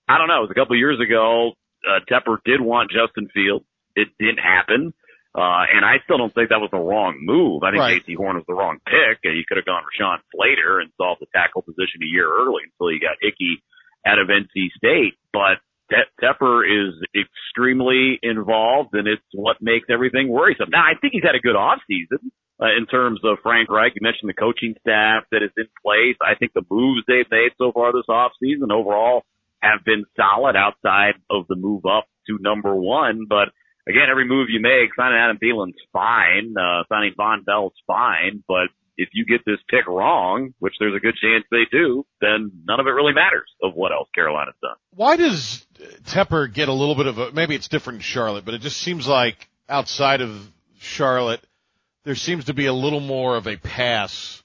I 0.09 0.19
don't 0.19 0.29
know. 0.29 0.39
It 0.39 0.49
was 0.49 0.51
a 0.51 0.59
couple 0.59 0.75
of 0.75 0.81
years 0.81 1.01
ago. 1.01 1.53
Uh, 1.87 2.01
Tepper 2.11 2.39
did 2.45 2.61
want 2.61 2.91
Justin 2.91 3.29
Fields. 3.33 3.65
It 3.95 4.09
didn't 4.19 4.39
happen. 4.39 4.95
Uh, 5.35 5.65
and 5.73 5.85
I 5.85 5.97
still 6.05 6.19
don't 6.19 6.35
think 6.35 6.51
that 6.51 6.61
was 6.61 6.71
the 6.71 6.79
wrong 6.79 7.17
move. 7.23 7.63
I 7.63 7.71
think 7.71 7.81
Right. 7.81 8.03
Jaycee 8.05 8.17
Horn 8.17 8.37
was 8.37 8.45
the 8.47 8.55
wrong 8.55 8.79
pick. 8.85 9.19
Uh, 9.25 9.31
You 9.33 9.45
could 9.49 9.57
have 9.57 9.65
gone 9.65 9.83
Rashawn 9.83 10.19
Slater 10.35 10.81
and 10.81 10.91
solved 11.01 11.21
the 11.23 11.27
tackle 11.35 11.63
position 11.63 12.03
a 12.03 12.07
year 12.07 12.29
early 12.29 12.65
until 12.69 12.93
you 12.93 13.01
got 13.01 13.17
Ickey 13.25 13.63
out 14.05 14.19
of 14.19 14.29
NC 14.29 14.69
State. 14.77 15.15
But 15.33 15.59
Te- 15.91 16.11
Tepper 16.21 16.65
is 16.69 16.95
extremely 17.17 18.19
involved, 18.23 18.95
and 18.95 19.09
it's 19.09 19.23
what 19.33 19.57
makes 19.61 19.87
everything 19.91 20.29
worrisome. 20.29 20.69
Now, 20.71 20.83
I 20.85 20.95
think 21.01 21.13
he's 21.15 21.23
had 21.25 21.35
a 21.35 21.41
good 21.41 21.57
offseason 21.57 22.31
uh, 22.61 22.77
in 22.77 22.87
terms 22.87 23.21
of 23.25 23.39
Frank 23.43 23.71
Reich. 23.71 23.93
You 23.95 24.01
mentioned 24.03 24.29
the 24.29 24.35
coaching 24.35 24.75
staff 24.81 25.25
that 25.33 25.43
is 25.43 25.51
in 25.57 25.67
place. 25.85 26.17
I 26.21 26.35
think 26.35 26.53
the 26.53 26.65
moves 26.71 27.03
they've 27.09 27.31
made 27.31 27.53
so 27.59 27.73
far 27.73 27.93
this 27.93 28.05
offseason 28.09 28.71
overall 28.71 29.25
have 29.63 29.85
been 29.85 30.05
solid 30.17 30.57
outside 30.57 31.15
of 31.31 31.47
the 31.49 31.57
move 31.57 31.85
up 31.87 32.05
to 32.27 32.39
number 32.41 32.75
one. 32.75 33.27
But 33.29 33.49
again, 33.89 34.07
every 34.11 34.27
move 34.27 34.49
you 34.51 34.61
make, 34.61 34.95
signing 34.97 35.19
Adam 35.19 35.39
Thielen's 35.39 35.81
fine, 35.93 36.55
uh, 36.59 36.85
signing 36.89 37.15
Vonn 37.19 37.45
Bell's 37.45 37.75
fine, 37.87 38.43
but 38.47 38.69
if 38.97 39.09
you 39.13 39.25
get 39.25 39.41
this 39.47 39.59
pick 39.69 39.87
wrong, 39.87 40.55
which 40.59 40.75
there's 40.79 40.95
a 40.95 41.01
good 41.01 41.15
chance 41.17 41.45
they 41.51 41.65
do, 41.71 42.05
then 42.21 42.53
none 42.65 42.79
of 42.79 42.87
it 42.87 42.91
really 42.91 43.13
matters 43.13 43.51
of 43.63 43.73
what 43.75 43.93
else 43.93 44.09
Carolina's 44.15 44.55
done. 44.61 44.77
Why 44.95 45.17
does 45.17 45.67
Tepper 46.05 46.53
get 46.53 46.69
a 46.69 46.73
little 46.73 46.95
bit 46.95 47.07
of 47.07 47.19
a, 47.19 47.33
maybe 47.33 47.55
it's 47.55 47.69
different 47.69 47.97
in 47.97 48.03
Charlotte, 48.03 48.45
but 48.45 48.55
it 48.55 48.61
just 48.61 48.77
seems 48.77 49.07
like 49.07 49.49
outside 49.69 50.21
of 50.21 50.47
Charlotte, 50.79 51.41
there 52.05 52.15
seems 52.15 52.47
to 52.47 52.55
be 52.55 52.67
a 52.67 52.73
little 52.73 53.01
more 53.01 53.37
of 53.37 53.47
a 53.47 53.57
pass 53.57 54.43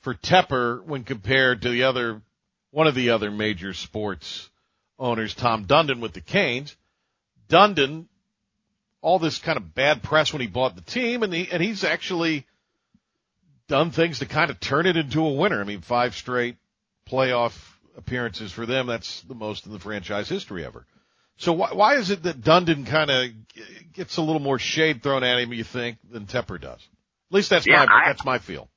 for 0.00 0.14
Tepper 0.14 0.84
when 0.84 1.04
compared 1.04 1.62
to 1.62 1.70
the 1.70 1.84
other, 1.84 2.20
one 2.70 2.86
of 2.86 2.94
the 2.94 3.10
other 3.10 3.30
major 3.30 3.72
sports 3.72 4.50
owners, 4.98 5.34
Tom 5.34 5.66
Dundon 5.66 6.00
with 6.00 6.12
the 6.12 6.20
Canes. 6.20 6.76
Dundon, 7.48 8.06
all 9.04 9.18
this 9.18 9.36
kind 9.38 9.58
of 9.58 9.74
bad 9.74 10.02
press 10.02 10.32
when 10.32 10.40
he 10.40 10.48
bought 10.48 10.74
the 10.76 10.80
team 10.80 11.22
and 11.22 11.30
he, 11.32 11.46
and 11.52 11.62
he's 11.62 11.84
actually 11.84 12.46
done 13.68 13.90
things 13.90 14.20
to 14.20 14.26
kind 14.26 14.50
of 14.50 14.58
turn 14.58 14.86
it 14.86 14.96
into 14.96 15.20
a 15.26 15.32
winner. 15.34 15.60
I 15.60 15.64
mean, 15.64 15.82
five 15.82 16.14
straight 16.14 16.56
playoff 17.10 17.52
appearances 17.98 18.50
for 18.50 18.64
them. 18.64 18.86
That's 18.86 19.20
the 19.22 19.34
most 19.34 19.66
in 19.66 19.72
the 19.72 19.78
franchise 19.78 20.26
history 20.30 20.64
ever. 20.64 20.86
So 21.36 21.52
why, 21.52 21.74
why 21.74 21.94
is 21.96 22.10
it 22.10 22.22
that 22.22 22.40
Dundon 22.40 22.86
kind 22.86 23.10
of 23.10 23.28
gets 23.92 24.16
a 24.16 24.22
little 24.22 24.40
more 24.40 24.58
shade 24.58 25.02
thrown 25.02 25.22
at 25.22 25.38
him, 25.38 25.52
you 25.52 25.64
think, 25.64 25.98
than 26.10 26.24
Tepper 26.24 26.58
does? 26.58 26.80
At 26.80 27.34
least 27.34 27.50
that's 27.50 27.66
Yeah, 27.66 27.84
my 27.84 27.92
I- 27.92 28.08
that's 28.08 28.24
my 28.24 28.38
feel. 28.38 28.70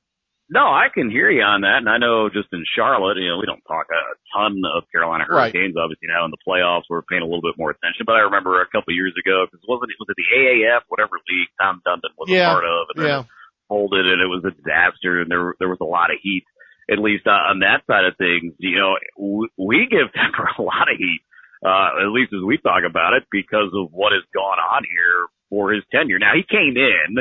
No, 0.48 0.64
I 0.64 0.88
can 0.88 1.12
hear 1.12 1.28
you 1.28 1.44
on 1.44 1.60
that, 1.60 1.84
and 1.84 1.92
I 1.92 2.00
know 2.00 2.32
just 2.32 2.48
in 2.56 2.64
Charlotte, 2.72 3.20
you 3.20 3.28
know, 3.28 3.36
we 3.36 3.44
don't 3.44 3.60
talk 3.68 3.84
a 3.92 4.00
ton 4.32 4.56
of 4.64 4.88
Carolina 4.88 5.28
Right. 5.28 5.52
Hurricanes. 5.52 5.76
Obviously, 5.76 6.08
now 6.08 6.24
in 6.24 6.32
the 6.32 6.40
playoffs, 6.40 6.88
we're 6.88 7.04
paying 7.04 7.20
a 7.20 7.28
little 7.28 7.44
bit 7.44 7.60
more 7.60 7.68
attention. 7.68 8.08
But 8.08 8.16
I 8.16 8.24
remember 8.24 8.56
a 8.64 8.68
couple 8.72 8.88
of 8.88 8.96
years 8.96 9.12
ago, 9.20 9.44
because 9.44 9.60
wasn't 9.68 9.92
it 9.92 10.00
was 10.00 10.08
it 10.08 10.16
the 10.16 10.28
AAF, 10.32 10.88
whatever 10.88 11.20
league 11.28 11.52
Tom 11.60 11.84
Dundon 11.84 12.16
was 12.16 12.32
Yeah, 12.32 12.48
a 12.48 12.52
part 12.56 12.64
of, 12.64 12.80
and 12.88 12.96
then 12.96 13.08
Yeah, 13.12 13.20
it 13.28 13.68
folded, 13.68 14.08
and 14.08 14.24
it 14.24 14.30
was 14.32 14.40
a 14.48 14.56
disaster, 14.56 15.20
and 15.20 15.28
there 15.28 15.52
there 15.60 15.68
was 15.68 15.84
a 15.84 15.88
lot 15.88 16.08
of 16.08 16.16
heat, 16.24 16.48
at 16.88 16.96
least 16.96 17.28
uh, 17.28 17.52
on 17.52 17.60
that 17.60 17.84
side 17.84 18.08
of 18.08 18.16
things. 18.16 18.56
You 18.56 18.80
know, 18.80 18.96
we, 19.20 19.52
we 19.60 19.78
give 19.84 20.08
Denver 20.16 20.48
a 20.56 20.64
lot 20.64 20.88
of 20.88 20.96
heat, 20.96 21.20
uh, 21.60 22.00
at 22.00 22.08
least 22.08 22.32
as 22.32 22.40
we 22.40 22.56
talk 22.56 22.88
about 22.88 23.12
it, 23.20 23.28
because 23.28 23.68
of 23.76 23.92
what 23.92 24.16
has 24.16 24.24
gone 24.32 24.56
on 24.56 24.80
here 24.88 25.28
for 25.52 25.76
his 25.76 25.84
tenure. 25.92 26.16
Now 26.18 26.32
he 26.32 26.44
came 26.48 26.72
in 26.80 27.20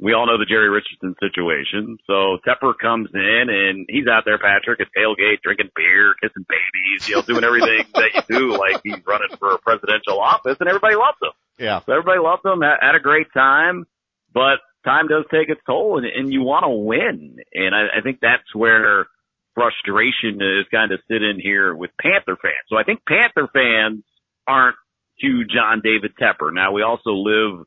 we 0.00 0.12
all 0.12 0.26
know 0.26 0.38
the 0.38 0.44
Jerry 0.44 0.68
Richardson 0.68 1.14
situation. 1.22 1.98
So 2.06 2.38
Tepper 2.46 2.74
comes 2.80 3.10
in 3.14 3.46
and 3.48 3.86
he's 3.88 4.06
out 4.08 4.24
there, 4.24 4.38
Patrick, 4.38 4.80
at 4.80 4.88
tailgate, 4.96 5.40
drinking 5.42 5.70
beer, 5.76 6.14
kissing 6.20 6.44
babies, 6.48 7.08
you 7.08 7.16
know, 7.16 7.22
doing 7.22 7.44
everything 7.44 7.86
that 7.94 8.10
you 8.14 8.22
do 8.38 8.58
like 8.58 8.80
he's 8.82 8.98
running 9.06 9.36
for 9.38 9.52
a 9.52 9.58
presidential 9.58 10.20
office 10.20 10.56
and 10.58 10.68
everybody 10.68 10.96
loves 10.96 11.18
him. 11.22 11.30
yeah. 11.58 11.80
So 11.86 11.92
everybody 11.92 12.18
loved 12.18 12.44
him, 12.44 12.60
had, 12.60 12.78
had 12.80 12.94
a 12.96 13.00
great 13.00 13.28
time, 13.32 13.86
but 14.32 14.58
time 14.84 15.06
does 15.06 15.24
take 15.30 15.48
its 15.48 15.60
toll 15.64 15.98
and, 15.98 16.06
and 16.06 16.32
you 16.32 16.42
want 16.42 16.64
to 16.64 16.70
win. 16.70 17.36
And 17.54 17.74
I, 17.74 17.98
I 17.98 18.00
think 18.02 18.18
that's 18.20 18.52
where 18.52 19.06
frustration 19.54 20.42
is 20.42 20.66
kind 20.72 20.90
of 20.90 21.00
sitting 21.08 21.38
here 21.40 21.74
with 21.74 21.90
Panther 22.00 22.36
fans. 22.40 22.66
So 22.68 22.76
I 22.76 22.82
think 22.82 23.00
Panther 23.06 23.48
fans 23.52 24.02
aren't 24.46 24.76
huge 25.18 25.54
on 25.56 25.80
David 25.82 26.12
Tepper. 26.20 26.52
Now 26.52 26.72
we 26.72 26.82
also 26.82 27.10
live 27.10 27.64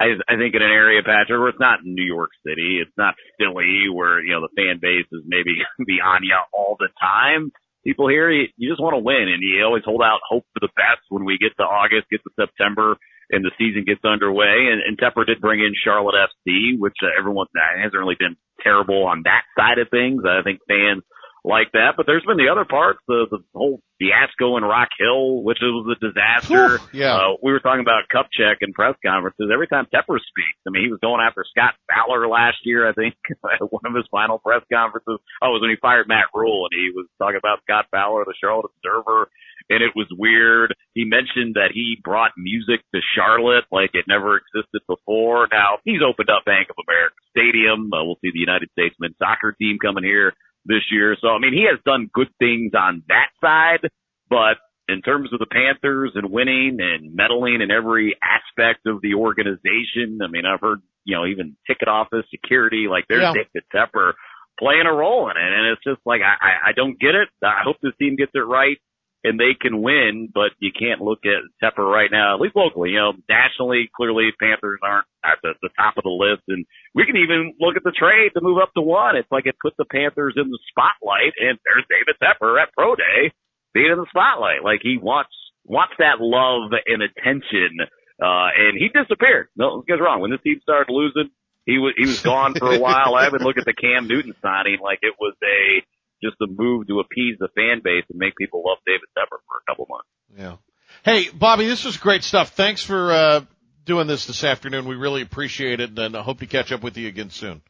I, 0.00 0.14
I 0.30 0.38
think 0.38 0.54
in 0.54 0.62
an 0.62 0.70
area, 0.70 1.02
Patrick, 1.02 1.38
where 1.38 1.50
it's 1.50 1.60
not 1.60 1.82
New 1.82 2.06
York 2.06 2.30
City, 2.46 2.78
it's 2.80 2.94
not 2.96 3.14
Philly, 3.38 3.90
where 3.90 4.22
you 4.22 4.32
know 4.32 4.46
the 4.46 4.54
fan 4.54 4.78
base 4.80 5.06
is 5.10 5.26
maybe 5.26 5.58
be 5.86 5.98
on 5.98 6.22
you 6.22 6.38
all 6.54 6.76
the 6.78 6.88
time. 7.00 7.50
People 7.84 8.08
here, 8.08 8.30
you, 8.30 8.46
you 8.56 8.68
just 8.70 8.82
want 8.82 8.94
to 8.94 9.02
win, 9.02 9.26
and 9.30 9.42
you 9.42 9.62
always 9.64 9.84
hold 9.84 10.02
out 10.02 10.20
hope 10.28 10.44
for 10.54 10.60
the 10.60 10.74
best 10.76 11.02
when 11.08 11.24
we 11.24 11.38
get 11.38 11.56
to 11.56 11.66
August, 11.66 12.10
get 12.10 12.20
to 12.22 12.30
September, 12.38 12.96
and 13.30 13.44
the 13.44 13.54
season 13.58 13.84
gets 13.86 14.04
underway. 14.04 14.70
And, 14.70 14.82
and 14.82 14.98
Tepper 14.98 15.26
did 15.26 15.40
bring 15.40 15.60
in 15.60 15.72
Charlotte 15.84 16.16
FC, 16.16 16.78
which 16.78 16.96
uh, 17.02 17.10
everyone 17.18 17.46
hasn't 17.54 17.98
really 17.98 18.18
been 18.18 18.36
terrible 18.62 19.06
on 19.06 19.22
that 19.24 19.46
side 19.58 19.78
of 19.78 19.90
things. 19.90 20.22
I 20.26 20.42
think 20.42 20.60
fans 20.68 21.02
like 21.48 21.72
that. 21.72 21.96
But 21.96 22.04
there's 22.04 22.24
been 22.28 22.36
the 22.36 22.52
other 22.52 22.68
parts, 22.68 23.00
the 23.08 23.26
the 23.30 23.40
whole 23.56 23.80
fiasco 23.98 24.56
in 24.56 24.62
Rock 24.62 24.92
Hill, 25.00 25.42
which 25.42 25.58
was 25.60 25.96
a 25.96 25.98
disaster. 25.98 26.78
Yeah. 26.92 27.16
Uh, 27.16 27.40
we 27.42 27.50
were 27.50 27.58
talking 27.58 27.80
about 27.80 28.06
Kupchak 28.12 28.60
in 28.60 28.72
press 28.72 28.94
conferences. 29.04 29.50
Every 29.52 29.66
time 29.66 29.86
Tepper 29.86 30.20
speaks, 30.20 30.60
I 30.66 30.70
mean, 30.70 30.84
he 30.84 30.92
was 30.92 31.00
going 31.00 31.24
after 31.24 31.44
Scott 31.48 31.74
Fowler 31.90 32.28
last 32.28 32.58
year, 32.64 32.88
I 32.88 32.92
think, 32.92 33.16
at 33.30 33.72
one 33.72 33.82
of 33.88 33.94
his 33.96 34.06
final 34.10 34.38
press 34.38 34.62
conferences. 34.70 35.18
Oh, 35.42 35.48
it 35.50 35.56
was 35.56 35.62
when 35.62 35.72
he 35.72 35.80
fired 35.80 36.06
Matt 36.06 36.30
Rhule 36.34 36.68
and 36.70 36.76
he 36.76 36.92
was 36.94 37.08
talking 37.18 37.40
about 37.40 37.64
Scott 37.64 37.86
Fowler, 37.90 38.24
the 38.24 38.36
Charlotte 38.38 38.70
Observer. 38.76 39.30
And 39.70 39.82
it 39.82 39.92
was 39.94 40.08
weird. 40.16 40.74
He 40.94 41.04
mentioned 41.04 41.60
that 41.60 41.72
he 41.74 42.00
brought 42.02 42.32
music 42.38 42.80
to 42.94 43.00
Charlotte 43.14 43.64
like 43.70 43.90
it 43.92 44.08
never 44.08 44.40
existed 44.40 44.80
before. 44.88 45.48
Now 45.52 45.82
he's 45.84 46.00
opened 46.00 46.30
up 46.30 46.46
Bank 46.46 46.68
of 46.70 46.80
America 46.80 47.16
Stadium. 47.36 47.92
Uh, 47.92 48.04
we'll 48.04 48.20
see 48.24 48.32
the 48.32 48.40
United 48.40 48.70
States 48.72 48.96
men's 48.98 49.18
soccer 49.18 49.52
team 49.52 49.76
coming 49.76 50.04
here 50.04 50.32
this 50.68 50.84
year. 50.92 51.16
So, 51.20 51.28
I 51.28 51.38
mean, 51.38 51.52
he 51.52 51.66
has 51.70 51.80
done 51.84 52.10
good 52.12 52.28
things 52.38 52.72
on 52.78 53.02
that 53.08 53.28
side, 53.40 53.88
but 54.30 54.58
in 54.88 55.02
terms 55.02 55.32
of 55.32 55.38
the 55.38 55.46
Panthers 55.46 56.12
and 56.14 56.30
winning 56.30 56.78
and 56.80 57.14
meddling 57.14 57.60
in 57.60 57.70
every 57.70 58.16
aspect 58.22 58.86
of 58.86 59.02
the 59.02 59.14
organization, 59.14 60.20
I 60.22 60.28
mean, 60.28 60.44
I've 60.46 60.60
heard, 60.60 60.80
you 61.04 61.16
know, 61.16 61.26
even 61.26 61.56
ticket 61.66 61.88
office, 61.88 62.24
security, 62.30 62.86
like 62.88 63.04
there's 63.08 63.22
Yeah. 63.22 63.32
Dick 63.52 63.64
Tepper 63.74 64.12
playing 64.58 64.86
a 64.86 64.92
role 64.92 65.30
in 65.30 65.36
it. 65.36 65.52
And 65.52 65.66
it's 65.66 65.84
just 65.84 66.00
like, 66.06 66.20
I, 66.22 66.34
I, 66.40 66.70
I 66.70 66.72
don't 66.72 66.98
get 66.98 67.14
it. 67.14 67.28
I 67.42 67.62
hope 67.64 67.76
this 67.82 67.92
team 67.98 68.16
gets 68.16 68.32
it 68.34 68.38
right 68.40 68.78
and 69.24 69.38
they 69.38 69.54
can 69.58 69.82
win, 69.82 70.28
but 70.32 70.52
you 70.60 70.70
can't 70.70 71.00
look 71.00 71.20
at 71.26 71.42
Tepper 71.62 71.84
right 71.84 72.10
now, 72.10 72.34
at 72.34 72.40
least 72.40 72.54
locally. 72.54 72.90
You 72.90 72.98
know, 72.98 73.12
nationally, 73.28 73.90
clearly 73.94 74.30
Panthers 74.40 74.78
aren't 74.82 75.06
at 75.24 75.38
the, 75.42 75.54
the 75.60 75.70
top 75.76 75.96
of 75.96 76.04
the 76.04 76.14
list. 76.14 76.42
And 76.46 76.64
we 76.94 77.04
can 77.04 77.16
even 77.16 77.54
look 77.58 77.76
at 77.76 77.82
the 77.82 77.90
trade 77.90 78.30
to 78.34 78.40
move 78.40 78.58
up 78.62 78.72
to 78.74 78.82
one. 78.82 79.16
It's 79.16 79.30
like 79.30 79.46
it 79.46 79.56
put 79.60 79.74
the 79.76 79.90
Panthers 79.90 80.34
in 80.36 80.50
the 80.50 80.58
spotlight 80.70 81.34
and 81.38 81.58
there's 81.66 81.86
David 81.90 82.16
Tepper 82.22 82.62
at 82.62 82.72
Pro 82.74 82.94
Day 82.94 83.32
being 83.74 83.90
in 83.90 83.98
the 83.98 84.06
spotlight. 84.10 84.62
Like 84.62 84.80
he 84.82 84.98
wants, 85.02 85.34
wants 85.64 85.94
that 85.98 86.20
love 86.20 86.70
and 86.86 87.02
attention. 87.02 87.82
Uh, 88.22 88.50
and 88.54 88.78
he 88.78 88.88
disappeared. 88.88 89.48
No, 89.56 89.82
get 89.82 90.00
wrong. 90.00 90.20
When 90.20 90.30
this 90.30 90.42
team 90.42 90.60
started 90.62 90.92
losing, 90.92 91.30
he 91.66 91.78
was, 91.78 91.92
he 91.98 92.06
was 92.06 92.22
gone 92.22 92.54
for 92.54 92.72
a 92.72 92.78
while. 92.78 93.14
I 93.14 93.24
haven't 93.24 93.42
looked 93.42 93.58
at 93.58 93.66
the 93.66 93.74
Cam 93.74 94.06
Newton 94.06 94.34
signing 94.40 94.78
like 94.82 95.00
it 95.02 95.14
was 95.18 95.34
a, 95.42 95.82
just 96.22 96.36
a 96.40 96.46
move 96.46 96.86
to 96.88 97.00
appease 97.00 97.36
the 97.38 97.48
fan 97.54 97.80
base 97.82 98.04
and 98.10 98.18
make 98.18 98.36
people 98.36 98.62
love 98.66 98.78
David 98.86 99.08
Tepper 99.16 99.38
for 99.46 99.58
a 99.62 99.70
couple 99.70 99.86
months. 99.88 100.08
Yeah. 100.36 100.56
Hey, 101.04 101.30
Bobby, 101.30 101.66
this 101.66 101.84
was 101.84 101.96
great 101.96 102.24
stuff. 102.24 102.50
Thanks 102.50 102.82
for 102.82 103.12
uh, 103.12 103.40
doing 103.84 104.06
this 104.06 104.26
this 104.26 104.44
afternoon. 104.44 104.86
We 104.86 104.96
really 104.96 105.22
appreciate 105.22 105.80
it, 105.80 105.98
and 105.98 106.16
I 106.16 106.22
hope 106.22 106.40
to 106.40 106.46
catch 106.46 106.72
up 106.72 106.82
with 106.82 106.96
you 106.96 107.08
again 107.08 107.30
soon. 107.30 107.62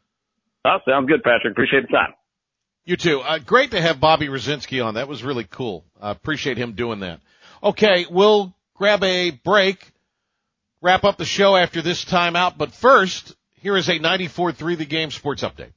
Oh, 0.65 0.79
sounds 0.89 1.09
good, 1.09 1.23
Patrick. 1.23 1.53
Appreciate 1.53 1.83
the 1.83 1.97
time. 1.97 2.15
You 2.85 2.97
too. 2.97 3.21
Uh, 3.21 3.39
great 3.39 3.73
to 3.73 3.81
have 3.81 4.01
Bobby 4.01 4.29
Rosinski 4.29 4.85
on. 4.85 4.95
That 4.95 5.09
was 5.09 5.23
really 5.23 5.45
cool. 5.45 5.85
I 6.01 6.11
appreciate 6.11 6.57
him 6.57 6.73
doing 6.73 7.01
that. 7.01 7.21
Okay, 7.63 8.07
we'll 8.11 8.55
grab 8.75 9.03
a 9.03 9.31
break, 9.31 9.93
wrap 10.81 11.05
up 11.05 11.19
the 11.19 11.25
show 11.25 11.57
after 11.57 11.83
this 11.83 12.05
timeout, 12.05 12.57
but 12.57 12.73
first, 12.73 13.35
here 13.61 13.77
is 13.77 13.89
a 13.89 13.99
94.3 13.99 14.79
The 14.79 14.87
Game 14.87 15.11
Sports 15.11 15.43
Update. 15.43 15.73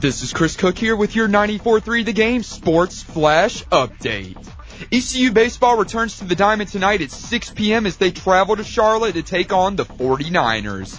This 0.00 0.22
is 0.22 0.32
Chris 0.32 0.56
Cook 0.56 0.78
here 0.78 0.96
with 0.96 1.14
your 1.14 1.28
94.3 1.28 2.06
The 2.06 2.14
Game 2.14 2.42
Sports 2.42 3.02
Flash 3.02 3.62
Update. 3.66 4.42
ECU 4.90 5.30
baseball 5.32 5.76
returns 5.76 6.18
to 6.18 6.24
the 6.24 6.34
Diamond 6.34 6.70
tonight 6.70 7.02
at 7.02 7.10
6 7.10 7.50
p.m. 7.50 7.84
as 7.84 7.98
they 7.98 8.10
travel 8.10 8.56
to 8.56 8.64
Charlotte 8.64 9.12
to 9.16 9.22
take 9.22 9.52
on 9.52 9.76
the 9.76 9.84
49ers. 9.84 10.98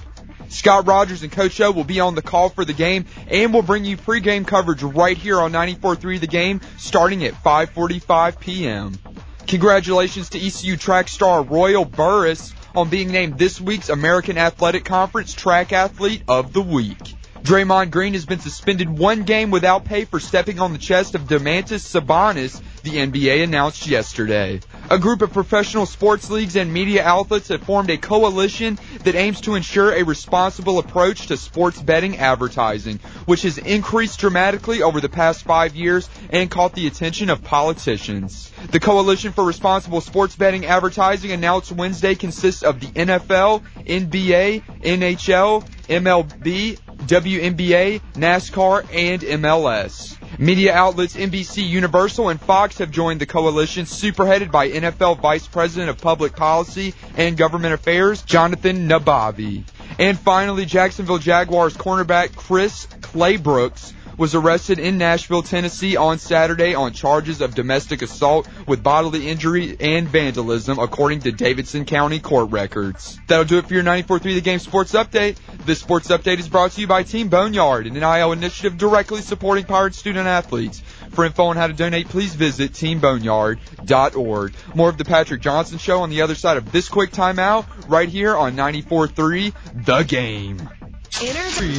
Scott 0.50 0.86
Rogers 0.86 1.24
and 1.24 1.32
Coach 1.32 1.60
O 1.60 1.72
will 1.72 1.84
be 1.84 2.02
on 2.02 2.14
the 2.14 2.22
call 2.22 2.50
for 2.50 2.66
the 2.66 2.74
game 2.74 3.06
and 3.28 3.52
will 3.52 3.64
bring 3.64 3.84
you 3.84 3.98
pregame 3.98 4.46
coverage 4.46 4.84
right 4.84 5.18
here 5.18 5.40
on 5.40 5.52
94.3 5.52 6.20
The 6.20 6.28
Game 6.28 6.62
starting 6.78 7.24
at 7.24 7.34
5.45 7.34 8.40
p.m. 8.40 9.00
Congratulations 9.48 10.30
to 10.30 10.46
ECU 10.46 10.78
track 10.78 11.08
star 11.08 11.42
Royal 11.42 11.84
Burris 11.84 12.54
on 12.76 12.90
being 12.90 13.10
named 13.10 13.40
this 13.40 13.60
week's 13.60 13.90
American 13.90 14.38
Athletic 14.38 14.86
Conference 14.86 15.34
Track 15.34 15.74
Athlete 15.74 16.22
of 16.28 16.54
the 16.54 16.62
Week. 16.62 17.16
Draymond 17.44 17.92
Green 17.92 18.14
has 18.14 18.26
been 18.26 18.40
suspended 18.40 18.90
one 18.90 19.24
game 19.24 19.52
without 19.52 19.84
pay 19.84 20.06
for 20.06 20.22
stepping 20.22 20.62
on 20.62 20.72
the 20.72 20.80
chest 20.80 21.14
of 21.14 21.24
Domantas 21.24 21.84
Sabonis, 21.84 22.62
the 22.84 22.92
NBA 22.92 23.44
announced 23.44 23.86
yesterday. 23.86 24.62
A 24.90 25.00
group 25.00 25.22
of 25.22 25.32
professional 25.32 25.86
sports 25.86 26.30
leagues 26.30 26.56
and 26.56 26.72
media 26.72 27.04
outlets 27.04 27.48
have 27.48 27.64
formed 27.64 27.90
a 27.90 27.98
coalition 27.98 28.78
that 29.04 29.16
aims 29.16 29.42
to 29.42 29.56
ensure 29.56 29.94
a 29.94 30.04
responsible 30.04 30.78
approach 30.78 31.28
to 31.28 31.38
sports 31.38 31.82
betting 31.82 32.18
advertising, 32.18 33.00
which 33.26 33.44
has 33.44 33.58
increased 33.58 34.20
dramatically 34.20 34.82
over 34.82 35.00
the 35.00 35.10
past 35.10 35.44
five 35.44 35.76
years 35.76 36.10
and 36.30 36.52
caught 36.52 36.74
the 36.74 36.88
attention 36.88 37.30
of 37.30 37.44
politicians. 37.44 38.52
The 38.72 38.80
Coalition 38.80 39.32
for 39.32 39.44
Responsible 39.46 40.02
Sports 40.02 40.36
Betting 40.36 40.66
Advertising 40.66 41.32
announced 41.32 41.72
Wednesday 41.72 42.16
consists 42.16 42.62
of 42.62 42.80
the 42.80 42.88
NFL, 42.88 43.64
NBA, 43.86 44.64
NHL, 44.82 45.68
MLB, 45.88 46.78
WNBA, 47.08 48.02
NASCAR, 48.16 48.86
and 48.94 49.22
MLS. 49.22 50.18
Media 50.40 50.74
outlets 50.74 51.16
NBC 51.16 51.68
Universal 51.68 52.30
and 52.30 52.42
Fox 52.42 52.80
have 52.80 52.90
joined 52.90 53.22
the 53.22 53.26
coalition, 53.26 53.86
superheaded 53.86 54.52
by 54.52 54.70
NFL 54.70 55.20
Vice 55.20 55.46
President 55.46 55.92
of 55.92 56.02
Public 56.02 56.36
Policy 56.36 56.96
and 57.16 57.38
Government 57.38 57.74
Affairs, 57.74 58.24
Jonathan 58.24 58.90
Nabavi. 58.90 59.64
And 60.00 60.18
finally, 60.18 60.66
Jacksonville 60.66 61.20
Jaguars 61.20 61.78
cornerback 61.78 62.36
Chris 62.36 62.88
Claybrooks 63.02 63.94
was 64.18 64.36
arrested 64.36 64.80
in 64.80 64.98
Nashville, 64.98 65.44
Tennessee 65.44 65.98
on 65.98 66.20
Saturday 66.20 66.76
on 66.76 66.94
charges 66.94 67.42
of 67.42 67.56
domestic 67.56 68.02
assault 68.02 68.48
with 68.68 68.84
bodily 68.84 69.28
injury 69.30 69.76
and 69.80 70.08
vandalism, 70.08 70.80
according 70.80 71.22
to 71.22 71.32
Davidson 71.32 71.86
County 71.86 72.20
court 72.20 72.52
records. 72.52 73.20
That'll 73.28 73.46
do 73.46 73.58
it 73.58 73.68
for 73.68 73.74
your 73.74 73.84
94.3 73.84 74.22
The 74.22 74.42
Game 74.42 74.60
Sports 74.60 74.94
Update. 74.94 75.38
This 75.66 75.80
sports 75.80 76.10
update 76.10 76.40
is 76.40 76.50
brought 76.50 76.72
to 76.72 76.82
you 76.82 76.88
by 76.88 77.04
Team 77.04 77.30
Boneyard, 77.30 77.88
an 77.88 77.94
NIL 77.94 78.32
initiative 78.32 78.78
directly 78.78 79.22
supporting 79.22 79.66
Pirate 79.66 79.96
student 79.96 80.28
athletes. 80.28 80.82
For 81.12 81.26
info 81.26 81.46
on 81.46 81.58
how 81.58 81.68
to 81.68 81.74
donate, 81.74 82.10
please 82.10 82.34
visit 82.34 82.74
teamboneyard.org. 82.74 84.54
More 84.76 84.90
of 84.90 84.98
the 84.98 85.06
Patrick 85.06 85.42
Johnson 85.42 85.78
Show 85.78 86.02
on 86.02 86.10
the 86.10 86.22
other 86.22 86.36
side 86.36 86.58
of 86.58 86.72
this 86.72 86.90
quick 86.90 87.12
timeout, 87.12 87.66
right 87.88 88.10
here 88.10 88.36
on 88.36 88.56
94.3 88.56 89.54
The 89.86 90.04
Game. 90.04 90.58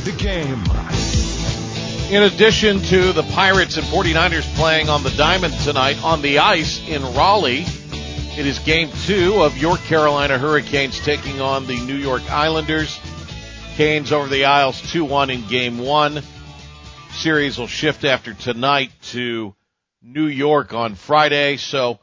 The 0.01 0.13
game. 0.13 1.64
In 2.11 2.23
addition 2.23 2.81
to 2.83 3.13
the 3.13 3.23
Pirates 3.23 3.77
and 3.79 3.87
49ers 3.87 4.45
playing 4.57 4.91
on 4.91 5.03
the 5.03 5.11
Diamond 5.11 5.55
tonight 5.61 5.97
on 6.05 6.21
the 6.21 6.39
ice 6.39 6.87
in 6.87 7.03
Raleigh, 7.03 7.65
it 8.37 8.47
is 8.47 8.59
game 8.61 8.91
two 9.05 9.43
of 9.43 9.57
your 9.57 9.79
Carolina 9.79 10.39
Hurricanes 10.39 11.01
taking 11.01 11.41
on 11.41 11.67
the 11.67 11.81
New 11.81 11.97
York 11.97 12.23
Islanders. 12.31 13.01
Canes 13.77 14.13
over 14.13 14.29
the 14.29 14.45
Isles 14.45 14.81
2-1 14.83 15.33
in 15.33 15.49
game 15.49 15.79
one. 15.79 16.23
Series 17.13 17.59
will 17.59 17.67
shift 17.67 18.05
after 18.05 18.35
tonight 18.35 18.91
to 19.11 19.55
New 20.03 20.27
York 20.27 20.75
on 20.75 20.97
Friday, 20.97 21.57
so 21.57 21.99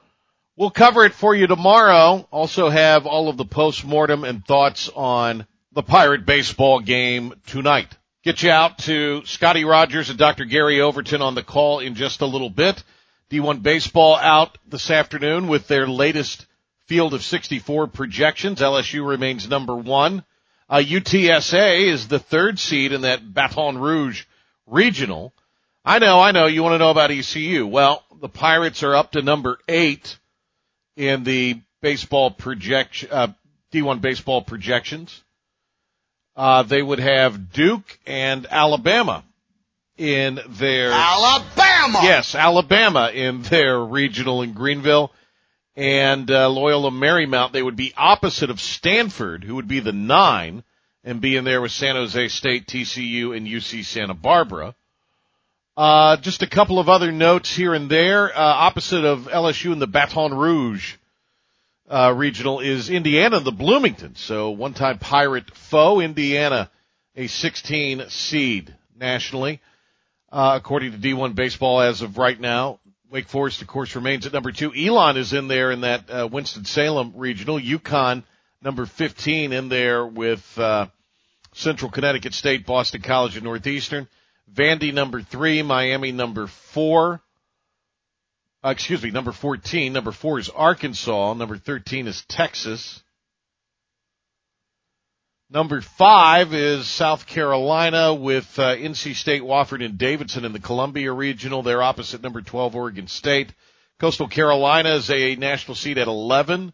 we'll 0.58 0.72
cover 0.72 1.06
it 1.06 1.14
for 1.14 1.36
you 1.36 1.46
tomorrow. 1.46 2.28
Also 2.32 2.70
have 2.70 3.06
all 3.06 3.30
of 3.30 3.38
the 3.38 3.46
post-mortem 3.46 4.24
and 4.24 4.44
thoughts 4.46 4.90
on 4.94 5.46
the 5.74 5.84
Pirate 5.84 6.26
baseball 6.26 6.80
game 6.80 7.36
tonight. 7.46 7.96
Get 8.24 8.44
you 8.44 8.52
out 8.52 8.78
to 8.80 9.26
Scotty 9.26 9.66
Rogers 9.66 10.12
and 10.12 10.20
Dr. 10.20 10.46
Gary 10.46 10.80
Overton 10.80 11.24
on 11.24 11.34
the 11.34 11.42
call 11.42 11.80
in 11.80 11.96
just 11.96 12.22
a 12.22 12.28
little 12.28 12.52
bit. 12.52 12.84
D1 13.32 13.64
baseball 13.64 14.16
out 14.16 14.60
this 14.68 14.92
afternoon 14.92 15.48
with 15.48 15.68
their 15.68 15.88
latest 15.88 16.46
field 16.86 17.16
of 17.16 17.24
64 17.24 17.88
projections. 17.88 18.60
LSU 18.60 19.08
remains 19.08 19.50
number 19.50 19.76
one. 19.76 20.24
Uh, 20.70 20.78
UTSA 20.78 21.88
is 21.88 22.08
the 22.08 22.20
third 22.20 22.60
seed 22.60 22.92
in 22.92 23.02
that 23.02 23.34
Baton 23.34 23.80
Rouge 23.80 24.26
regional. 24.68 25.34
I 25.84 25.98
know, 25.98 26.20
I 26.20 26.32
know, 26.32 26.46
you 26.46 26.62
want 26.62 26.74
to 26.74 26.78
know 26.78 26.92
about 26.92 27.10
ECU. 27.10 27.66
Well, 27.66 28.04
the 28.20 28.30
Pirates 28.30 28.84
are 28.84 28.94
up 28.94 29.14
to 29.14 29.24
number 29.24 29.58
eight 29.68 30.20
in 30.96 31.24
the 31.24 31.60
baseball 31.82 32.30
projection, 32.30 33.10
uh, 33.12 33.28
D1 33.74 34.00
baseball 34.00 34.44
projections. 34.44 35.24
Uh, 36.42 36.64
they 36.64 36.82
would 36.82 36.98
have 36.98 37.54
Duke 37.54 38.00
and 38.08 38.48
Alabama 38.50 39.24
in 39.96 40.40
their 40.50 40.90
Alabama! 40.92 42.00
Yes, 42.02 42.34
Alabama 42.34 43.12
in 43.14 43.44
their 43.44 43.80
regional 43.80 44.42
in 44.42 44.54
Greenville. 44.54 45.12
And 45.76 46.32
uh, 46.32 46.50
Loyola 46.50 46.90
Marymount, 46.90 47.52
they 47.52 47.62
would 47.62 47.76
be 47.76 47.94
opposite 47.96 48.50
of 48.50 48.60
Stanford, 48.60 49.44
who 49.44 49.54
would 49.54 49.68
be 49.68 49.82
the 49.82 49.92
nine, 49.92 50.64
and 51.04 51.22
be 51.22 51.36
in 51.36 51.44
there 51.44 51.62
with 51.62 51.74
San 51.74 51.96
Jose 51.96 52.30
State, 52.30 52.66
TCU, 52.66 53.38
and 53.38 53.46
UC 53.46 53.86
Santa 53.86 54.16
Barbara. 54.16 54.74
Uh, 55.78 56.18
just 56.18 56.42
a 56.42 56.48
couple 56.48 56.80
of 56.80 56.90
other 56.90 57.12
notes 57.12 57.56
here 57.56 57.76
and 57.76 57.88
there. 57.88 58.36
Uh, 58.36 58.42
opposite 58.42 59.06
of 59.06 59.28
LSU 59.28 59.74
in 59.74 59.78
the 59.78 59.86
Baton 59.86 60.34
Rouge 60.34 60.96
uh, 61.92 62.14
regional 62.16 62.62
is 62.62 62.90
Indiana, 62.90 63.42
the 63.42 63.52
Bloomington. 63.52 64.16
So 64.16 64.52
one-time 64.52 64.98
Pirate 64.98 65.54
foe, 65.56 66.00
Indiana, 66.00 66.72
a 67.16 67.28
16 67.28 68.10
seed. 68.10 68.74
nationally, 68.96 69.60
uh, 70.32 70.54
according 70.56 70.94
to 70.94 70.98
D1 70.98 71.36
Baseball 71.36 71.82
as 71.82 72.02
of 72.02 72.18
right 72.18 72.40
now. 72.40 72.80
Wake 73.12 73.28
Forest, 73.28 73.62
of 73.62 73.68
course, 73.68 73.94
remains 73.96 74.26
at 74.26 74.32
number 74.32 74.54
two. 74.54 74.74
Elon 74.74 75.18
is 75.18 75.34
in 75.34 75.50
there 75.50 75.72
in 75.72 75.82
that 75.82 76.10
uh, 76.10 76.30
Winston-Salem 76.32 77.14
regional. 77.18 77.60
UConn, 77.60 78.24
number 78.62 78.86
15, 78.86 79.52
in 79.52 79.68
there 79.68 80.06
with 80.06 80.58
uh, 80.58 80.88
Central 81.54 81.92
Connecticut 81.92 82.34
State, 82.34 82.66
Boston 82.66 83.02
College, 83.02 83.36
and 83.36 83.44
Northeastern. 83.44 84.08
Vandy, 84.54 84.94
number 84.94 85.22
three. 85.22 85.62
Miami, 85.62 86.14
number 86.14 86.48
four. 86.48 87.22
Uh, 88.64 88.70
excuse 88.70 89.02
me, 89.02 89.10
number 89.10 89.32
14. 89.32 89.92
Number 89.92 90.12
four 90.12 90.38
is 90.38 90.50
Arkansas. 90.50 91.34
Number 91.34 91.58
13 91.58 92.08
is 92.08 92.24
Texas. 92.28 93.02
Number 95.50 95.82
five 95.82 96.54
is 96.54 96.88
South 96.88 97.26
Carolina 97.26 98.14
with 98.14 98.48
uh, 98.58 98.76
NC 98.76 99.16
State, 99.16 99.42
Wofford, 99.42 99.84
and 99.84 99.98
Davidson 99.98 100.46
in 100.46 100.54
the 100.54 100.60
Columbia 100.60 101.12
Regional. 101.12 101.64
They're 101.64 101.82
opposite 101.82 102.22
number 102.22 102.42
12, 102.42 102.76
Oregon 102.76 103.08
State. 103.08 103.52
Coastal 104.00 104.28
Carolina 104.28 104.96
is 104.96 105.10
a 105.10 105.36
national 105.36 105.76
seed 105.76 105.98
at 105.98 106.08
11 106.08 106.72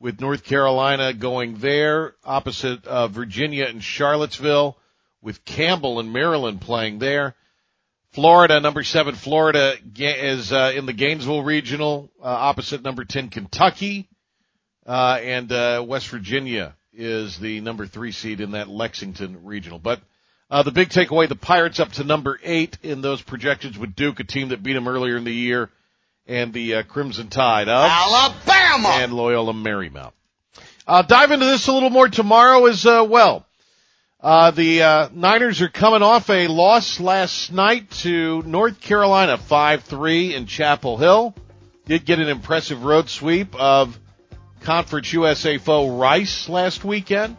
with 0.00 0.20
North 0.20 0.44
Carolina 0.44 1.12
going 1.12 1.58
there 1.58 2.14
opposite 2.24 2.86
uh, 2.86 3.08
Virginia 3.08 3.64
and 3.66 3.82
Charlottesville 3.82 4.78
with 5.20 5.44
Campbell 5.44 5.98
and 5.98 6.12
Maryland 6.12 6.60
playing 6.60 7.00
there. 7.00 7.34
Florida, 8.14 8.60
number 8.60 8.84
seven, 8.84 9.16
Florida 9.16 9.74
is 9.96 10.52
uh, 10.52 10.72
in 10.76 10.86
the 10.86 10.92
Gainesville 10.92 11.42
Regional 11.42 12.08
uh, 12.22 12.26
opposite 12.26 12.80
number 12.80 13.04
10, 13.04 13.28
Kentucky. 13.28 14.08
Uh, 14.86 15.18
and 15.20 15.50
uh, 15.50 15.84
West 15.84 16.06
Virginia 16.10 16.76
is 16.92 17.36
the 17.40 17.60
number 17.60 17.88
three 17.88 18.12
seed 18.12 18.40
in 18.40 18.52
that 18.52 18.68
Lexington 18.68 19.44
regional. 19.44 19.80
But 19.80 20.00
uh, 20.48 20.62
the 20.62 20.70
big 20.70 20.90
takeaway, 20.90 21.28
the 21.28 21.34
Pirates 21.34 21.80
up 21.80 21.90
to 21.94 22.04
number 22.04 22.38
eight 22.44 22.78
in 22.84 23.00
those 23.00 23.20
projections 23.20 23.76
with 23.76 23.96
Duke, 23.96 24.20
a 24.20 24.24
team 24.24 24.50
that 24.50 24.62
beat 24.62 24.74
them 24.74 24.86
earlier 24.86 25.16
in 25.16 25.24
the 25.24 25.34
year, 25.34 25.70
and 26.28 26.52
the 26.52 26.76
uh, 26.76 26.82
Crimson 26.84 27.30
Tide 27.30 27.68
of 27.68 27.90
Alabama 27.90 28.90
and 28.90 29.12
Loyola 29.12 29.54
Marymount. 29.54 30.12
Uh, 30.86 31.02
dive 31.02 31.32
into 31.32 31.46
this 31.46 31.66
a 31.66 31.72
little 31.72 31.90
more 31.90 32.08
tomorrow 32.08 32.66
as 32.66 32.86
uh, 32.86 33.04
well. 33.08 33.44
Uh, 34.24 34.50
the 34.52 34.82
uh, 34.82 35.08
Niners 35.12 35.60
are 35.60 35.68
coming 35.68 36.00
off 36.00 36.30
a 36.30 36.48
loss 36.48 36.98
last 36.98 37.52
night 37.52 37.90
to 37.90 38.42
North 38.44 38.80
Carolina, 38.80 39.36
5-3 39.36 40.32
in 40.32 40.46
Chapel 40.46 40.96
Hill. 40.96 41.34
Did 41.84 42.06
get 42.06 42.20
an 42.20 42.28
impressive 42.28 42.84
road 42.84 43.10
sweep 43.10 43.54
of 43.54 44.00
Conference 44.62 45.12
USA 45.12 45.58
foe 45.58 45.98
Rice 45.98 46.48
last 46.48 46.86
weekend. 46.86 47.36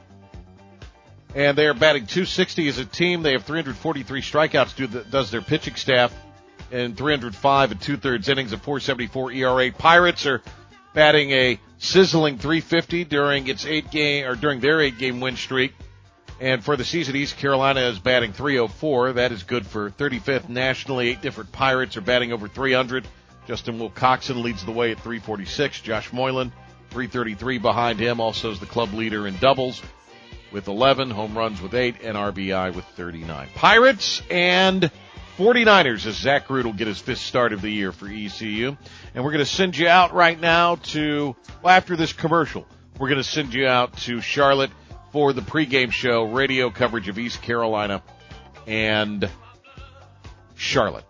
And 1.33 1.57
they 1.57 1.65
are 1.65 1.73
batting 1.73 2.05
260 2.05 2.67
as 2.67 2.77
a 2.77 2.85
team. 2.85 3.23
They 3.23 3.31
have 3.31 3.45
343 3.45 4.21
strikeouts, 4.21 4.75
do 4.75 4.85
the, 4.85 5.03
does 5.05 5.31
their 5.31 5.41
pitching 5.41 5.77
staff, 5.77 6.13
and 6.71 6.95
305 6.95 7.71
and 7.71 7.81
two 7.81 7.97
thirds 7.97 8.29
innings, 8.29 8.53
a 8.53 8.59
474 8.59 9.31
ERA. 9.31 9.71
Pirates 9.71 10.27
are 10.27 10.43
batting 10.93 11.31
a 11.31 11.59
sizzling 11.79 12.37
350 12.37 13.05
during 13.05 13.47
its 13.47 13.65
eight 13.65 13.89
game, 13.89 14.27
or 14.27 14.35
during 14.35 14.59
their 14.59 14.81
eight 14.81 14.99
game 14.99 15.19
win 15.19 15.35
streak. 15.35 15.73
And 16.39 16.63
for 16.63 16.75
the 16.75 16.83
season, 16.83 17.15
East 17.15 17.37
Carolina 17.37 17.81
is 17.81 17.99
batting 17.99 18.33
304. 18.33 19.13
That 19.13 19.31
is 19.31 19.43
good 19.43 19.65
for 19.65 19.89
35th 19.89 20.49
nationally. 20.49 21.09
Eight 21.09 21.21
different 21.21 21.51
Pirates 21.51 21.95
are 21.95 22.01
batting 22.01 22.33
over 22.33 22.47
300. 22.47 23.07
Justin 23.47 23.79
Wilcoxon 23.79 24.43
leads 24.43 24.65
the 24.65 24.71
way 24.71 24.91
at 24.91 24.99
346. 24.99 25.81
Josh 25.81 26.11
Moylan 26.11 26.51
333 26.89 27.59
behind 27.59 27.99
him. 27.99 28.19
Also 28.19 28.51
is 28.51 28.59
the 28.59 28.65
club 28.65 28.93
leader 28.93 29.27
in 29.27 29.37
doubles 29.37 29.81
with 30.51 30.67
11, 30.67 31.09
home 31.09 31.37
runs 31.37 31.61
with 31.61 31.73
8, 31.73 31.97
and 32.03 32.17
RBI 32.17 32.73
with 32.73 32.85
39. 32.95 33.49
Pirates 33.55 34.21
and 34.29 34.89
49ers 35.37 36.05
as 36.05 36.15
Zach 36.15 36.49
Root 36.49 36.65
will 36.65 36.73
get 36.73 36.87
his 36.87 36.99
fifth 36.99 37.19
start 37.19 37.51
of 37.53 37.61
the 37.61 37.69
year 37.69 37.91
for 37.91 38.07
ECU. 38.07 38.75
And 39.13 39.23
we're 39.23 39.31
going 39.31 39.43
to 39.43 39.49
send 39.49 39.77
you 39.77 39.87
out 39.87 40.13
right 40.13 40.39
now 40.39 40.75
to, 40.75 41.35
well, 41.61 41.75
after 41.75 41.95
this 41.95 42.13
commercial, 42.13 42.65
we're 42.97 43.09
going 43.09 43.21
to 43.21 43.23
send 43.23 43.53
you 43.53 43.67
out 43.67 43.95
to 43.97 44.21
Charlotte 44.21 44.71
for 45.15 45.31
the 45.31 45.39
pregame 45.39 45.93
show, 45.93 46.25
radio 46.25 46.69
coverage 46.69 47.07
of 47.07 47.17
East 47.17 47.41
Carolina 47.41 48.03
and 48.67 49.29
Charlotte. 50.55 51.05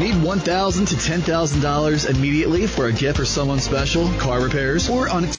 Need 0.00 0.20
1,000 0.20 0.86
to 0.86 0.94
$10,000 0.96 2.10
immediately 2.10 2.66
for 2.66 2.86
a 2.86 2.92
gift 2.92 3.18
for 3.18 3.24
someone 3.24 3.60
special, 3.60 4.08
car 4.14 4.40
repairs, 4.40 4.88
or 4.88 5.08
unexpected 5.08 5.36